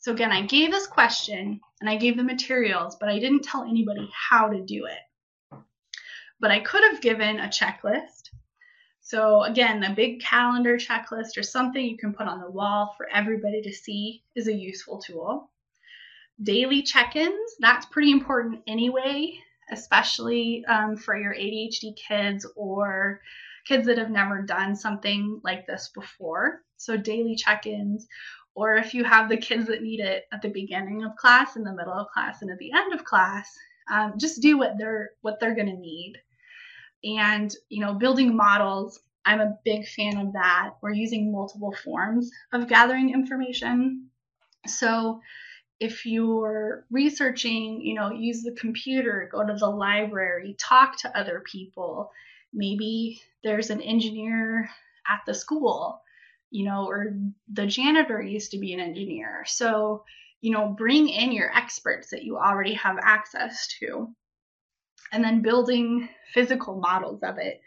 So 0.00 0.12
again, 0.12 0.30
I 0.30 0.42
gave 0.46 0.70
this 0.70 0.86
question 0.86 1.60
and 1.80 1.90
I 1.90 1.96
gave 1.96 2.16
the 2.16 2.22
materials, 2.22 2.96
but 2.96 3.08
I 3.08 3.18
didn't 3.18 3.42
tell 3.42 3.64
anybody 3.64 4.08
how 4.12 4.48
to 4.48 4.64
do 4.64 4.86
it. 4.86 5.58
But 6.40 6.52
I 6.52 6.60
could 6.60 6.84
have 6.84 7.02
given 7.02 7.40
a 7.40 7.48
checklist. 7.48 8.30
So 9.00 9.42
again, 9.42 9.82
a 9.82 9.94
big 9.94 10.20
calendar 10.20 10.76
checklist 10.76 11.36
or 11.36 11.42
something 11.42 11.84
you 11.84 11.98
can 11.98 12.14
put 12.14 12.28
on 12.28 12.40
the 12.40 12.50
wall 12.50 12.94
for 12.96 13.08
everybody 13.12 13.60
to 13.62 13.72
see 13.72 14.22
is 14.36 14.46
a 14.46 14.54
useful 14.54 15.00
tool. 15.00 15.50
Daily 16.40 16.82
check-ins, 16.82 17.56
that's 17.58 17.86
pretty 17.86 18.12
important 18.12 18.62
anyway, 18.68 19.36
especially 19.72 20.64
um, 20.66 20.96
for 20.96 21.18
your 21.18 21.34
ADHD 21.34 21.96
kids 21.96 22.46
or 22.54 23.20
kids 23.66 23.86
that 23.86 23.98
have 23.98 24.10
never 24.10 24.42
done 24.42 24.76
something 24.76 25.40
like 25.42 25.66
this 25.66 25.90
before. 25.92 26.62
So 26.76 26.96
daily 26.96 27.34
check-ins 27.34 28.06
or 28.54 28.74
if 28.74 28.94
you 28.94 29.04
have 29.04 29.28
the 29.28 29.36
kids 29.36 29.66
that 29.68 29.82
need 29.82 30.00
it 30.00 30.24
at 30.32 30.42
the 30.42 30.48
beginning 30.48 31.04
of 31.04 31.16
class, 31.16 31.56
in 31.56 31.62
the 31.62 31.72
middle 31.72 31.92
of 31.92 32.08
class, 32.08 32.42
and 32.42 32.50
at 32.50 32.58
the 32.58 32.72
end 32.72 32.92
of 32.92 33.04
class, 33.04 33.48
um, 33.90 34.14
just 34.18 34.42
do 34.42 34.58
what 34.58 34.76
they're 34.78 35.10
what 35.22 35.38
they're 35.40 35.54
going 35.54 35.68
to 35.68 35.80
need. 35.80 36.14
And 37.04 37.54
you 37.68 37.80
know, 37.80 37.94
building 37.94 38.36
models, 38.36 39.00
I'm 39.24 39.40
a 39.40 39.58
big 39.64 39.86
fan 39.86 40.18
of 40.18 40.32
that. 40.32 40.70
We're 40.82 40.92
using 40.92 41.32
multiple 41.32 41.74
forms 41.84 42.30
of 42.52 42.68
gathering 42.68 43.12
information. 43.12 44.08
So 44.66 45.20
if 45.80 46.04
you're 46.04 46.84
researching, 46.90 47.80
you 47.80 47.94
know, 47.94 48.10
use 48.10 48.42
the 48.42 48.52
computer, 48.52 49.28
go 49.30 49.46
to 49.46 49.54
the 49.54 49.68
library, 49.68 50.56
talk 50.58 50.98
to 50.98 51.16
other 51.16 51.42
people. 51.46 52.10
Maybe 52.52 53.20
there's 53.44 53.70
an 53.70 53.80
engineer 53.82 54.68
at 55.08 55.20
the 55.26 55.34
school 55.34 56.02
you 56.50 56.64
know, 56.64 56.86
or 56.86 57.14
the 57.52 57.66
janitor 57.66 58.20
used 58.20 58.52
to 58.52 58.58
be 58.58 58.72
an 58.72 58.80
engineer. 58.80 59.44
So, 59.46 60.04
you 60.40 60.52
know, 60.52 60.68
bring 60.68 61.08
in 61.08 61.32
your 61.32 61.54
experts 61.56 62.10
that 62.10 62.24
you 62.24 62.36
already 62.36 62.74
have 62.74 62.98
access 63.02 63.68
to. 63.80 64.14
And 65.12 65.24
then 65.24 65.42
building 65.42 66.08
physical 66.34 66.78
models 66.78 67.22
of 67.22 67.38
it. 67.38 67.60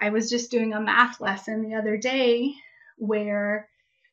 I 0.00 0.10
was 0.10 0.30
just 0.30 0.50
doing 0.50 0.72
a 0.72 0.80
math 0.80 1.20
lesson 1.20 1.62
the 1.62 1.76
other 1.76 1.96
day 1.96 2.52
where 2.96 3.68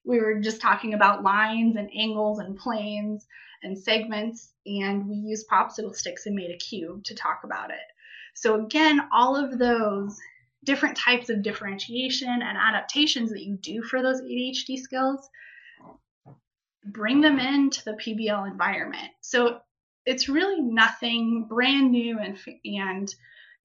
we 0.05 0.20
were 0.20 0.39
just 0.39 0.61
talking 0.61 0.93
about 0.93 1.24
lines 1.24 1.76
and 1.76 1.89
angles 1.97 2.39
and 2.39 2.57
planes 2.57 3.26
and 3.63 3.78
segments, 3.78 4.53
and 4.65 5.07
we 5.09 5.15
used 5.15 5.49
popsicle 5.49 5.95
sticks 5.95 6.26
and 6.26 6.36
made 6.36 6.51
a 6.51 6.57
cube 6.57 7.03
to 7.05 7.15
talk 7.15 7.41
about 7.43 7.72
it. 7.72 7.78
So, 8.36 8.63
again, 8.63 9.01
all 9.11 9.36
of 9.36 9.57
those 9.57 10.18
different 10.64 10.97
types 10.97 11.30
of 11.30 11.43
differentiation 11.43 12.30
and 12.30 12.58
adaptations 12.58 13.32
that 13.32 13.43
you 13.43 13.58
do 13.58 13.82
for 13.82 14.01
those 14.01 14.22
ADHD 14.22 14.78
skills, 14.78 15.30
bring 16.86 17.22
them 17.22 17.39
into 17.39 17.84
the 17.86 17.93
PBL 17.93 18.49
environment. 18.49 19.12
So 19.22 19.60
it's 20.05 20.30
really 20.30 20.62
nothing 20.62 21.45
brand 21.47 21.91
new 21.91 22.20
and 22.20 22.38
and 22.66 23.14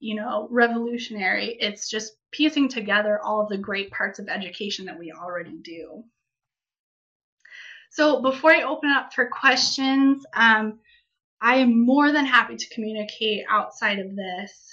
you 0.01 0.17
know 0.17 0.49
revolutionary. 0.51 1.57
It's 1.61 1.89
just 1.89 2.17
piecing 2.33 2.69
together 2.69 3.21
all 3.23 3.41
of 3.41 3.49
the 3.49 3.59
great 3.59 3.91
parts 3.91 4.19
of 4.19 4.29
education 4.29 4.87
that 4.87 4.99
we 4.99 5.13
already 5.13 5.59
do. 5.63 6.05
So 7.91 8.23
before 8.23 8.53
I 8.53 8.63
open 8.63 8.91
up 8.91 9.13
for 9.13 9.27
questions, 9.27 10.25
um, 10.35 10.81
I 11.41 11.57
am 11.57 11.85
more 11.85 12.11
than 12.11 12.25
happy 12.25 12.57
to 12.57 12.75
communicate 12.75 13.45
outside 13.51 13.99
of 13.99 14.17
this 14.17 14.73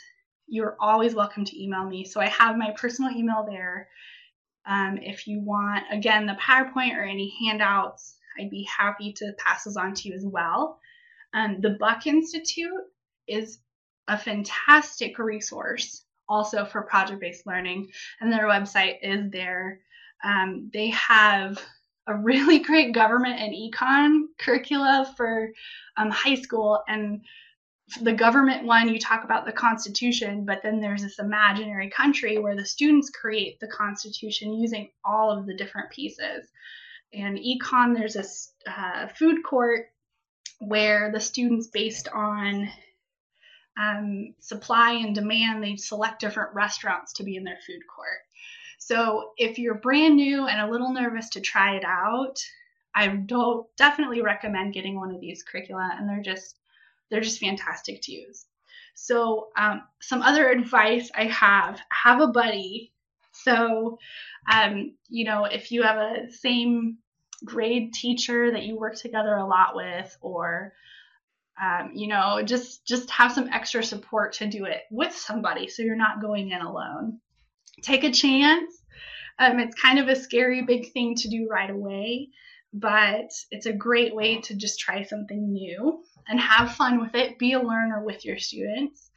you're 0.50 0.76
always 0.80 1.16
welcome 1.16 1.46
to 1.46 1.64
email 1.64 1.86
me. 1.86 2.06
So 2.06 2.20
I 2.20 2.28
have 2.28 2.58
my 2.58 2.72
personal 2.78 3.12
email 3.12 3.46
there. 3.48 3.88
Um, 4.66 4.98
if 5.02 5.28
you 5.28 5.42
want, 5.42 5.86
again, 5.92 6.26
the 6.26 6.38
PowerPoint 6.42 6.96
or 6.98 7.04
any 7.04 7.34
handouts, 7.44 8.18
I'd 8.40 8.50
be 8.50 8.68
happy 8.76 9.14
to 9.14 9.34
pass 9.38 9.64
those 9.64 9.78
on 9.78 9.94
to 9.94 10.10
you 10.10 10.16
as 10.16 10.26
well. 10.26 10.80
Um, 11.34 11.58
the 11.62 11.72
Buck 11.80 12.08
Institute 12.08 12.72
is 13.28 13.60
a 14.08 14.18
fantastic 14.18 15.20
resource 15.20 16.06
also 16.28 16.66
for 16.66 16.84
project 16.84 17.22
based 17.22 17.46
learning, 17.46 17.90
and 18.22 18.32
their 18.32 18.46
website 18.46 18.98
is 19.02 19.32
there. 19.32 19.80
Um, 20.24 20.70
they 20.74 20.90
have 20.90 21.62
a 22.08 22.16
really 22.16 22.60
great 22.70 22.94
government 22.94 23.40
and 23.40 23.54
econ 23.54 24.24
curricula 24.38 25.14
for 25.16 25.52
um, 25.98 26.10
high 26.10 26.36
school, 26.36 26.82
and 26.88 27.22
the 28.02 28.14
government 28.14 28.66
one, 28.66 28.90
you 28.90 29.00
talk 29.00 29.24
about 29.24 29.46
the 29.46 29.52
Constitution, 29.52 30.46
but 30.46 30.62
then 30.62 30.80
there's 30.80 31.02
this 31.02 31.20
imaginary 31.20 31.90
country 31.90 32.38
where 32.38 32.56
the 32.56 32.66
students 32.66 33.10
create 33.10 33.60
the 33.60 33.68
Constitution 33.68 34.54
using 34.54 34.90
all 35.04 35.32
of 35.32 35.46
the 35.46 35.56
different 35.56 35.90
pieces. 35.90 36.48
And 37.14 37.38
econ, 37.38 37.96
there's 37.96 38.14
this 38.14 38.54
uh, 38.68 39.08
food 39.08 39.44
court 39.44 39.88
where 40.60 41.12
the 41.12 41.20
students, 41.20 41.68
based 41.68 42.08
on 42.10 42.70
um, 43.80 44.36
supply 44.40 44.94
and 44.94 45.16
demand, 45.16 45.64
they 45.64 45.76
select 45.76 46.20
different 46.20 46.54
restaurants 46.54 47.14
to 47.14 47.24
be 47.24 47.38
in 47.38 47.44
their 47.44 47.60
food 47.66 47.82
court. 47.94 48.20
So 48.78 49.32
if 49.38 49.58
you're 49.58 49.76
brand 49.76 50.16
new 50.16 50.48
and 50.48 50.62
a 50.62 50.70
little 50.70 50.94
nervous 50.94 51.30
to 51.30 51.42
try 51.42 51.76
it 51.76 51.84
out, 51.86 52.40
I 52.96 53.08
don't 53.08 53.66
definitely 53.78 54.22
recommend 54.22 54.74
getting 54.74 54.96
one 54.96 55.14
of 55.14 55.22
these 55.22 55.44
curricula, 55.44 55.96
and 55.98 56.10
they're 56.10 56.22
just 56.22 56.59
they're 57.10 57.22
just 57.22 57.40
fantastic 57.40 58.02
to 58.04 58.12
use. 58.12 58.46
So, 58.94 59.50
um, 59.58 59.84
some 60.02 60.22
other 60.22 60.50
advice 60.50 61.10
I 61.16 61.26
have 61.26 61.80
have 61.90 62.22
a 62.22 62.28
buddy. 62.28 62.92
So, 63.32 63.98
um, 64.52 64.96
you 65.08 65.26
know, 65.26 65.46
if 65.46 65.72
you 65.72 65.84
have 65.84 65.98
a 65.98 66.32
same 66.32 66.98
grade 67.46 67.94
teacher 67.94 68.52
that 68.52 68.64
you 68.64 68.78
work 68.78 68.96
together 68.96 69.36
a 69.36 69.48
lot 69.48 69.76
with, 69.76 70.18
or 70.22 70.74
um, 71.62 71.92
you 71.94 72.08
know, 72.08 72.42
just 72.44 72.86
just 72.86 73.10
have 73.12 73.32
some 73.32 73.50
extra 73.50 73.84
support 73.84 74.34
to 74.34 74.48
do 74.48 74.66
it 74.66 74.82
with 74.92 75.14
somebody, 75.16 75.68
so 75.68 75.84
you're 75.84 75.96
not 75.96 76.22
going 76.22 76.52
in 76.52 76.62
alone. 76.62 77.20
Take 77.82 78.04
a 78.04 78.12
chance. 78.12 78.82
Um, 79.38 79.60
it's 79.60 79.76
kind 79.76 80.00
of 80.00 80.08
a 80.08 80.16
scary 80.16 80.64
big 80.64 80.92
thing 80.92 81.16
to 81.16 81.30
do 81.30 81.48
right 81.50 81.70
away, 81.70 82.30
but 82.74 83.32
it's 83.52 83.66
a 83.66 83.74
great 83.74 84.16
way 84.16 84.40
to 84.42 84.56
just 84.56 84.80
try 84.80 85.04
something 85.04 85.52
new 85.52 86.04
and 86.28 86.40
have 86.40 86.76
fun 86.76 87.02
with 87.02 87.16
it. 87.16 87.40
Be 87.40 87.54
a 87.54 87.62
learner 87.62 88.04
with 88.04 88.24
your 88.26 88.38
students. 88.38 89.12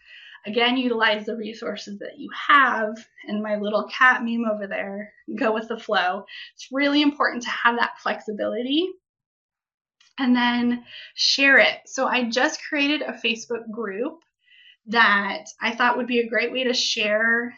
Again, 0.47 0.77
utilize 0.77 1.27
the 1.27 1.37
resources 1.37 1.99
that 2.01 2.19
you 2.19 2.29
have. 2.49 2.97
And 3.29 3.43
my 3.43 3.57
little 3.57 3.89
cat 3.89 4.23
meme 4.25 4.45
over 4.51 4.67
there, 4.67 5.13
go 5.39 5.53
with 5.53 5.69
the 5.69 5.79
flow. 5.79 6.25
It's 6.55 6.69
really 6.73 7.03
important 7.03 7.43
to 7.45 7.51
have 7.51 7.77
that 7.77 8.01
flexibility 8.03 8.89
and 10.19 10.35
then 10.35 10.85
share 11.15 11.59
it. 11.59 11.81
So 11.87 12.07
I 12.07 12.29
just 12.29 12.63
created 12.69 13.03
a 13.03 13.13
Facebook 13.13 13.71
group 13.71 14.21
that 14.87 15.45
I 15.61 15.75
thought 15.75 15.97
would 15.97 16.09
be 16.09 16.21
a 16.21 16.29
great 16.29 16.53
way 16.53 16.65
to 16.65 16.75
share 16.75 17.55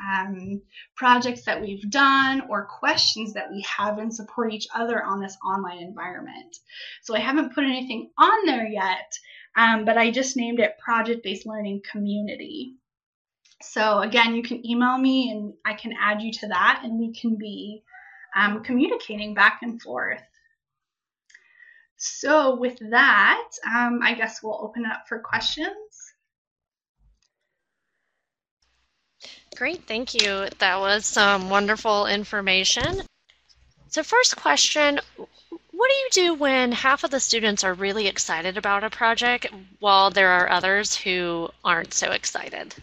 um, 0.00 0.62
projects 0.96 1.44
that 1.44 1.60
we've 1.60 1.88
done 1.90 2.42
or 2.48 2.66
questions 2.66 3.32
that 3.34 3.50
we 3.50 3.62
have 3.62 3.98
and 3.98 4.14
support 4.14 4.52
each 4.52 4.66
other 4.74 5.02
on 5.02 5.20
this 5.20 5.36
online 5.44 5.78
environment. 5.78 6.56
So 7.02 7.14
I 7.14 7.20
haven't 7.20 7.54
put 7.54 7.64
anything 7.64 8.10
on 8.18 8.46
there 8.46 8.66
yet, 8.66 9.18
um, 9.56 9.84
but 9.84 9.98
I 9.98 10.10
just 10.10 10.36
named 10.36 10.60
it 10.60 10.78
Project 10.78 11.22
Based 11.22 11.46
Learning 11.46 11.82
Community. 11.90 12.74
So 13.62 14.00
again, 14.00 14.34
you 14.34 14.42
can 14.42 14.66
email 14.66 14.98
me 14.98 15.30
and 15.30 15.54
I 15.64 15.74
can 15.74 15.94
add 15.98 16.20
you 16.20 16.32
to 16.32 16.48
that 16.48 16.82
and 16.84 16.98
we 16.98 17.14
can 17.14 17.36
be 17.36 17.82
um, 18.36 18.62
communicating 18.62 19.34
back 19.34 19.60
and 19.62 19.80
forth. 19.80 20.22
So 21.96 22.56
with 22.56 22.78
that, 22.90 23.48
um, 23.66 24.00
I 24.02 24.14
guess 24.14 24.42
we'll 24.42 24.60
open 24.62 24.84
up 24.84 25.04
for 25.08 25.20
questions. 25.20 25.83
Great, 29.56 29.86
thank 29.86 30.14
you. 30.14 30.48
That 30.58 30.80
was 30.80 31.06
some 31.06 31.48
wonderful 31.48 32.06
information. 32.06 33.02
So 33.88 34.02
first 34.02 34.36
question, 34.36 34.98
What 35.16 35.90
do 35.90 35.94
you 35.94 36.08
do 36.12 36.34
when 36.34 36.72
half 36.72 37.04
of 37.04 37.10
the 37.10 37.20
students 37.20 37.62
are 37.62 37.74
really 37.74 38.08
excited 38.08 38.56
about 38.56 38.84
a 38.84 38.90
project 38.90 39.46
while 39.78 40.10
there 40.10 40.30
are 40.30 40.50
others 40.50 40.96
who 40.96 41.48
aren't 41.64 41.94
so 41.94 42.10
excited? 42.10 42.74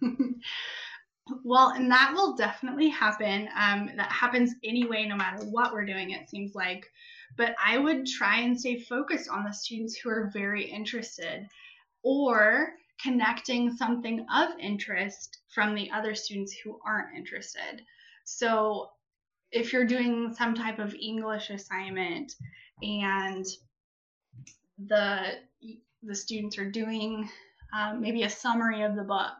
well, 1.44 1.70
and 1.70 1.90
that 1.90 2.12
will 2.14 2.36
definitely 2.36 2.88
happen. 2.88 3.48
Um, 3.58 3.90
that 3.96 4.10
happens 4.10 4.54
anyway, 4.64 5.06
no 5.06 5.16
matter 5.16 5.44
what 5.44 5.72
we're 5.72 5.84
doing, 5.84 6.10
it 6.10 6.30
seems 6.30 6.54
like. 6.54 6.86
But 7.36 7.54
I 7.62 7.76
would 7.76 8.06
try 8.06 8.40
and 8.40 8.58
stay 8.58 8.80
focused 8.80 9.28
on 9.28 9.44
the 9.44 9.52
students 9.52 9.96
who 9.96 10.08
are 10.08 10.30
very 10.32 10.64
interested 10.64 11.46
or 12.02 12.72
connecting 13.02 13.76
something 13.76 14.26
of 14.32 14.50
interest 14.58 15.38
from 15.54 15.74
the 15.74 15.90
other 15.90 16.14
students 16.14 16.52
who 16.52 16.78
aren't 16.84 17.16
interested. 17.16 17.82
So 18.24 18.90
if 19.52 19.72
you're 19.72 19.86
doing 19.86 20.34
some 20.34 20.54
type 20.54 20.78
of 20.78 20.94
English 20.94 21.50
assignment 21.50 22.32
and 22.82 23.46
the 24.78 25.38
the 26.02 26.14
students 26.14 26.58
are 26.58 26.70
doing 26.70 27.28
um, 27.76 28.00
maybe 28.00 28.22
a 28.22 28.30
summary 28.30 28.82
of 28.82 28.94
the 28.94 29.02
book 29.02 29.36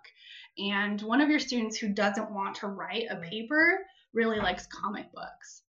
and 0.59 1.01
one 1.03 1.21
of 1.21 1.29
your 1.29 1.39
students 1.39 1.77
who 1.77 1.89
doesn't 1.89 2.33
want 2.33 2.57
to 2.57 2.67
write 2.67 3.05
a 3.11 3.17
paper 3.17 3.87
really 4.15 4.39
likes 4.39 4.67
comic 4.67 5.13
books. 5.13 5.63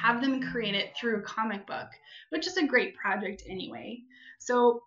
Have 0.00 0.22
them 0.22 0.40
create 0.50 0.74
it 0.74 0.96
through 0.96 1.18
a 1.18 1.22
comic 1.22 1.66
book 1.66 1.88
which 2.30 2.46
is 2.46 2.56
a 2.56 2.66
great 2.66 2.96
project 2.96 3.42
anyway. 3.48 4.00
So 4.38 4.82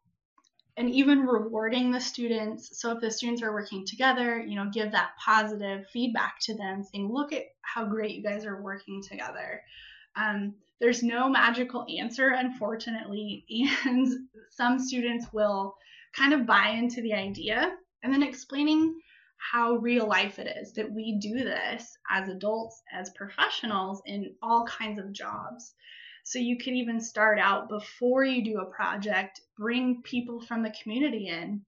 and 0.77 0.89
even 0.89 1.25
rewarding 1.25 1.91
the 1.91 1.99
students. 1.99 2.79
So 2.79 2.91
if 2.91 3.01
the 3.01 3.11
students 3.11 3.41
are 3.41 3.53
working 3.53 3.85
together, 3.85 4.39
you 4.39 4.55
know, 4.55 4.69
give 4.73 4.91
that 4.91 5.11
positive 5.23 5.87
feedback 5.87 6.35
to 6.41 6.55
them, 6.55 6.83
saying, 6.83 7.11
look 7.11 7.31
at 7.31 7.43
how 7.61 7.85
great 7.85 8.15
you 8.15 8.23
guys 8.23 8.45
are 8.45 8.61
working 8.61 9.01
together. 9.01 9.61
Um, 10.15 10.55
there's 10.79 11.03
no 11.03 11.29
magical 11.29 11.85
answer, 11.99 12.29
unfortunately, 12.29 13.45
and 13.85 14.07
some 14.51 14.79
students 14.79 15.27
will 15.31 15.75
kind 16.13 16.33
of 16.33 16.45
buy 16.45 16.69
into 16.69 17.01
the 17.01 17.13
idea 17.13 17.71
and 18.03 18.13
then 18.13 18.23
explaining 18.23 18.99
how 19.37 19.75
real 19.75 20.07
life 20.07 20.39
it 20.39 20.57
is 20.61 20.73
that 20.73 20.91
we 20.91 21.17
do 21.19 21.43
this 21.43 21.97
as 22.09 22.29
adults, 22.29 22.81
as 22.91 23.09
professionals 23.11 24.01
in 24.05 24.33
all 24.41 24.65
kinds 24.65 24.99
of 24.99 25.11
jobs. 25.11 25.73
So 26.27 26.39
you 26.39 26.57
could 26.57 26.73
even 26.73 26.99
start 26.99 27.37
out 27.37 27.69
before 27.69 28.25
you 28.25 28.43
do 28.43 28.57
a 28.59 28.65
project, 28.65 29.41
bring 29.55 30.01
people 30.01 30.41
from 30.41 30.63
the 30.63 30.73
community 30.81 31.27
in 31.27 31.63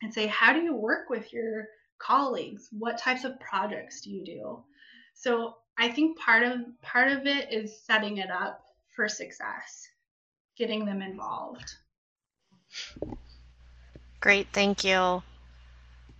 and 0.00 0.12
say, 0.12 0.26
how 0.26 0.54
do 0.54 0.60
you 0.60 0.74
work 0.74 1.10
with 1.10 1.30
your 1.34 1.68
colleagues? 1.98 2.70
What 2.72 2.96
types 2.96 3.24
of 3.24 3.38
projects 3.40 4.00
do 4.00 4.10
you 4.10 4.24
do? 4.24 4.64
So 5.12 5.56
I 5.76 5.90
think 5.90 6.18
part 6.18 6.44
of 6.44 6.60
part 6.80 7.12
of 7.12 7.26
it 7.26 7.52
is 7.52 7.84
setting 7.84 8.16
it 8.16 8.30
up 8.30 8.64
for 8.96 9.06
success, 9.06 9.86
getting 10.56 10.86
them 10.86 11.02
involved. 11.02 11.70
Great, 14.20 14.48
thank 14.54 14.82
you. 14.82 15.22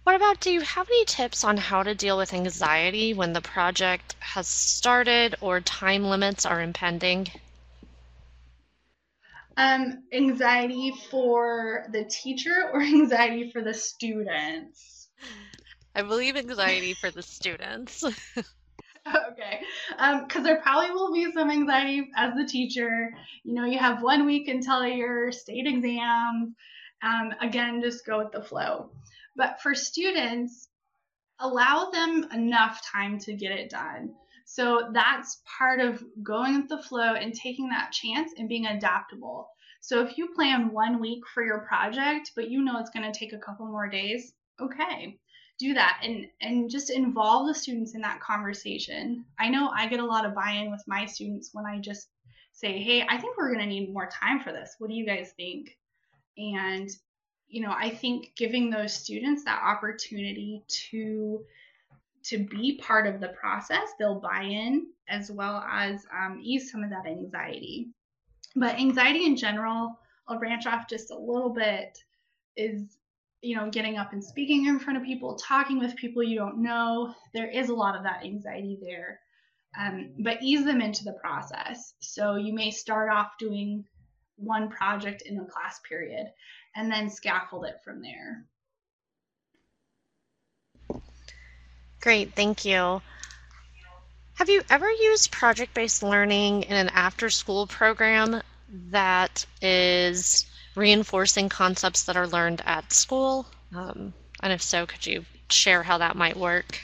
What 0.04 0.16
about 0.16 0.40
do 0.40 0.50
you 0.50 0.60
have 0.60 0.86
any 0.86 1.06
tips 1.06 1.44
on 1.44 1.56
how 1.56 1.82
to 1.82 1.94
deal 1.94 2.18
with 2.18 2.34
anxiety 2.34 3.14
when 3.14 3.32
the 3.32 3.40
project 3.40 4.16
has 4.20 4.46
started 4.46 5.34
or 5.40 5.62
time 5.62 6.04
limits 6.04 6.44
are 6.44 6.60
impending? 6.60 7.28
Um, 9.60 10.04
anxiety 10.10 10.90
for 11.10 11.84
the 11.92 12.06
teacher 12.06 12.70
or 12.72 12.80
anxiety 12.80 13.50
for 13.52 13.60
the 13.60 13.74
students? 13.74 15.08
I 15.94 16.00
believe 16.00 16.34
anxiety 16.34 16.94
for 16.94 17.10
the 17.10 17.20
students. 17.20 18.02
okay. 19.06 19.60
Because 19.90 20.36
um, 20.36 20.42
there 20.44 20.62
probably 20.62 20.92
will 20.92 21.12
be 21.12 21.30
some 21.32 21.50
anxiety 21.50 22.10
as 22.16 22.32
the 22.34 22.46
teacher. 22.46 23.10
You 23.44 23.52
know, 23.52 23.66
you 23.66 23.78
have 23.78 24.02
one 24.02 24.24
week 24.24 24.48
until 24.48 24.86
your 24.86 25.30
state 25.30 25.66
exams. 25.66 26.54
Um, 27.02 27.34
again, 27.42 27.82
just 27.82 28.06
go 28.06 28.16
with 28.16 28.32
the 28.32 28.42
flow. 28.42 28.88
But 29.36 29.60
for 29.60 29.74
students, 29.74 30.68
allow 31.38 31.90
them 31.90 32.28
enough 32.32 32.80
time 32.90 33.18
to 33.18 33.34
get 33.34 33.52
it 33.52 33.68
done. 33.68 34.14
So 34.52 34.90
that's 34.92 35.42
part 35.58 35.78
of 35.78 36.02
going 36.24 36.56
with 36.56 36.68
the 36.68 36.82
flow 36.82 37.14
and 37.14 37.32
taking 37.32 37.68
that 37.68 37.92
chance 37.92 38.32
and 38.36 38.48
being 38.48 38.66
adaptable. 38.66 39.48
So 39.80 40.04
if 40.04 40.18
you 40.18 40.34
plan 40.34 40.72
one 40.72 40.98
week 40.98 41.22
for 41.32 41.44
your 41.44 41.60
project, 41.60 42.32
but 42.34 42.50
you 42.50 42.60
know 42.60 42.80
it's 42.80 42.90
going 42.90 43.10
to 43.10 43.16
take 43.16 43.32
a 43.32 43.38
couple 43.38 43.66
more 43.66 43.88
days, 43.88 44.32
okay, 44.60 45.16
do 45.60 45.72
that 45.74 46.00
and 46.02 46.26
and 46.40 46.68
just 46.68 46.90
involve 46.90 47.46
the 47.46 47.54
students 47.54 47.94
in 47.94 48.00
that 48.00 48.20
conversation. 48.20 49.24
I 49.38 49.50
know 49.50 49.70
I 49.72 49.86
get 49.86 50.00
a 50.00 50.04
lot 50.04 50.24
of 50.24 50.34
buy-in 50.34 50.72
with 50.72 50.82
my 50.88 51.06
students 51.06 51.50
when 51.52 51.64
I 51.64 51.78
just 51.78 52.08
say, 52.50 52.82
"Hey, 52.82 53.06
I 53.08 53.18
think 53.18 53.36
we're 53.36 53.54
going 53.54 53.64
to 53.64 53.66
need 53.66 53.92
more 53.92 54.10
time 54.12 54.40
for 54.40 54.50
this. 54.50 54.74
What 54.78 54.90
do 54.90 54.96
you 54.96 55.06
guys 55.06 55.32
think?" 55.36 55.78
And 56.36 56.90
you 57.46 57.62
know, 57.62 57.72
I 57.72 57.90
think 57.90 58.32
giving 58.36 58.68
those 58.68 58.94
students 58.94 59.44
that 59.44 59.62
opportunity 59.62 60.64
to 60.90 61.44
to 62.24 62.38
be 62.38 62.78
part 62.82 63.06
of 63.06 63.20
the 63.20 63.28
process, 63.28 63.92
they'll 63.98 64.20
buy 64.20 64.42
in 64.42 64.86
as 65.08 65.30
well 65.30 65.64
as 65.68 66.06
um, 66.16 66.38
ease 66.42 66.70
some 66.70 66.84
of 66.84 66.90
that 66.90 67.06
anxiety. 67.06 67.88
But 68.56 68.76
anxiety 68.76 69.24
in 69.24 69.36
general, 69.36 69.98
I'll 70.28 70.38
branch 70.38 70.66
off 70.66 70.88
just 70.88 71.10
a 71.10 71.18
little 71.18 71.50
bit, 71.50 71.98
is 72.56 72.98
you 73.42 73.56
know 73.56 73.70
getting 73.70 73.96
up 73.96 74.12
and 74.12 74.22
speaking 74.22 74.66
in 74.66 74.78
front 74.78 74.98
of 74.98 75.04
people, 75.04 75.36
talking 75.36 75.78
with 75.78 75.96
people 75.96 76.22
you 76.22 76.36
don't 76.36 76.62
know. 76.62 77.14
There 77.32 77.48
is 77.48 77.68
a 77.68 77.74
lot 77.74 77.96
of 77.96 78.02
that 78.04 78.24
anxiety 78.24 78.78
there. 78.80 79.20
Um, 79.78 80.10
but 80.18 80.42
ease 80.42 80.64
them 80.64 80.80
into 80.80 81.04
the 81.04 81.12
process. 81.12 81.94
So 82.00 82.34
you 82.34 82.52
may 82.52 82.72
start 82.72 83.08
off 83.08 83.38
doing 83.38 83.84
one 84.36 84.68
project 84.68 85.22
in 85.22 85.38
a 85.38 85.44
class 85.44 85.80
period 85.88 86.26
and 86.74 86.90
then 86.90 87.08
scaffold 87.08 87.66
it 87.66 87.76
from 87.84 88.02
there. 88.02 88.44
Great, 92.00 92.34
thank 92.34 92.64
you. 92.64 93.02
Have 94.34 94.48
you 94.48 94.62
ever 94.70 94.90
used 94.90 95.30
project 95.30 95.74
based 95.74 96.02
learning 96.02 96.62
in 96.62 96.74
an 96.74 96.88
after 96.94 97.28
school 97.28 97.66
program 97.66 98.40
that 98.88 99.44
is 99.60 100.46
reinforcing 100.76 101.50
concepts 101.50 102.04
that 102.04 102.16
are 102.16 102.26
learned 102.26 102.62
at 102.64 102.90
school? 102.90 103.46
Um, 103.76 104.14
and 104.42 104.52
if 104.52 104.62
so, 104.62 104.86
could 104.86 105.06
you 105.06 105.26
share 105.50 105.82
how 105.82 105.98
that 105.98 106.16
might 106.16 106.36
work? 106.36 106.80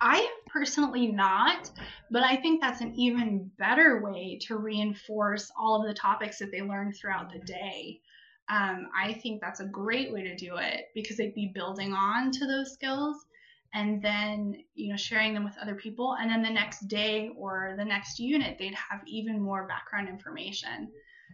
I 0.00 0.30
personally 0.46 1.08
not, 1.08 1.70
but 2.10 2.22
I 2.22 2.36
think 2.36 2.62
that's 2.62 2.80
an 2.80 2.94
even 2.94 3.50
better 3.58 4.00
way 4.00 4.38
to 4.46 4.56
reinforce 4.56 5.52
all 5.58 5.82
of 5.82 5.86
the 5.86 5.94
topics 5.94 6.38
that 6.38 6.50
they 6.50 6.62
learn 6.62 6.92
throughout 6.92 7.30
the 7.32 7.40
day 7.40 8.00
um, 8.48 8.88
I 8.98 9.12
think 9.14 9.40
that's 9.40 9.60
a 9.60 9.66
great 9.66 10.12
way 10.12 10.22
to 10.22 10.34
do 10.36 10.56
it 10.56 10.86
because 10.94 11.16
they'd 11.16 11.34
be 11.34 11.52
building 11.54 11.92
on 11.92 12.30
to 12.32 12.46
those 12.46 12.72
skills 12.72 13.26
and 13.74 14.02
then 14.02 14.54
you 14.74 14.90
know 14.90 14.96
sharing 14.96 15.34
them 15.34 15.44
with 15.44 15.58
other 15.60 15.74
people. 15.74 16.16
And 16.18 16.30
then 16.30 16.42
the 16.42 16.50
next 16.50 16.88
day 16.88 17.30
or 17.36 17.74
the 17.76 17.84
next 17.84 18.18
unit 18.18 18.56
they'd 18.58 18.74
have 18.74 19.00
even 19.06 19.40
more 19.40 19.66
background 19.66 20.08
information. 20.08 20.90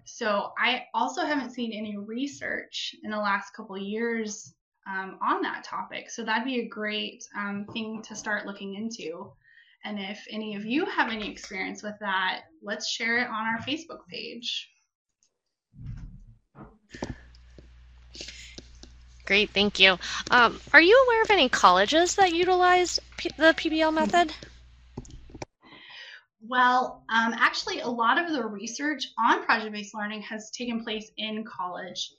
So 0.07 0.53
i 0.59 0.85
also 0.93 1.25
haven't 1.25 1.53
seen 1.53 1.73
any 1.73 1.97
research 1.97 2.95
in 3.05 3.11
the 3.11 3.17
last 3.17 3.55
couple 3.55 3.79
years 3.79 4.55
um, 4.87 5.19
on 5.23 5.41
that 5.43 5.65
topic. 5.65 6.11
So 6.11 6.25
that'd 6.25 6.45
be 6.45 6.61
a 6.61 6.69
great 6.69 7.25
um, 7.39 7.67
thing 7.73 8.03
to 8.03 8.17
start 8.17 8.45
looking 8.45 8.75
into. 8.75 9.33
And 9.85 9.99
if 10.01 10.27
any 10.31 10.57
of 10.57 10.65
you 10.65 10.85
have 10.87 11.11
any 11.11 11.31
experience 11.31 11.83
with 11.83 11.95
that 12.01 12.43
let's 12.63 12.89
share 12.89 13.19
it 13.19 13.29
on 13.29 13.47
our 13.47 13.59
facebook 13.59 14.07
page 14.09 14.71
Great, 19.27 19.51
thank 19.51 19.81
you. 19.81 19.99
Um, 20.31 20.61
are 20.73 20.83
you 20.83 21.03
aware 21.07 21.23
of 21.23 21.31
any 21.31 21.49
colleges 21.49 22.17
that 22.17 22.35
utilize 22.35 23.01
P- 23.17 23.31
the 23.39 23.55
PBL 23.55 23.93
method? 23.93 24.33
Well, 26.47 27.03
um, 27.09 27.33
actually, 27.33 27.81
a 27.81 27.89
lot 27.89 28.23
of 28.23 28.31
the 28.31 28.45
research 28.45 29.07
on 29.19 29.45
project 29.45 29.73
based 29.73 29.95
learning 29.95 30.23
has 30.23 30.51
taken 30.51 30.85
place 30.85 31.11
in 31.17 31.43
college 31.45 32.13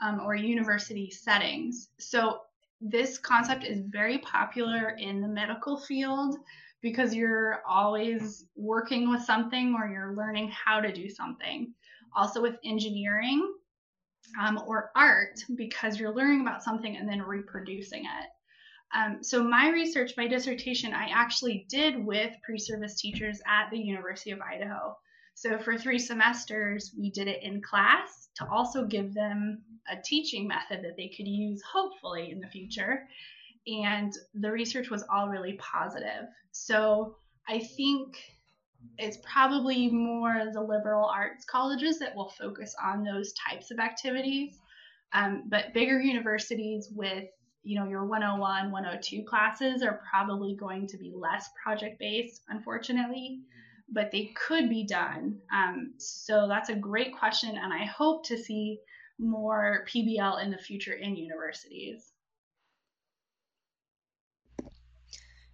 um, 0.00 0.20
or 0.20 0.36
university 0.36 1.10
settings. 1.10 1.88
So, 1.98 2.42
this 2.80 3.18
concept 3.18 3.64
is 3.64 3.80
very 3.80 4.18
popular 4.18 4.90
in 4.90 5.20
the 5.20 5.28
medical 5.28 5.76
field 5.76 6.36
because 6.80 7.14
you're 7.14 7.62
always 7.68 8.44
working 8.56 9.10
with 9.10 9.22
something 9.22 9.74
or 9.74 9.88
you're 9.88 10.14
learning 10.14 10.50
how 10.50 10.80
to 10.80 10.92
do 10.92 11.08
something. 11.08 11.72
Also, 12.14 12.40
with 12.40 12.56
engineering, 12.64 13.52
um, 14.40 14.62
or 14.66 14.90
art 14.96 15.38
because 15.56 15.98
you're 15.98 16.14
learning 16.14 16.40
about 16.40 16.62
something 16.62 16.96
and 16.96 17.08
then 17.08 17.22
reproducing 17.22 18.04
it. 18.04 18.28
Um, 18.94 19.22
so 19.22 19.42
my 19.42 19.70
research, 19.70 20.12
my 20.16 20.26
dissertation, 20.26 20.92
I 20.92 21.08
actually 21.12 21.66
did 21.68 22.04
with 22.04 22.32
pre-service 22.44 23.00
teachers 23.00 23.40
at 23.46 23.70
the 23.70 23.78
University 23.78 24.32
of 24.32 24.40
Idaho. 24.40 24.96
So 25.34 25.58
for 25.58 25.78
three 25.78 25.98
semesters, 25.98 26.92
we 26.98 27.10
did 27.10 27.26
it 27.26 27.42
in 27.42 27.62
class 27.62 28.28
to 28.36 28.46
also 28.48 28.84
give 28.84 29.14
them 29.14 29.62
a 29.90 29.96
teaching 30.02 30.46
method 30.46 30.84
that 30.84 30.96
they 30.96 31.08
could 31.08 31.26
use 31.26 31.62
hopefully 31.62 32.30
in 32.30 32.40
the 32.40 32.46
future. 32.46 33.08
And 33.66 34.12
the 34.34 34.50
research 34.50 34.90
was 34.90 35.04
all 35.10 35.28
really 35.28 35.54
positive. 35.54 36.28
So 36.50 37.16
I 37.48 37.60
think 37.60 38.16
it's 38.98 39.18
probably 39.24 39.90
more 39.90 40.50
the 40.52 40.60
liberal 40.60 41.06
arts 41.06 41.44
colleges 41.44 41.98
that 41.98 42.14
will 42.14 42.28
focus 42.30 42.74
on 42.82 43.04
those 43.04 43.32
types 43.32 43.70
of 43.70 43.78
activities. 43.78 44.58
Um, 45.12 45.44
but 45.48 45.74
bigger 45.74 46.00
universities 46.00 46.88
with 46.94 47.24
you 47.64 47.78
know 47.78 47.86
your 47.86 48.04
101 48.04 48.70
102 48.70 49.24
classes 49.24 49.82
are 49.82 50.00
probably 50.10 50.56
going 50.56 50.86
to 50.88 50.98
be 50.98 51.12
less 51.14 51.48
project 51.62 51.98
based 51.98 52.42
unfortunately 52.48 53.40
but 53.94 54.10
they 54.10 54.32
could 54.34 54.70
be 54.70 54.86
done. 54.86 55.38
Um, 55.54 55.92
so 55.98 56.48
that's 56.48 56.70
a 56.70 56.74
great 56.74 57.16
question 57.16 57.56
and 57.56 57.72
i 57.72 57.84
hope 57.84 58.24
to 58.26 58.38
see 58.38 58.78
more 59.18 59.86
pbl 59.88 60.42
in 60.42 60.50
the 60.50 60.58
future 60.58 60.94
in 60.94 61.16
universities. 61.16 62.12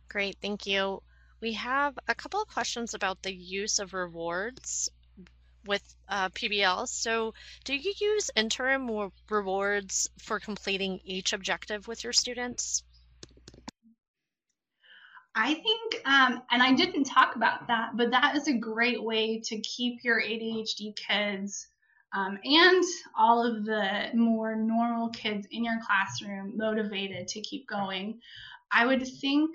Great 0.08 0.36
thank 0.40 0.66
you 0.66 1.02
we 1.40 1.52
have 1.54 1.98
a 2.08 2.14
couple 2.14 2.42
of 2.42 2.48
questions 2.48 2.94
about 2.94 3.22
the 3.22 3.32
use 3.32 3.78
of 3.78 3.94
rewards 3.94 4.90
with 5.66 5.82
uh, 6.08 6.30
PBL. 6.30 6.88
So, 6.88 7.34
do 7.64 7.74
you 7.74 7.92
use 8.00 8.30
interim 8.34 9.10
rewards 9.28 10.08
for 10.18 10.40
completing 10.40 11.00
each 11.04 11.32
objective 11.32 11.86
with 11.86 12.04
your 12.04 12.12
students? 12.12 12.82
I 15.34 15.54
think, 15.54 16.02
um, 16.04 16.42
and 16.50 16.62
I 16.62 16.72
didn't 16.74 17.04
talk 17.04 17.36
about 17.36 17.68
that, 17.68 17.90
but 17.96 18.10
that 18.10 18.34
is 18.34 18.48
a 18.48 18.54
great 18.54 19.02
way 19.02 19.40
to 19.44 19.60
keep 19.60 20.02
your 20.02 20.20
ADHD 20.20 20.96
kids 20.96 21.68
um, 22.12 22.38
and 22.42 22.82
all 23.16 23.46
of 23.46 23.64
the 23.64 24.08
more 24.14 24.56
normal 24.56 25.10
kids 25.10 25.46
in 25.50 25.62
your 25.64 25.78
classroom 25.86 26.56
motivated 26.56 27.28
to 27.28 27.40
keep 27.42 27.68
going. 27.68 28.20
I 28.72 28.86
would 28.86 29.06
think 29.20 29.50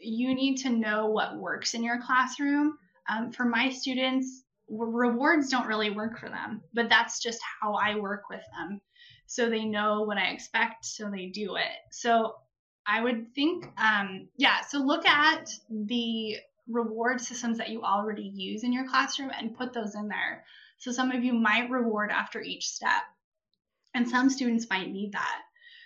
you 0.00 0.34
need 0.34 0.56
to 0.58 0.70
know 0.70 1.06
what 1.06 1.36
works 1.36 1.74
in 1.74 1.82
your 1.82 2.00
classroom. 2.00 2.78
Um, 3.08 3.32
for 3.32 3.44
my 3.44 3.70
students, 3.70 4.44
rewards 4.68 5.50
don't 5.50 5.66
really 5.66 5.90
work 5.90 6.18
for 6.18 6.28
them, 6.28 6.62
but 6.72 6.88
that's 6.88 7.20
just 7.20 7.40
how 7.60 7.74
I 7.74 7.96
work 7.96 8.24
with 8.30 8.42
them. 8.56 8.80
So 9.26 9.48
they 9.48 9.64
know 9.64 10.02
what 10.02 10.18
I 10.18 10.30
expect, 10.30 10.84
so 10.84 11.10
they 11.10 11.26
do 11.26 11.56
it. 11.56 11.78
So 11.90 12.36
I 12.86 13.02
would 13.02 13.32
think, 13.34 13.66
um, 13.78 14.28
yeah, 14.36 14.60
so 14.62 14.78
look 14.78 15.06
at 15.06 15.50
the 15.70 16.36
reward 16.68 17.20
systems 17.20 17.58
that 17.58 17.70
you 17.70 17.82
already 17.82 18.32
use 18.34 18.64
in 18.64 18.72
your 18.72 18.88
classroom 18.88 19.30
and 19.36 19.56
put 19.56 19.72
those 19.72 19.94
in 19.94 20.08
there. 20.08 20.44
So 20.78 20.92
some 20.92 21.10
of 21.10 21.22
you 21.22 21.32
might 21.32 21.70
reward 21.70 22.10
after 22.10 22.40
each 22.40 22.66
step, 22.66 23.02
and 23.94 24.08
some 24.08 24.30
students 24.30 24.68
might 24.70 24.90
need 24.90 25.12
that. 25.12 25.42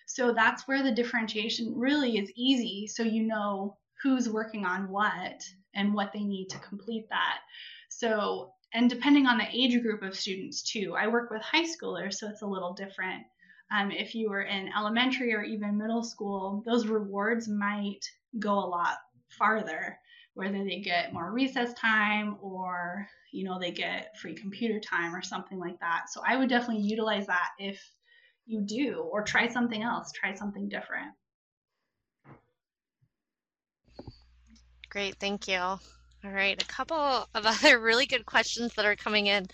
So 0.06 0.32
that's 0.32 0.68
where 0.68 0.82
the 0.82 0.92
differentiation 0.92 1.74
really 1.76 2.18
is 2.18 2.30
easy. 2.36 2.86
So 2.86 3.02
you 3.02 3.24
know 3.24 3.76
who's 4.04 4.28
working 4.28 4.66
on 4.66 4.90
what 4.90 5.42
and 5.74 5.94
what 5.94 6.12
they 6.12 6.22
need 6.22 6.48
to 6.50 6.58
complete 6.58 7.06
that. 7.08 7.38
So, 7.88 8.52
and 8.74 8.90
depending 8.90 9.26
on 9.26 9.38
the 9.38 9.48
age 9.50 9.80
group 9.82 10.02
of 10.02 10.14
students 10.14 10.62
too, 10.62 10.94
I 10.96 11.08
work 11.08 11.30
with 11.30 11.40
high 11.40 11.64
schoolers, 11.64 12.14
so 12.14 12.28
it's 12.28 12.42
a 12.42 12.46
little 12.46 12.74
different. 12.74 13.24
Um, 13.74 13.90
if 13.90 14.14
you 14.14 14.28
were 14.28 14.42
in 14.42 14.70
elementary 14.76 15.32
or 15.32 15.42
even 15.42 15.78
middle 15.78 16.04
school, 16.04 16.62
those 16.66 16.86
rewards 16.86 17.48
might 17.48 18.00
go 18.38 18.52
a 18.52 18.68
lot 18.68 18.98
farther, 19.30 19.98
whether 20.34 20.62
they 20.64 20.80
get 20.80 21.14
more 21.14 21.32
recess 21.32 21.72
time 21.74 22.36
or 22.42 23.08
you 23.32 23.44
know 23.44 23.58
they 23.58 23.72
get 23.72 24.18
free 24.18 24.34
computer 24.34 24.78
time 24.78 25.14
or 25.14 25.22
something 25.22 25.58
like 25.58 25.80
that. 25.80 26.10
So 26.10 26.20
I 26.26 26.36
would 26.36 26.50
definitely 26.50 26.82
utilize 26.82 27.26
that 27.26 27.50
if 27.58 27.80
you 28.44 28.60
do, 28.60 29.08
or 29.10 29.22
try 29.22 29.48
something 29.48 29.82
else, 29.82 30.12
try 30.12 30.34
something 30.34 30.68
different. 30.68 31.12
Great, 34.94 35.16
thank 35.16 35.48
you. 35.48 35.58
All 35.58 35.80
right, 36.22 36.62
a 36.62 36.66
couple 36.66 36.96
of 36.96 37.26
other 37.34 37.80
really 37.80 38.06
good 38.06 38.24
questions 38.24 38.74
that 38.74 38.84
are 38.84 38.94
coming 38.94 39.26
in. 39.26 39.48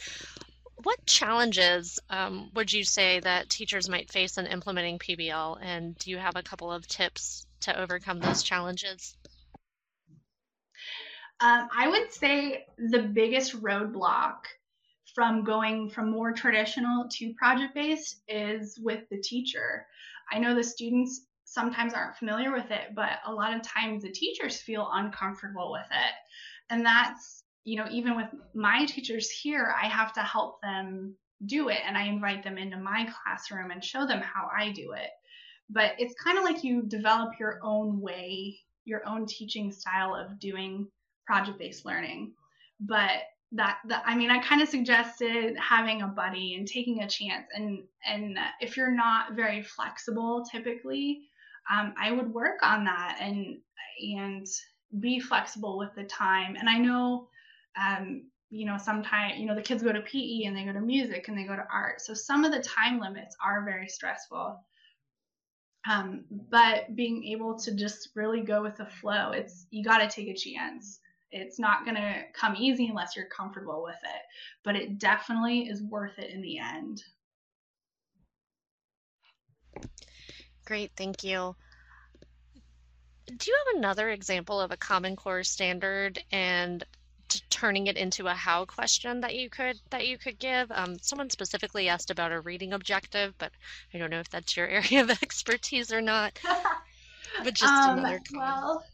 What 0.82 1.07
challenges 1.07 1.99
um, 2.11 2.51
would 2.55 2.70
you 2.70 2.84
say 2.84 3.20
that 3.20 3.49
teachers 3.49 3.88
might 3.88 4.12
face 4.12 4.36
in 4.36 4.47
implementing 4.47 4.99
PBL, 4.99 5.59
and 5.62 5.97
do 5.97 6.11
you 6.11 6.18
have 6.18 6.36
a 6.36 6.43
couple 6.43 6.70
of 6.70 6.86
tips 6.86 7.47
to 7.61 7.80
overcome 7.80 8.20
those 8.20 8.43
challenges? 8.43 9.16
Um, 11.41 11.70
I 11.74 11.88
would 11.88 12.12
say 12.12 12.66
the 12.76 13.01
biggest 13.01 13.62
roadblock 13.62 14.41
from 15.14 15.43
going 15.43 15.88
from 15.88 16.11
more 16.11 16.32
traditional 16.32 17.09
to 17.12 17.32
project 17.32 17.74
based 17.74 18.20
is 18.28 18.78
with 18.78 19.09
the 19.11 19.22
teacher. 19.22 19.86
I 20.30 20.38
know 20.38 20.55
the 20.55 20.62
students 20.62 21.22
sometimes 21.51 21.95
aren't 21.95 22.17
familiar 22.17 22.53
with 22.53 22.71
it, 22.71 22.95
but 22.95 23.19
a 23.27 23.33
lot 23.33 23.53
of 23.53 23.63
times 23.63 24.03
the 24.03 24.11
teachers 24.11 24.61
feel 24.61 24.89
uncomfortable 24.93 25.73
with 25.73 25.87
it. 25.91 26.15
And 26.71 26.87
that's, 26.87 27.43
you 27.65 27.77
know, 27.77 27.89
even 27.91 28.17
with 28.17 28.29
my 28.55 28.87
teachers 28.87 29.29
here, 29.29 29.75
I 29.77 29.89
have 29.89 30.13
to 30.13 30.21
help 30.21 30.63
them 30.63 31.17
do 31.47 31.69
it 31.69 31.81
and 31.85 31.99
I 31.99 32.05
invite 32.05 32.45
them 32.45 32.57
into 32.57 32.77
my 32.77 33.11
classroom 33.25 33.73
and 33.73 33.85
show 33.85 34.07
them 34.07 34.21
how 34.21 34.49
I 34.57 34.71
do 34.71 34.93
it. 34.93 35.11
But 35.69 35.95
it's 35.99 36.15
kind 36.23 36.39
of 36.39 36.45
like 36.45 36.63
you 36.63 36.83
develop 36.83 37.33
your 37.41 37.59
own 37.65 38.01
way, 38.01 38.57
your 38.85 39.05
own 39.05 39.27
teaching 39.27 39.73
style 39.73 40.15
of 40.15 40.39
doing 40.39 40.87
project 41.27 41.59
based 41.59 41.85
learning. 41.85 42.33
But 42.79 43.23
that, 43.53 43.79
that 43.89 44.05
I 44.07 44.17
mean, 44.17 44.31
I 44.31 44.39
kind 44.39 44.63
of 44.63 44.69
suggested 44.69 45.57
having 45.57 46.03
a 46.03 46.07
buddy 46.07 46.55
and 46.55 46.69
taking 46.69 47.03
a 47.03 47.09
chance. 47.09 47.49
And 47.53 47.83
and 48.07 48.39
if 48.61 48.77
you're 48.77 48.95
not 48.95 49.35
very 49.35 49.63
flexible, 49.63 50.45
typically, 50.45 51.23
um, 51.69 51.95
I 52.01 52.13
would 52.13 52.33
work 52.33 52.63
on 52.63 52.85
that 52.85 53.19
and 53.21 53.59
and 54.15 54.47
be 54.99 55.21
flexible 55.21 55.79
with 55.79 55.95
the 55.95 56.05
time. 56.05 56.57
And 56.57 56.69
I 56.69 56.79
know, 56.79 57.29
um, 57.81 58.25
you 58.51 58.67
know, 58.67 58.79
sometimes 58.79 59.39
you 59.39 59.47
know 59.47 59.55
the 59.55 59.63
kids 59.63 59.83
go 59.83 59.93
to 59.93 60.01
PE 60.01 60.45
and 60.45 60.57
they 60.57 60.65
go 60.65 60.73
to 60.73 60.81
music 60.81 61.29
and 61.29 61.37
they 61.37 61.45
go 61.45 61.57
to 61.57 61.67
art, 61.73 62.01
so 62.01 62.15
some 62.15 62.45
of 62.45 62.53
the 62.53 62.63
time 62.63 63.01
limits 63.01 63.37
are 63.45 63.65
very 63.65 63.89
stressful. 63.89 64.61
Um, 65.89 66.25
but 66.51 66.95
being 66.95 67.25
able 67.25 67.59
to 67.61 67.75
just 67.75 68.11
really 68.15 68.43
go 68.43 68.63
with 68.63 68.77
the 68.77 68.87
flow, 68.87 69.33
it's 69.33 69.67
you 69.71 69.83
got 69.83 69.99
to 69.99 70.09
take 70.09 70.29
a 70.29 70.35
chance. 70.35 71.01
It's 71.33 71.59
not 71.59 71.85
going 71.85 71.95
to 71.95 72.25
come 72.35 72.57
easy 72.57 72.89
unless 72.89 73.17
you're 73.17 73.27
comfortable 73.27 73.83
with 73.85 73.99
it, 74.03 74.23
but 74.65 74.77
it 74.77 74.99
definitely 74.99 75.69
is 75.69 75.83
worth 75.83 76.19
it 76.19 76.31
in 76.31 76.43
the 76.43 76.59
end. 76.59 77.03
Great, 80.71 80.93
thank 80.97 81.25
you. 81.25 81.57
Do 83.27 83.51
you 83.51 83.57
have 83.66 83.77
another 83.77 84.11
example 84.11 84.61
of 84.61 84.71
a 84.71 84.77
Common 84.77 85.16
Core 85.16 85.43
standard 85.43 86.23
and 86.31 86.85
turning 87.51 87.89
it 87.89 87.97
into 87.97 88.29
a 88.29 88.35
how 88.35 88.66
question 88.66 89.21
that 89.23 89.35
you 89.35 89.51
could 89.51 89.81
that 89.91 90.07
you 90.07 90.16
could 90.16 90.39
give? 90.39 90.71
Um, 90.71 90.97
someone 91.01 91.29
specifically 91.29 91.89
asked 91.89 92.12
about 92.12 92.31
a 92.31 92.39
reading 92.39 92.73
objective, 92.73 93.35
but 93.39 93.51
I 93.93 93.99
don't 93.99 94.11
know 94.11 94.21
if 94.21 94.31
that's 94.31 94.57
your 94.57 94.68
area 94.68 95.01
of 95.03 95.11
expertise 95.11 95.93
or 95.93 96.01
not. 96.01 96.39
But 97.43 97.55
just 97.55 97.73
um, 97.73 97.99
another. 97.99 98.21
Well, 98.33 98.85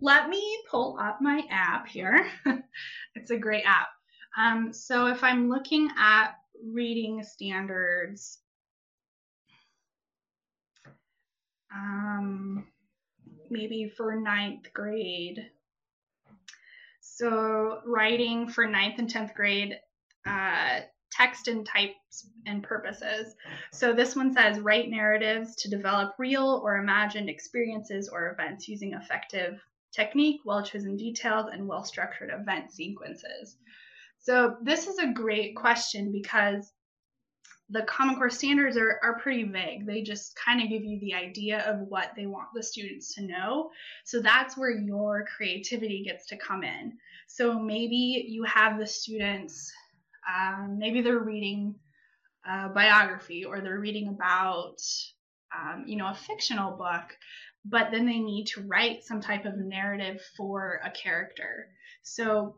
let 0.00 0.28
me 0.28 0.58
pull 0.68 0.98
up 1.00 1.18
my 1.20 1.42
app 1.48 1.86
here. 1.86 2.26
it's 3.14 3.30
a 3.30 3.38
great 3.38 3.64
app. 3.64 3.88
Um, 4.36 4.72
so 4.72 5.06
if 5.06 5.22
I'm 5.22 5.48
looking 5.48 5.88
at 5.96 6.32
reading 6.64 7.22
standards, 7.22 8.40
um, 11.74 12.66
maybe 13.50 13.92
for 13.96 14.16
ninth 14.16 14.72
grade. 14.72 15.50
So 17.00 17.80
writing 17.84 18.48
for 18.48 18.66
ninth 18.66 18.98
and 18.98 19.12
10th 19.12 19.34
grade, 19.34 19.78
uh, 20.26 20.80
text 21.10 21.48
and 21.48 21.66
types 21.66 22.28
and 22.46 22.62
purposes. 22.62 23.34
So 23.72 23.92
this 23.92 24.14
one 24.14 24.32
says 24.32 24.60
write 24.60 24.88
narratives 24.88 25.56
to 25.56 25.70
develop 25.70 26.14
real 26.18 26.60
or 26.62 26.76
imagined 26.76 27.28
experiences 27.28 28.08
or 28.08 28.30
events 28.30 28.68
using 28.68 28.92
effective 28.92 29.60
technique, 29.92 30.40
well 30.44 30.62
chosen 30.62 30.96
details, 30.96 31.46
and 31.52 31.66
well 31.66 31.82
structured 31.82 32.30
event 32.30 32.70
sequences. 32.70 33.56
So 34.18 34.56
this 34.62 34.86
is 34.86 34.98
a 34.98 35.12
great 35.12 35.56
question 35.56 36.12
because 36.12 36.72
the 37.70 37.82
Common 37.82 38.16
Core 38.16 38.30
standards 38.30 38.76
are, 38.76 38.98
are 39.02 39.18
pretty 39.18 39.44
vague. 39.44 39.86
They 39.86 40.02
just 40.02 40.34
kind 40.36 40.62
of 40.62 40.70
give 40.70 40.84
you 40.84 40.98
the 41.00 41.14
idea 41.14 41.60
of 41.70 41.80
what 41.88 42.12
they 42.16 42.26
want 42.26 42.48
the 42.54 42.62
students 42.62 43.14
to 43.14 43.22
know. 43.22 43.70
So 44.04 44.20
that's 44.20 44.56
where 44.56 44.70
your 44.70 45.26
creativity 45.36 46.02
gets 46.02 46.26
to 46.26 46.36
come 46.36 46.64
in. 46.64 46.96
So 47.26 47.58
maybe 47.58 48.26
you 48.28 48.42
have 48.44 48.78
the 48.78 48.86
students, 48.86 49.70
um, 50.26 50.78
maybe 50.78 51.02
they're 51.02 51.18
reading 51.18 51.74
a 52.46 52.70
biography 52.70 53.44
or 53.44 53.60
they're 53.60 53.80
reading 53.80 54.08
about, 54.08 54.76
um, 55.54 55.84
you 55.86 55.96
know, 55.96 56.08
a 56.08 56.14
fictional 56.14 56.72
book, 56.76 57.16
but 57.66 57.90
then 57.90 58.06
they 58.06 58.18
need 58.18 58.46
to 58.46 58.62
write 58.62 59.04
some 59.04 59.20
type 59.20 59.44
of 59.44 59.58
narrative 59.58 60.22
for 60.38 60.80
a 60.84 60.90
character. 60.90 61.68
So 62.02 62.56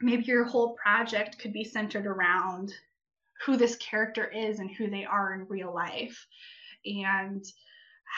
maybe 0.00 0.24
your 0.24 0.44
whole 0.44 0.74
project 0.74 1.38
could 1.38 1.52
be 1.52 1.62
centered 1.62 2.06
around 2.06 2.72
who 3.44 3.56
this 3.56 3.76
character 3.76 4.26
is 4.26 4.58
and 4.58 4.70
who 4.70 4.88
they 4.88 5.04
are 5.04 5.34
in 5.34 5.46
real 5.48 5.74
life 5.74 6.26
and 6.84 7.44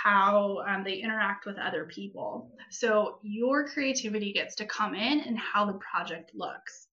how 0.04 0.62
um, 0.68 0.84
they 0.84 0.94
interact 0.94 1.46
with 1.46 1.56
other 1.58 1.84
people. 1.84 2.50
So 2.70 3.18
your 3.22 3.68
creativity 3.68 4.32
gets 4.32 4.54
to 4.56 4.66
come 4.66 4.94
in 4.94 5.20
and 5.20 5.38
how 5.38 5.66
the 5.66 5.78
project 5.78 6.32
looks. 6.34 6.88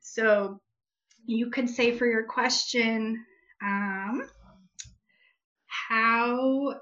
So 0.00 0.60
you 1.26 1.50
could 1.50 1.68
say 1.68 1.96
for 1.96 2.06
your 2.06 2.24
question, 2.24 3.24
um, 3.62 4.28
how 5.66 6.74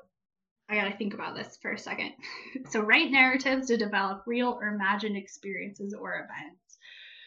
I 0.69 0.75
gotta 0.75 0.97
think 0.97 1.15
about 1.15 1.37
this 1.37 1.59
for 1.63 1.73
a 1.73 1.79
second. 1.79 2.13
so 2.71 2.81
write 2.81 3.11
narratives 3.11 3.69
to 3.69 3.77
develop 3.77 4.23
real 4.27 4.59
or 4.61 4.69
imagined 4.69 5.17
experiences 5.17 5.95
or 5.95 6.15
events. 6.15 6.79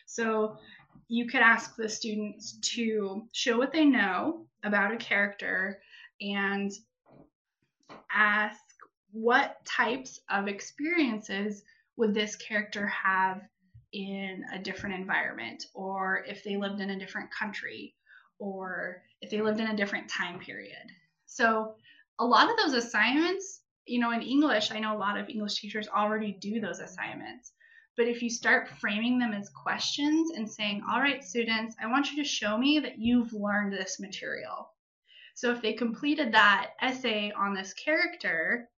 So 0.06 0.58
you 1.08 1.28
could 1.28 1.42
ask 1.42 1.76
the 1.76 1.90
students 1.90 2.58
to 2.62 3.28
show 3.32 3.58
what 3.58 3.72
they 3.72 3.86
know 3.86 4.46
about 4.64 4.94
a 4.94 4.98
character 4.98 5.82
and 6.22 6.72
ask 8.12 8.60
what 9.12 9.64
types 9.66 10.20
of 10.30 10.48
experiences 10.48 11.64
would 11.98 12.14
this 12.14 12.36
character 12.36 12.88
have 12.88 13.42
in 13.94 14.46
a 14.54 14.60
different 14.60 14.96
environment 14.96 15.66
or 15.74 16.24
if 16.28 16.44
they 16.44 16.58
lived 16.58 16.80
in 16.80 16.92
a 16.92 17.00
different 17.00 17.30
country 17.32 17.96
or 18.38 19.02
if 19.22 19.32
they 19.32 19.42
lived 19.42 19.60
in 19.60 19.68
a 19.68 19.76
different 19.76 20.10
time 20.10 20.40
period. 20.40 20.78
So 21.26 21.76
a 22.20 22.26
lot 22.26 22.50
of 22.50 22.58
those 22.58 22.74
assignments, 22.74 23.62
you 23.86 24.00
know, 24.00 24.12
in 24.12 24.22
English, 24.22 24.72
I 24.72 24.80
know 24.80 24.96
a 24.96 24.98
lot 25.00 25.18
of 25.18 25.30
English 25.30 25.60
teachers 25.60 25.88
already 25.88 26.34
do 26.34 26.60
those 26.60 26.80
assignments. 26.80 27.54
But 28.00 28.08
if 28.08 28.24
you 28.24 28.30
start 28.30 28.70
framing 28.80 29.20
them 29.20 29.34
as 29.34 29.50
questions 29.50 30.32
and 30.32 30.50
saying, 30.50 30.84
all 30.90 31.02
right, 31.02 31.22
students, 31.22 31.76
I 31.84 31.88
want 31.88 32.10
you 32.10 32.24
to 32.24 32.30
show 32.30 32.58
me 32.58 32.80
that 32.80 32.98
you've 32.98 33.34
learned 33.34 33.74
this 33.74 34.00
material. 34.00 34.72
So 35.36 35.52
if 35.52 35.62
they 35.62 35.74
completed 35.74 36.32
that 36.32 36.70
essay 36.82 37.34
on 37.34 37.54
this 37.54 37.74
character, 37.74 38.70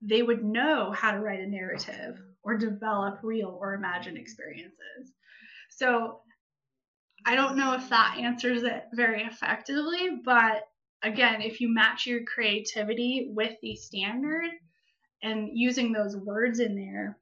they 0.00 0.22
would 0.22 0.42
know 0.42 0.90
how 0.90 1.12
to 1.12 1.20
write 1.20 1.40
a 1.40 1.46
narrative 1.46 2.18
or 2.42 2.56
develop 2.56 3.18
real 3.22 3.58
or 3.60 3.74
imagined 3.74 4.16
experiences. 4.16 5.12
So 5.68 6.20
I 7.26 7.34
don't 7.34 7.58
know 7.58 7.74
if 7.74 7.90
that 7.90 8.16
answers 8.18 8.62
it 8.62 8.84
very 8.94 9.24
effectively, 9.24 10.18
but 10.24 10.62
again, 11.02 11.42
if 11.42 11.60
you 11.60 11.68
match 11.68 12.06
your 12.06 12.24
creativity 12.24 13.32
with 13.34 13.52
the 13.60 13.76
standard 13.76 14.50
and 15.22 15.50
using 15.52 15.92
those 15.92 16.16
words 16.16 16.58
in 16.58 16.74
there, 16.74 17.18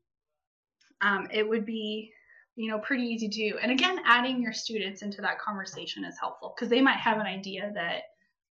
um, 1.01 1.29
it 1.33 1.49
would 1.49 1.67
be 1.67 2.13
you 2.55 2.71
know 2.71 2.79
pretty 2.79 3.05
easy 3.05 3.29
to 3.29 3.51
do 3.51 3.59
and 3.59 3.71
again 3.71 4.01
adding 4.07 4.41
your 4.41 4.53
students 4.53 5.03
into 5.03 5.21
that 5.21 5.39
conversation 5.39 6.05
is 6.05 6.19
helpful 6.19 6.55
because 6.55 6.71
they 6.71 6.81
might 6.81 6.97
have 6.97 7.19
an 7.19 7.27
idea 7.27 7.71
that 7.75 8.03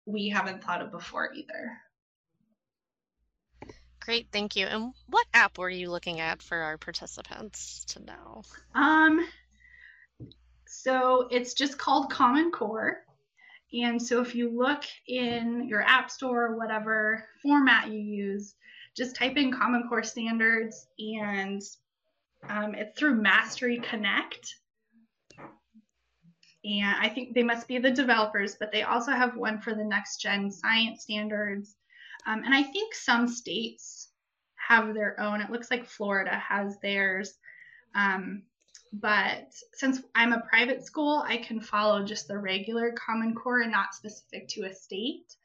we 0.04 0.28
haven't 0.28 0.62
thought 0.62 0.80
of 0.80 0.90
before 0.92 1.32
either 1.34 1.76
Great, 4.06 4.28
thank 4.30 4.54
you. 4.54 4.66
And 4.66 4.92
what 5.08 5.26
app 5.34 5.58
were 5.58 5.68
you 5.68 5.90
looking 5.90 6.20
at 6.20 6.40
for 6.40 6.56
our 6.58 6.78
participants 6.78 7.84
to 7.86 8.04
know? 8.04 8.42
Um, 8.72 9.26
so 10.68 11.26
it's 11.28 11.54
just 11.54 11.76
called 11.76 12.12
Common 12.12 12.52
Core. 12.52 13.02
And 13.72 14.00
so 14.00 14.20
if 14.20 14.36
you 14.36 14.56
look 14.56 14.84
in 15.08 15.66
your 15.68 15.82
app 15.82 16.08
store 16.08 16.46
or 16.46 16.56
whatever 16.56 17.24
format 17.42 17.88
you 17.88 17.98
use, 17.98 18.54
just 18.96 19.16
type 19.16 19.36
in 19.36 19.52
Common 19.52 19.88
Core 19.88 20.04
standards 20.04 20.86
and 21.00 21.60
um, 22.48 22.74
it's 22.74 22.98
through 22.98 23.14
Mastery 23.16 23.78
Connect. 23.78 24.54
And 26.64 26.96
I 27.00 27.08
think 27.08 27.34
they 27.34 27.44
must 27.44 27.68
be 27.68 27.78
the 27.78 27.90
developers, 27.90 28.56
but 28.58 28.72
they 28.72 28.82
also 28.82 29.12
have 29.12 29.36
one 29.36 29.60
for 29.60 29.74
the 29.74 29.84
next 29.84 30.20
gen 30.20 30.50
science 30.50 31.02
standards. 31.02 31.76
Um, 32.26 32.42
and 32.44 32.52
I 32.54 32.64
think 32.64 32.94
some 32.94 33.28
states 33.28 34.08
have 34.68 34.92
their 34.94 35.18
own. 35.20 35.40
It 35.40 35.50
looks 35.50 35.70
like 35.70 35.86
Florida 35.86 36.34
has 36.36 36.76
theirs. 36.80 37.34
Um, 37.94 38.42
but 38.92 39.52
since 39.74 40.00
I'm 40.14 40.32
a 40.32 40.44
private 40.48 40.84
school, 40.84 41.24
I 41.26 41.36
can 41.36 41.60
follow 41.60 42.04
just 42.04 42.28
the 42.28 42.38
regular 42.38 42.92
Common 42.92 43.34
Core 43.34 43.60
and 43.60 43.70
not 43.70 43.94
specific 43.94 44.48
to 44.48 44.62
a 44.62 44.74
state. 44.74 45.36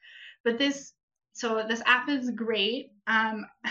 But 0.43 0.57
this, 0.57 0.93
so 1.33 1.63
this 1.67 1.83
app 1.85 2.09
is 2.09 2.31
great. 2.31 2.91
Um, 3.07 3.45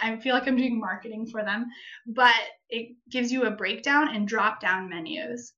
I 0.00 0.16
feel 0.16 0.34
like 0.34 0.46
I'm 0.46 0.56
doing 0.56 0.78
marketing 0.78 1.26
for 1.26 1.42
them, 1.42 1.66
but 2.06 2.34
it 2.68 2.96
gives 3.10 3.32
you 3.32 3.44
a 3.44 3.50
breakdown 3.50 4.14
and 4.14 4.26
drop 4.26 4.60
down 4.60 4.88
menus. 4.88 5.52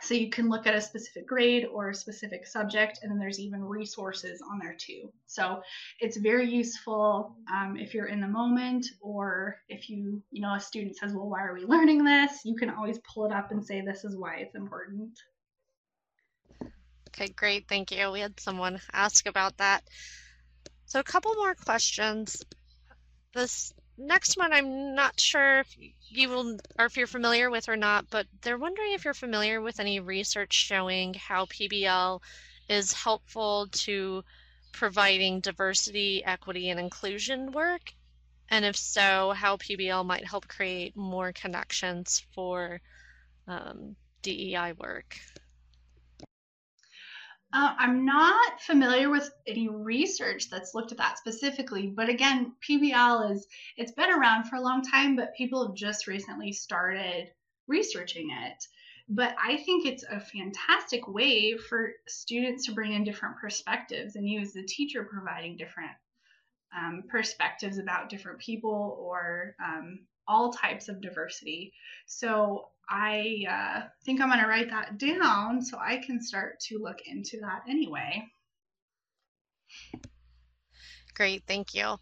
So 0.00 0.12
you 0.12 0.28
can 0.28 0.50
look 0.50 0.66
at 0.66 0.74
a 0.74 0.80
specific 0.80 1.26
grade 1.26 1.64
or 1.64 1.88
a 1.88 1.94
specific 1.94 2.46
subject, 2.46 2.98
and 3.02 3.10
then 3.10 3.18
there's 3.18 3.40
even 3.40 3.64
resources 3.64 4.42
on 4.42 4.58
there 4.58 4.76
too. 4.78 5.10
So 5.26 5.62
it's 5.98 6.18
very 6.18 6.50
useful 6.50 7.36
um, 7.50 7.78
if 7.78 7.94
you're 7.94 8.08
in 8.08 8.20
the 8.20 8.28
moment, 8.28 8.86
or 9.00 9.56
if 9.68 9.88
you, 9.88 10.22
you 10.30 10.42
know, 10.42 10.54
a 10.54 10.60
student 10.60 10.96
says, 10.96 11.14
"Well, 11.14 11.30
why 11.30 11.42
are 11.44 11.54
we 11.54 11.64
learning 11.64 12.04
this?" 12.04 12.44
You 12.44 12.54
can 12.54 12.68
always 12.68 12.98
pull 12.98 13.24
it 13.24 13.32
up 13.32 13.50
and 13.50 13.64
say, 13.64 13.80
"This 13.80 14.04
is 14.04 14.14
why 14.16 14.36
it's 14.36 14.54
important." 14.54 15.18
Okay, 17.08 17.28
great, 17.28 17.68
thank 17.68 17.90
you. 17.90 18.10
We 18.10 18.20
had 18.20 18.38
someone 18.40 18.80
ask 18.92 19.26
about 19.26 19.56
that. 19.58 19.84
So 20.84 21.00
a 21.00 21.04
couple 21.04 21.34
more 21.36 21.54
questions. 21.54 22.44
This 23.34 23.74
next 23.98 24.36
one 24.36 24.52
I'm 24.52 24.94
not 24.94 25.18
sure 25.18 25.60
if 25.60 25.76
you 26.08 26.28
will 26.28 26.58
or 26.78 26.86
if 26.86 26.96
you're 26.96 27.06
familiar 27.06 27.50
with 27.50 27.68
or 27.68 27.76
not, 27.76 28.08
but 28.10 28.26
they're 28.42 28.58
wondering 28.58 28.92
if 28.92 29.04
you're 29.04 29.14
familiar 29.14 29.60
with 29.60 29.80
any 29.80 30.00
research 30.00 30.52
showing 30.52 31.14
how 31.14 31.46
PBL 31.46 32.20
is 32.68 32.92
helpful 32.92 33.66
to 33.72 34.24
providing 34.72 35.40
diversity, 35.40 36.24
equity, 36.24 36.70
and 36.70 36.80
inclusion 36.80 37.52
work, 37.52 37.92
and 38.50 38.64
if 38.64 38.76
so, 38.76 39.32
how 39.32 39.56
PBL 39.56 40.04
might 40.04 40.26
help 40.26 40.48
create 40.48 40.96
more 40.96 41.32
connections 41.32 42.24
for 42.34 42.80
um, 43.46 43.96
DEI 44.22 44.72
work. 44.78 45.18
Uh, 47.54 47.72
I'm 47.78 48.04
not 48.04 48.60
familiar 48.60 49.10
with 49.10 49.30
any 49.46 49.68
research 49.68 50.50
that's 50.50 50.74
looked 50.74 50.90
at 50.90 50.98
that 50.98 51.18
specifically, 51.18 51.86
but 51.86 52.08
again, 52.08 52.52
PBL 52.68 53.30
is 53.30 53.46
it's 53.76 53.92
been 53.92 54.10
around 54.10 54.46
for 54.46 54.56
a 54.56 54.60
long 54.60 54.82
time, 54.82 55.14
but 55.14 55.36
people 55.36 55.64
have 55.64 55.76
just 55.76 56.08
recently 56.08 56.50
started 56.50 57.30
researching 57.68 58.30
it. 58.30 58.64
But 59.08 59.36
I 59.40 59.58
think 59.58 59.86
it's 59.86 60.02
a 60.02 60.18
fantastic 60.18 61.06
way 61.06 61.56
for 61.56 61.92
students 62.08 62.66
to 62.66 62.72
bring 62.72 62.92
in 62.92 63.04
different 63.04 63.36
perspectives 63.36 64.16
and 64.16 64.28
you 64.28 64.40
as 64.40 64.52
the 64.52 64.64
teacher 64.64 65.04
providing 65.04 65.56
different 65.56 65.92
um, 66.76 67.04
perspectives 67.08 67.78
about 67.78 68.08
different 68.08 68.40
people 68.40 68.98
or 69.00 69.54
um, 69.64 70.00
all 70.26 70.52
types 70.52 70.88
of 70.88 71.00
diversity. 71.00 71.72
So 72.06 72.68
I 72.88 73.44
uh, 73.48 73.88
think 74.04 74.20
I'm 74.20 74.28
going 74.28 74.40
to 74.40 74.46
write 74.46 74.70
that 74.70 74.98
down 74.98 75.62
so 75.62 75.78
I 75.78 75.98
can 75.98 76.20
start 76.20 76.60
to 76.68 76.78
look 76.78 76.98
into 77.06 77.40
that 77.40 77.62
anyway. 77.68 78.24
Great, 81.14 81.44
thank 81.46 81.74
you. 81.74 81.96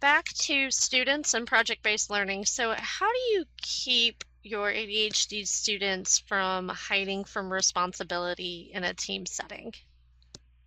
Back 0.00 0.26
to 0.40 0.70
students 0.70 1.34
and 1.34 1.46
project 1.46 1.82
based 1.82 2.10
learning. 2.10 2.44
So, 2.44 2.74
how 2.76 3.10
do 3.10 3.18
you 3.32 3.44
keep 3.56 4.22
your 4.42 4.70
ADHD 4.70 5.46
students 5.46 6.18
from 6.18 6.68
hiding 6.68 7.24
from 7.24 7.52
responsibility 7.52 8.70
in 8.72 8.84
a 8.84 8.94
team 8.94 9.24
setting? 9.24 9.72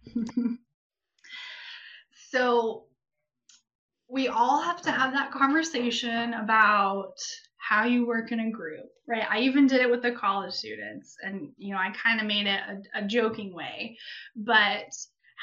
so, 2.32 2.86
we 4.10 4.28
all 4.28 4.62
have 4.62 4.82
to 4.82 4.92
have 4.92 5.14
that 5.14 5.32
conversation 5.32 6.34
about 6.34 7.14
how 7.58 7.86
you 7.86 8.08
work 8.08 8.32
in 8.32 8.40
a 8.40 8.50
group, 8.50 8.90
right? 9.08 9.26
I 9.30 9.40
even 9.42 9.68
did 9.68 9.82
it 9.82 9.90
with 9.90 10.02
the 10.02 10.12
college 10.12 10.54
students, 10.54 11.16
and 11.22 11.52
you 11.58 11.74
know, 11.74 11.80
I 11.80 11.92
kind 11.92 12.20
of 12.20 12.26
made 12.26 12.48
it 12.48 12.60
a, 12.68 13.04
a 13.04 13.08
joking 13.08 13.54
way, 13.54 13.98
but 14.36 14.96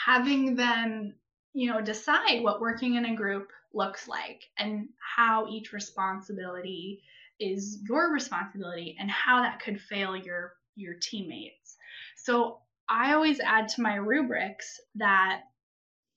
having 0.04 0.56
them, 0.56 1.14
you 1.54 1.70
know, 1.70 1.80
decide 1.80 2.42
what 2.42 2.60
working 2.60 2.96
in 2.96 3.06
a 3.06 3.14
group 3.14 3.48
looks 3.72 4.08
like 4.08 4.42
and 4.58 4.88
how 5.16 5.46
each 5.48 5.72
responsibility 5.72 7.02
is 7.38 7.78
your 7.88 8.12
responsibility 8.12 8.96
and 8.98 9.10
how 9.10 9.42
that 9.42 9.60
could 9.60 9.80
fail 9.80 10.16
your 10.16 10.54
your 10.74 10.94
teammates. 11.00 11.76
So 12.16 12.58
I 12.88 13.14
always 13.14 13.40
add 13.40 13.68
to 13.68 13.82
my 13.82 13.94
rubrics 13.96 14.80
that 14.96 15.42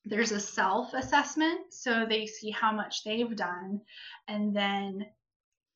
there's 0.09 0.31
a 0.31 0.39
self 0.39 0.93
assessment 0.93 1.71
so 1.71 2.05
they 2.07 2.25
see 2.25 2.49
how 2.49 2.71
much 2.71 3.03
they've 3.03 3.35
done 3.35 3.79
and 4.27 4.55
then 4.55 5.05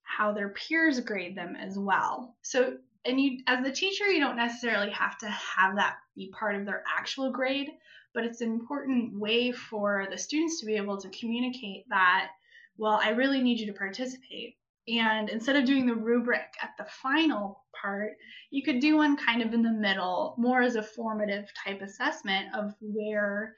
how 0.02 0.32
their 0.32 0.50
peers 0.50 1.00
grade 1.00 1.36
them 1.38 1.56
as 1.56 1.78
well. 1.78 2.36
So, 2.42 2.78
and 3.06 3.20
you, 3.20 3.40
as 3.48 3.64
the 3.64 3.72
teacher, 3.72 4.06
you 4.12 4.20
don't 4.20 4.36
necessarily 4.36 4.92
have 4.92 5.18
to 5.20 5.28
have 5.28 5.76
that 5.76 5.98
be 6.16 6.32
part 6.38 6.56
of 6.56 6.66
their 6.66 6.84
actual 6.98 7.32
grade, 7.32 7.70
but 8.14 8.24
it's 8.24 8.42
an 8.42 8.52
important 8.52 9.20
way 9.20 9.52
for 9.52 10.08
the 10.10 10.18
students 10.18 10.60
to 10.60 10.66
be 10.66 10.76
able 10.76 10.98
to 10.98 11.10
communicate 11.10 11.88
that, 11.90 12.30
well, 12.78 13.00
I 13.04 13.10
really 13.10 13.42
need 13.42 13.60
you 13.60 13.68
to 13.68 13.78
participate. 13.78 14.58
And 14.88 15.30
instead 15.30 15.56
of 15.56 15.66
doing 15.66 15.86
the 15.86 15.96
rubric 15.96 16.54
at 16.62 16.72
the 16.78 16.86
final 16.86 17.64
part, 17.80 18.14
you 18.52 18.64
could 18.64 18.80
do 18.80 18.98
one 18.98 19.16
kind 19.16 19.42
of 19.42 19.54
in 19.54 19.62
the 19.62 19.72
middle, 19.72 20.36
more 20.38 20.62
as 20.62 20.76
a 20.76 20.84
formative 20.84 21.50
type 21.66 21.82
assessment 21.82 22.54
of 22.54 22.74
where 22.82 23.56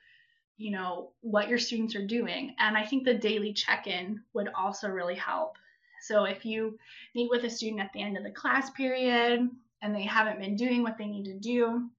you 0.58 0.72
know, 0.72 1.12
what 1.22 1.50
your 1.50 1.58
students 1.58 1.96
are 1.96 2.06
doing. 2.06 2.56
And 2.60 2.78
I 2.78 2.86
think 2.86 3.04
the 3.04 3.14
daily 3.14 3.54
check 3.54 3.88
in 3.88 4.22
would 4.34 4.50
also 4.58 4.88
really 4.88 5.16
help. 5.16 5.58
So 6.02 6.26
if 6.26 6.46
you 6.46 6.78
meet 7.14 7.30
with 7.30 7.44
a 7.44 7.50
student 7.50 7.82
at 7.82 7.92
the 7.94 8.02
end 8.02 8.18
of 8.18 8.24
the 8.24 8.32
class 8.32 8.70
period 8.72 9.50
and 9.82 9.96
they 9.96 10.04
haven't 10.04 10.40
been 10.40 10.56
doing 10.56 10.84
what 10.84 10.98
they 10.98 11.08
need 11.08 11.26
to 11.26 11.40
do, 11.40 11.90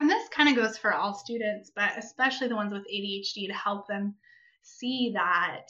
and 0.00 0.10
this 0.10 0.28
kind 0.28 0.48
of 0.48 0.56
goes 0.56 0.76
for 0.76 0.92
all 0.92 1.14
students, 1.14 1.70
but 1.74 1.92
especially 1.96 2.48
the 2.48 2.56
ones 2.56 2.72
with 2.72 2.82
ADHD 2.82 3.46
to 3.46 3.54
help 3.54 3.86
them 3.86 4.14
see 4.62 5.12
that, 5.14 5.66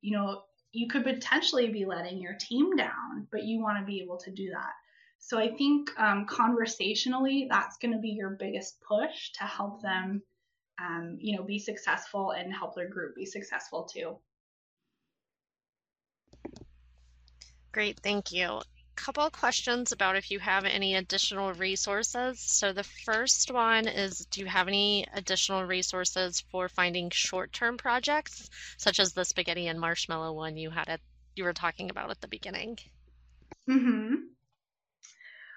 you 0.00 0.16
know, 0.16 0.42
you 0.72 0.88
could 0.88 1.04
potentially 1.04 1.68
be 1.68 1.84
letting 1.84 2.20
your 2.20 2.36
team 2.40 2.74
down, 2.76 3.26
but 3.30 3.44
you 3.44 3.60
want 3.60 3.78
to 3.78 3.84
be 3.84 4.00
able 4.00 4.18
to 4.18 4.30
do 4.30 4.50
that. 4.50 4.72
So 5.18 5.38
I 5.38 5.54
think 5.56 5.90
um, 5.98 6.26
conversationally, 6.26 7.46
that's 7.50 7.78
going 7.78 7.92
to 7.92 7.98
be 7.98 8.10
your 8.10 8.36
biggest 8.38 8.80
push 8.80 9.32
to 9.38 9.44
help 9.44 9.82
them 9.82 10.22
um, 10.80 11.16
you 11.20 11.36
know, 11.36 11.42
be 11.42 11.58
successful 11.58 12.32
and 12.32 12.52
help 12.52 12.74
their 12.74 12.88
group 12.88 13.14
be 13.14 13.26
successful 13.26 13.84
too. 13.84 14.16
Great, 17.72 17.98
thank 18.00 18.32
you. 18.32 18.46
A 18.46 18.62
couple 18.94 19.24
of 19.24 19.32
questions 19.32 19.92
about 19.92 20.16
if 20.16 20.30
you 20.30 20.38
have 20.38 20.64
any 20.64 20.94
additional 20.94 21.52
resources. 21.52 22.40
So 22.40 22.72
the 22.72 22.84
first 23.04 23.50
one 23.50 23.86
is, 23.86 24.26
do 24.30 24.40
you 24.40 24.46
have 24.46 24.68
any 24.68 25.06
additional 25.12 25.64
resources 25.64 26.42
for 26.50 26.68
finding 26.68 27.10
short-term 27.10 27.76
projects, 27.76 28.48
such 28.78 28.98
as 28.98 29.12
the 29.12 29.24
spaghetti 29.24 29.68
and 29.68 29.78
marshmallow 29.78 30.32
one 30.32 30.56
you 30.56 30.70
had 30.70 30.88
at 30.88 31.00
you 31.34 31.44
were 31.44 31.52
talking 31.52 31.90
about 31.90 32.10
at 32.10 32.20
the 32.22 32.28
beginning? 32.28 32.78
Mm-hmm. 33.68 34.14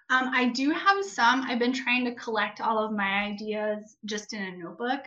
Um, 0.10 0.32
I 0.34 0.50
do 0.50 0.72
have 0.72 1.06
some. 1.06 1.44
I've 1.44 1.60
been 1.60 1.74
trying 1.74 2.04
to 2.06 2.16
collect 2.16 2.62
all 2.62 2.84
of 2.84 2.92
my 2.92 3.26
ideas 3.26 3.98
just 4.06 4.34
in 4.34 4.42
a 4.42 4.58
notebook, 4.58 5.02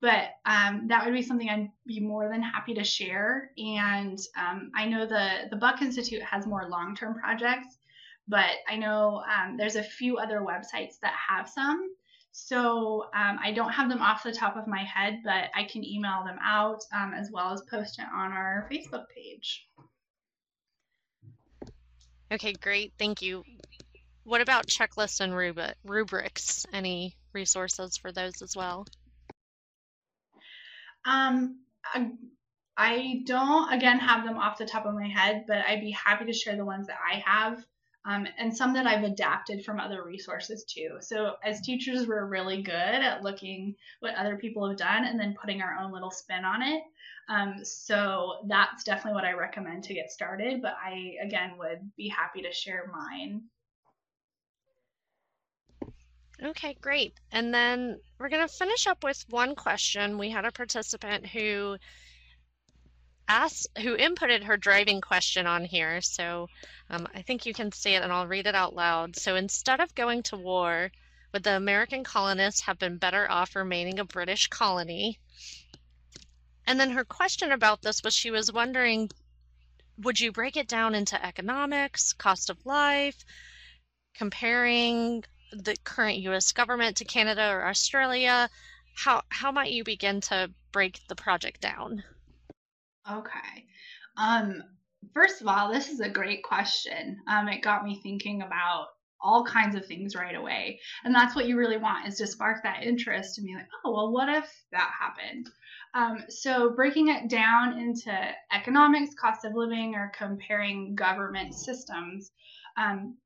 but 0.00 0.30
um, 0.46 0.86
that 0.88 1.04
would 1.04 1.12
be 1.12 1.22
something 1.22 1.50
I'd 1.50 1.70
be 1.86 2.00
more 2.00 2.30
than 2.30 2.42
happy 2.42 2.72
to 2.74 2.84
share. 2.84 3.50
And 3.58 4.18
um, 4.38 4.70
I 4.74 4.86
know 4.86 5.06
the 5.06 5.48
the 5.50 5.56
Buck 5.56 5.82
Institute 5.82 6.22
has 6.22 6.46
more 6.46 6.66
long 6.68 6.96
term 6.96 7.14
projects, 7.14 7.78
but 8.26 8.50
I 8.68 8.76
know 8.76 9.22
um, 9.28 9.56
there's 9.58 9.76
a 9.76 9.82
few 9.82 10.16
other 10.16 10.40
websites 10.40 10.98
that 11.02 11.14
have 11.28 11.48
some. 11.48 11.90
So 12.32 13.06
um, 13.14 13.38
I 13.42 13.52
don't 13.52 13.72
have 13.72 13.88
them 13.88 14.00
off 14.00 14.22
the 14.22 14.32
top 14.32 14.56
of 14.56 14.66
my 14.66 14.84
head, 14.84 15.20
but 15.24 15.50
I 15.54 15.64
can 15.64 15.84
email 15.84 16.22
them 16.24 16.38
out 16.42 16.84
um, 16.94 17.12
as 17.12 17.30
well 17.32 17.52
as 17.52 17.62
post 17.70 17.98
it 17.98 18.06
on 18.14 18.32
our 18.32 18.68
Facebook 18.70 19.04
page. 19.14 19.68
Okay, 22.30 22.52
great. 22.52 22.92
Thank 22.98 23.22
you. 23.22 23.42
What 24.28 24.42
about 24.42 24.66
checklists 24.66 25.20
and 25.20 25.34
rubrics? 25.84 26.66
Any 26.70 27.16
resources 27.32 27.96
for 27.96 28.12
those 28.12 28.42
as 28.42 28.54
well? 28.54 28.86
Um, 31.06 31.60
I, 31.82 32.10
I 32.76 33.22
don't 33.24 33.72
again 33.72 33.98
have 33.98 34.26
them 34.26 34.36
off 34.36 34.58
the 34.58 34.66
top 34.66 34.84
of 34.84 34.94
my 34.94 35.08
head, 35.08 35.46
but 35.48 35.64
I'd 35.66 35.80
be 35.80 35.92
happy 35.92 36.26
to 36.26 36.34
share 36.34 36.56
the 36.56 36.64
ones 36.66 36.88
that 36.88 36.98
I 37.02 37.22
have. 37.24 37.64
Um, 38.04 38.26
and 38.36 38.54
some 38.54 38.74
that 38.74 38.86
I've 38.86 39.02
adapted 39.02 39.64
from 39.64 39.80
other 39.80 40.04
resources 40.04 40.64
too. 40.64 40.98
So 41.00 41.36
as 41.42 41.62
teachers, 41.62 42.06
we're 42.06 42.26
really 42.26 42.60
good 42.60 42.74
at 42.74 43.22
looking 43.22 43.76
what 44.00 44.14
other 44.14 44.36
people 44.36 44.68
have 44.68 44.76
done 44.76 45.06
and 45.06 45.18
then 45.18 45.36
putting 45.40 45.62
our 45.62 45.78
own 45.82 45.90
little 45.90 46.10
spin 46.10 46.44
on 46.44 46.60
it. 46.60 46.82
Um, 47.30 47.64
so 47.64 48.40
that's 48.46 48.84
definitely 48.84 49.14
what 49.14 49.24
I 49.24 49.32
recommend 49.32 49.84
to 49.84 49.94
get 49.94 50.12
started. 50.12 50.60
But 50.60 50.74
I 50.84 51.14
again 51.22 51.56
would 51.56 51.90
be 51.96 52.08
happy 52.08 52.42
to 52.42 52.52
share 52.52 52.92
mine. 52.92 53.44
Okay, 56.42 56.76
great. 56.80 57.14
And 57.32 57.52
then 57.52 57.98
we're 58.18 58.28
going 58.28 58.46
to 58.46 58.52
finish 58.52 58.86
up 58.86 59.02
with 59.02 59.24
one 59.28 59.54
question. 59.56 60.18
We 60.18 60.30
had 60.30 60.44
a 60.44 60.52
participant 60.52 61.26
who 61.26 61.78
asked, 63.26 63.66
who 63.78 63.96
inputted 63.96 64.44
her 64.44 64.56
driving 64.56 65.00
question 65.00 65.46
on 65.46 65.64
here. 65.64 66.00
So 66.00 66.48
um, 66.90 67.08
I 67.14 67.22
think 67.22 67.44
you 67.44 67.52
can 67.52 67.72
see 67.72 67.94
it 67.94 68.02
and 68.02 68.12
I'll 68.12 68.26
read 68.26 68.46
it 68.46 68.54
out 68.54 68.74
loud. 68.74 69.16
So 69.16 69.34
instead 69.34 69.80
of 69.80 69.94
going 69.96 70.22
to 70.24 70.36
war, 70.36 70.90
would 71.32 71.42
the 71.42 71.56
American 71.56 72.04
colonists 72.04 72.62
have 72.62 72.78
been 72.78 72.98
better 72.98 73.30
off 73.30 73.56
remaining 73.56 73.98
a 73.98 74.04
British 74.04 74.46
colony? 74.46 75.18
And 76.66 76.78
then 76.78 76.90
her 76.90 77.04
question 77.04 77.50
about 77.50 77.82
this 77.82 78.02
was 78.02 78.14
she 78.14 78.30
was 78.30 78.52
wondering, 78.52 79.10
would 79.98 80.20
you 80.20 80.30
break 80.30 80.56
it 80.56 80.68
down 80.68 80.94
into 80.94 81.22
economics, 81.24 82.12
cost 82.12 82.48
of 82.48 82.64
life, 82.64 83.24
comparing 84.14 85.24
the 85.52 85.76
current 85.84 86.18
U.S. 86.18 86.52
government 86.52 86.96
to 86.98 87.04
Canada 87.04 87.50
or 87.50 87.66
Australia, 87.66 88.48
how 88.94 89.22
how 89.28 89.52
might 89.52 89.72
you 89.72 89.84
begin 89.84 90.20
to 90.22 90.50
break 90.72 91.00
the 91.08 91.14
project 91.14 91.60
down? 91.60 92.02
Okay. 93.10 93.66
Um, 94.16 94.62
first 95.14 95.40
of 95.40 95.48
all, 95.48 95.72
this 95.72 95.88
is 95.88 96.00
a 96.00 96.08
great 96.08 96.42
question. 96.42 97.18
Um, 97.28 97.48
it 97.48 97.62
got 97.62 97.84
me 97.84 98.00
thinking 98.02 98.42
about 98.42 98.88
all 99.20 99.44
kinds 99.44 99.74
of 99.74 99.86
things 99.86 100.14
right 100.14 100.36
away, 100.36 100.80
and 101.04 101.14
that's 101.14 101.34
what 101.34 101.46
you 101.46 101.56
really 101.56 101.76
want 101.76 102.06
is 102.06 102.16
to 102.18 102.26
spark 102.26 102.62
that 102.62 102.82
interest 102.82 103.38
and 103.38 103.46
be 103.46 103.54
like, 103.54 103.68
oh 103.84 103.92
well, 103.92 104.12
what 104.12 104.28
if 104.28 104.64
that 104.72 104.90
happened? 104.98 105.48
Um, 105.94 106.24
so 106.28 106.70
breaking 106.70 107.08
it 107.08 107.28
down 107.28 107.78
into 107.78 108.12
economics, 108.52 109.14
cost 109.14 109.44
of 109.44 109.54
living, 109.54 109.94
or 109.94 110.12
comparing 110.16 110.94
government 110.94 111.54
systems, 111.54 112.30
um, 112.76 113.16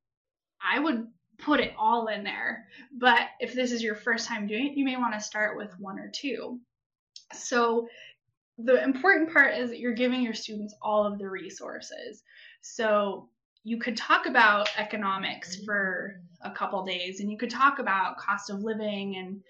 I 0.62 0.78
would 0.78 1.06
put 1.44 1.60
it 1.60 1.74
all 1.78 2.06
in 2.08 2.24
there. 2.24 2.66
But 2.98 3.20
if 3.40 3.54
this 3.54 3.72
is 3.72 3.82
your 3.82 3.94
first 3.94 4.26
time 4.28 4.46
doing 4.46 4.68
it, 4.68 4.76
you 4.76 4.84
may 4.84 4.96
want 4.96 5.14
to 5.14 5.20
start 5.20 5.56
with 5.56 5.78
one 5.78 5.98
or 5.98 6.10
two. 6.14 6.60
So 7.32 7.88
the 8.58 8.82
important 8.82 9.32
part 9.32 9.56
is 9.56 9.70
that 9.70 9.78
you're 9.78 9.94
giving 9.94 10.22
your 10.22 10.34
students 10.34 10.74
all 10.82 11.06
of 11.06 11.18
the 11.18 11.28
resources. 11.28 12.22
So 12.60 13.28
you 13.64 13.78
could 13.78 13.96
talk 13.96 14.26
about 14.26 14.68
economics 14.76 15.56
for 15.64 16.20
a 16.42 16.50
couple 16.50 16.84
days 16.84 17.20
and 17.20 17.30
you 17.30 17.38
could 17.38 17.50
talk 17.50 17.78
about 17.78 18.18
cost 18.18 18.50
of 18.50 18.62
living 18.62 19.16
and 19.16 19.40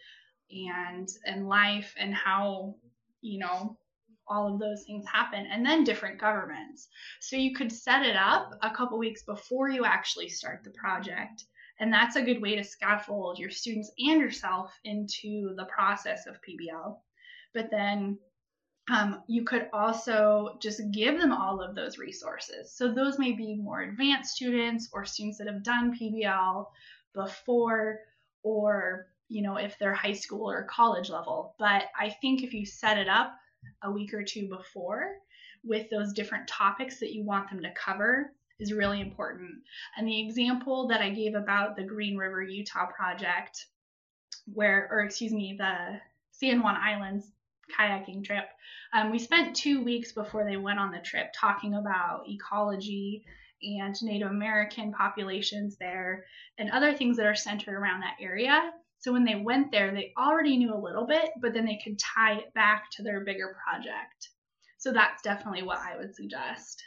and 0.51 1.09
and 1.25 1.49
life 1.49 1.95
and 1.99 2.15
how 2.15 2.75
you 3.23 3.39
know 3.39 3.77
all 4.29 4.53
of 4.53 4.61
those 4.61 4.85
things 4.85 5.05
happen 5.11 5.47
and 5.51 5.65
then 5.65 5.83
different 5.83 6.21
governments 6.21 6.89
so 7.21 7.37
you 7.37 7.55
could 7.55 7.73
set 7.73 8.05
it 8.05 8.17
up 8.17 8.53
a 8.63 8.71
couple 8.71 8.99
weeks 8.99 9.23
before 9.23 9.71
you 9.71 9.85
actually 9.85 10.29
start 10.29 10.63
the 10.63 10.71
project 10.71 11.45
and 11.83 11.93
that's 11.93 12.15
a 12.15 12.23
good 12.23 12.41
way 12.41 12.55
to 12.55 12.63
scaffold 12.63 13.41
your 13.41 13.51
students 13.51 13.91
and 13.99 14.21
yourself 14.21 14.73
into 14.85 15.53
the 15.57 15.65
process 15.65 16.29
of 16.29 16.39
PBL. 16.41 16.97
But 17.55 17.73
then 17.73 18.21
um, 18.89 19.25
you 19.27 19.43
could 19.43 19.69
also 19.73 20.59
just 20.63 20.81
give 20.93 21.19
them 21.19 21.33
all 21.33 21.61
of 21.61 21.75
those 21.75 21.99
resources. 21.99 22.73
So 22.73 22.93
those 22.93 23.19
may 23.19 23.33
be 23.33 23.57
more 23.57 23.81
advanced 23.81 24.37
students 24.37 24.91
or 24.93 25.05
students 25.05 25.39
that 25.39 25.49
have 25.49 25.65
done 25.65 25.99
PBL 26.01 26.67
before, 27.15 27.99
or 28.45 29.09
you 29.29 29.43
know 29.43 29.57
if 29.57 29.77
they're 29.81 29.93
high 29.93 30.13
school 30.13 30.49
or 30.49 30.63
college 30.71 31.11
level. 31.11 31.57
But 31.59 31.87
I 31.99 32.11
think 32.11 32.45
if 32.45 32.55
you 32.55 32.65
set 32.65 32.97
it 32.97 33.09
up 33.09 33.35
a 33.83 33.91
week 33.91 34.15
or 34.15 34.23
two 34.23 34.49
before 34.49 35.17
with 35.65 35.91
those 35.91 36.13
different 36.13 36.47
topics 36.47 37.01
that 37.01 37.13
you 37.13 37.25
want 37.25 37.51
them 37.51 37.61
to 37.63 37.73
cover, 37.73 38.33
is 38.61 38.73
really 38.73 39.01
important. 39.01 39.51
And 39.97 40.07
the 40.07 40.21
example 40.21 40.89
that 40.89 41.01
I 41.01 41.11
gave 41.11 41.35
about 41.35 41.77
the 41.77 41.85
Green 41.85 42.17
River 42.17 42.43
Utah 42.43 42.87
project, 42.87 43.67
where, 44.47 44.89
or 44.91 45.01
excuse 45.01 45.33
me, 45.33 45.57
the 45.59 46.01
San 46.31 46.63
Juan 46.63 46.77
Islands 46.77 47.31
kayaking 47.79 48.25
trip, 48.25 48.45
um, 48.93 49.11
we 49.11 49.19
spent 49.19 49.57
two 49.57 49.83
weeks 49.83 50.13
before 50.13 50.45
they 50.45 50.57
went 50.57 50.79
on 50.79 50.93
the 50.93 50.99
trip 50.99 51.33
talking 51.35 51.75
about 51.75 52.29
ecology 52.29 53.25
and 53.63 53.95
Native 54.03 54.31
American 54.31 54.93
populations 54.93 55.77
there 55.79 56.25
and 56.59 56.71
other 56.71 56.93
things 56.93 57.17
that 57.17 57.27
are 57.27 57.35
centered 57.35 57.75
around 57.75 58.01
that 58.01 58.17
area. 58.21 58.73
So 58.99 59.13
when 59.13 59.25
they 59.25 59.37
went 59.37 59.73
there, 59.73 59.93
they 59.93 60.13
already 60.19 60.57
knew 60.57 60.75
a 60.75 60.79
little 60.79 61.07
bit, 61.07 61.31
but 61.41 61.53
then 61.53 61.65
they 61.65 61.81
could 61.83 61.99
tie 61.99 62.35
it 62.35 62.55
back 62.55 62.85
to 62.93 63.03
their 63.03 63.25
bigger 63.25 63.57
project. 63.65 64.31
So 64.79 64.93
that's 64.93 65.23
definitely 65.23 65.63
what 65.63 65.79
I 65.79 65.97
would 65.97 66.15
suggest. 66.15 66.83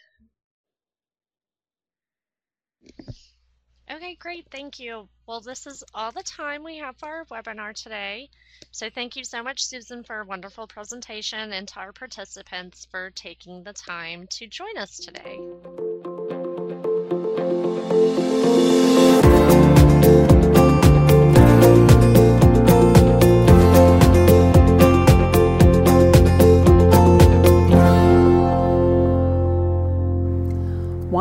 Okay, 3.92 4.16
great. 4.16 4.48
Thank 4.50 4.80
you. 4.80 5.08
Well, 5.28 5.42
this 5.42 5.68
is 5.68 5.84
all 5.94 6.12
the 6.12 6.24
time 6.24 6.64
we 6.64 6.78
have 6.78 6.98
for 6.98 7.08
our 7.08 7.26
webinar 7.26 7.74
today. 7.74 8.30
So 8.72 8.90
thank 8.90 9.16
you 9.16 9.24
so 9.24 9.44
much, 9.44 9.64
Susan, 9.64 10.04
for 10.04 10.22
a 10.22 10.26
wonderful 10.26 10.68
presentation 10.68 11.54
and 11.54 11.68
to 11.68 11.80
our 11.80 11.94
participants 11.94 12.88
for 12.90 13.12
taking 13.12 13.64
the 13.64 13.74
time 13.74 14.26
to 14.32 14.48
join 14.48 14.78
us 14.78 14.98
today. 14.98 15.85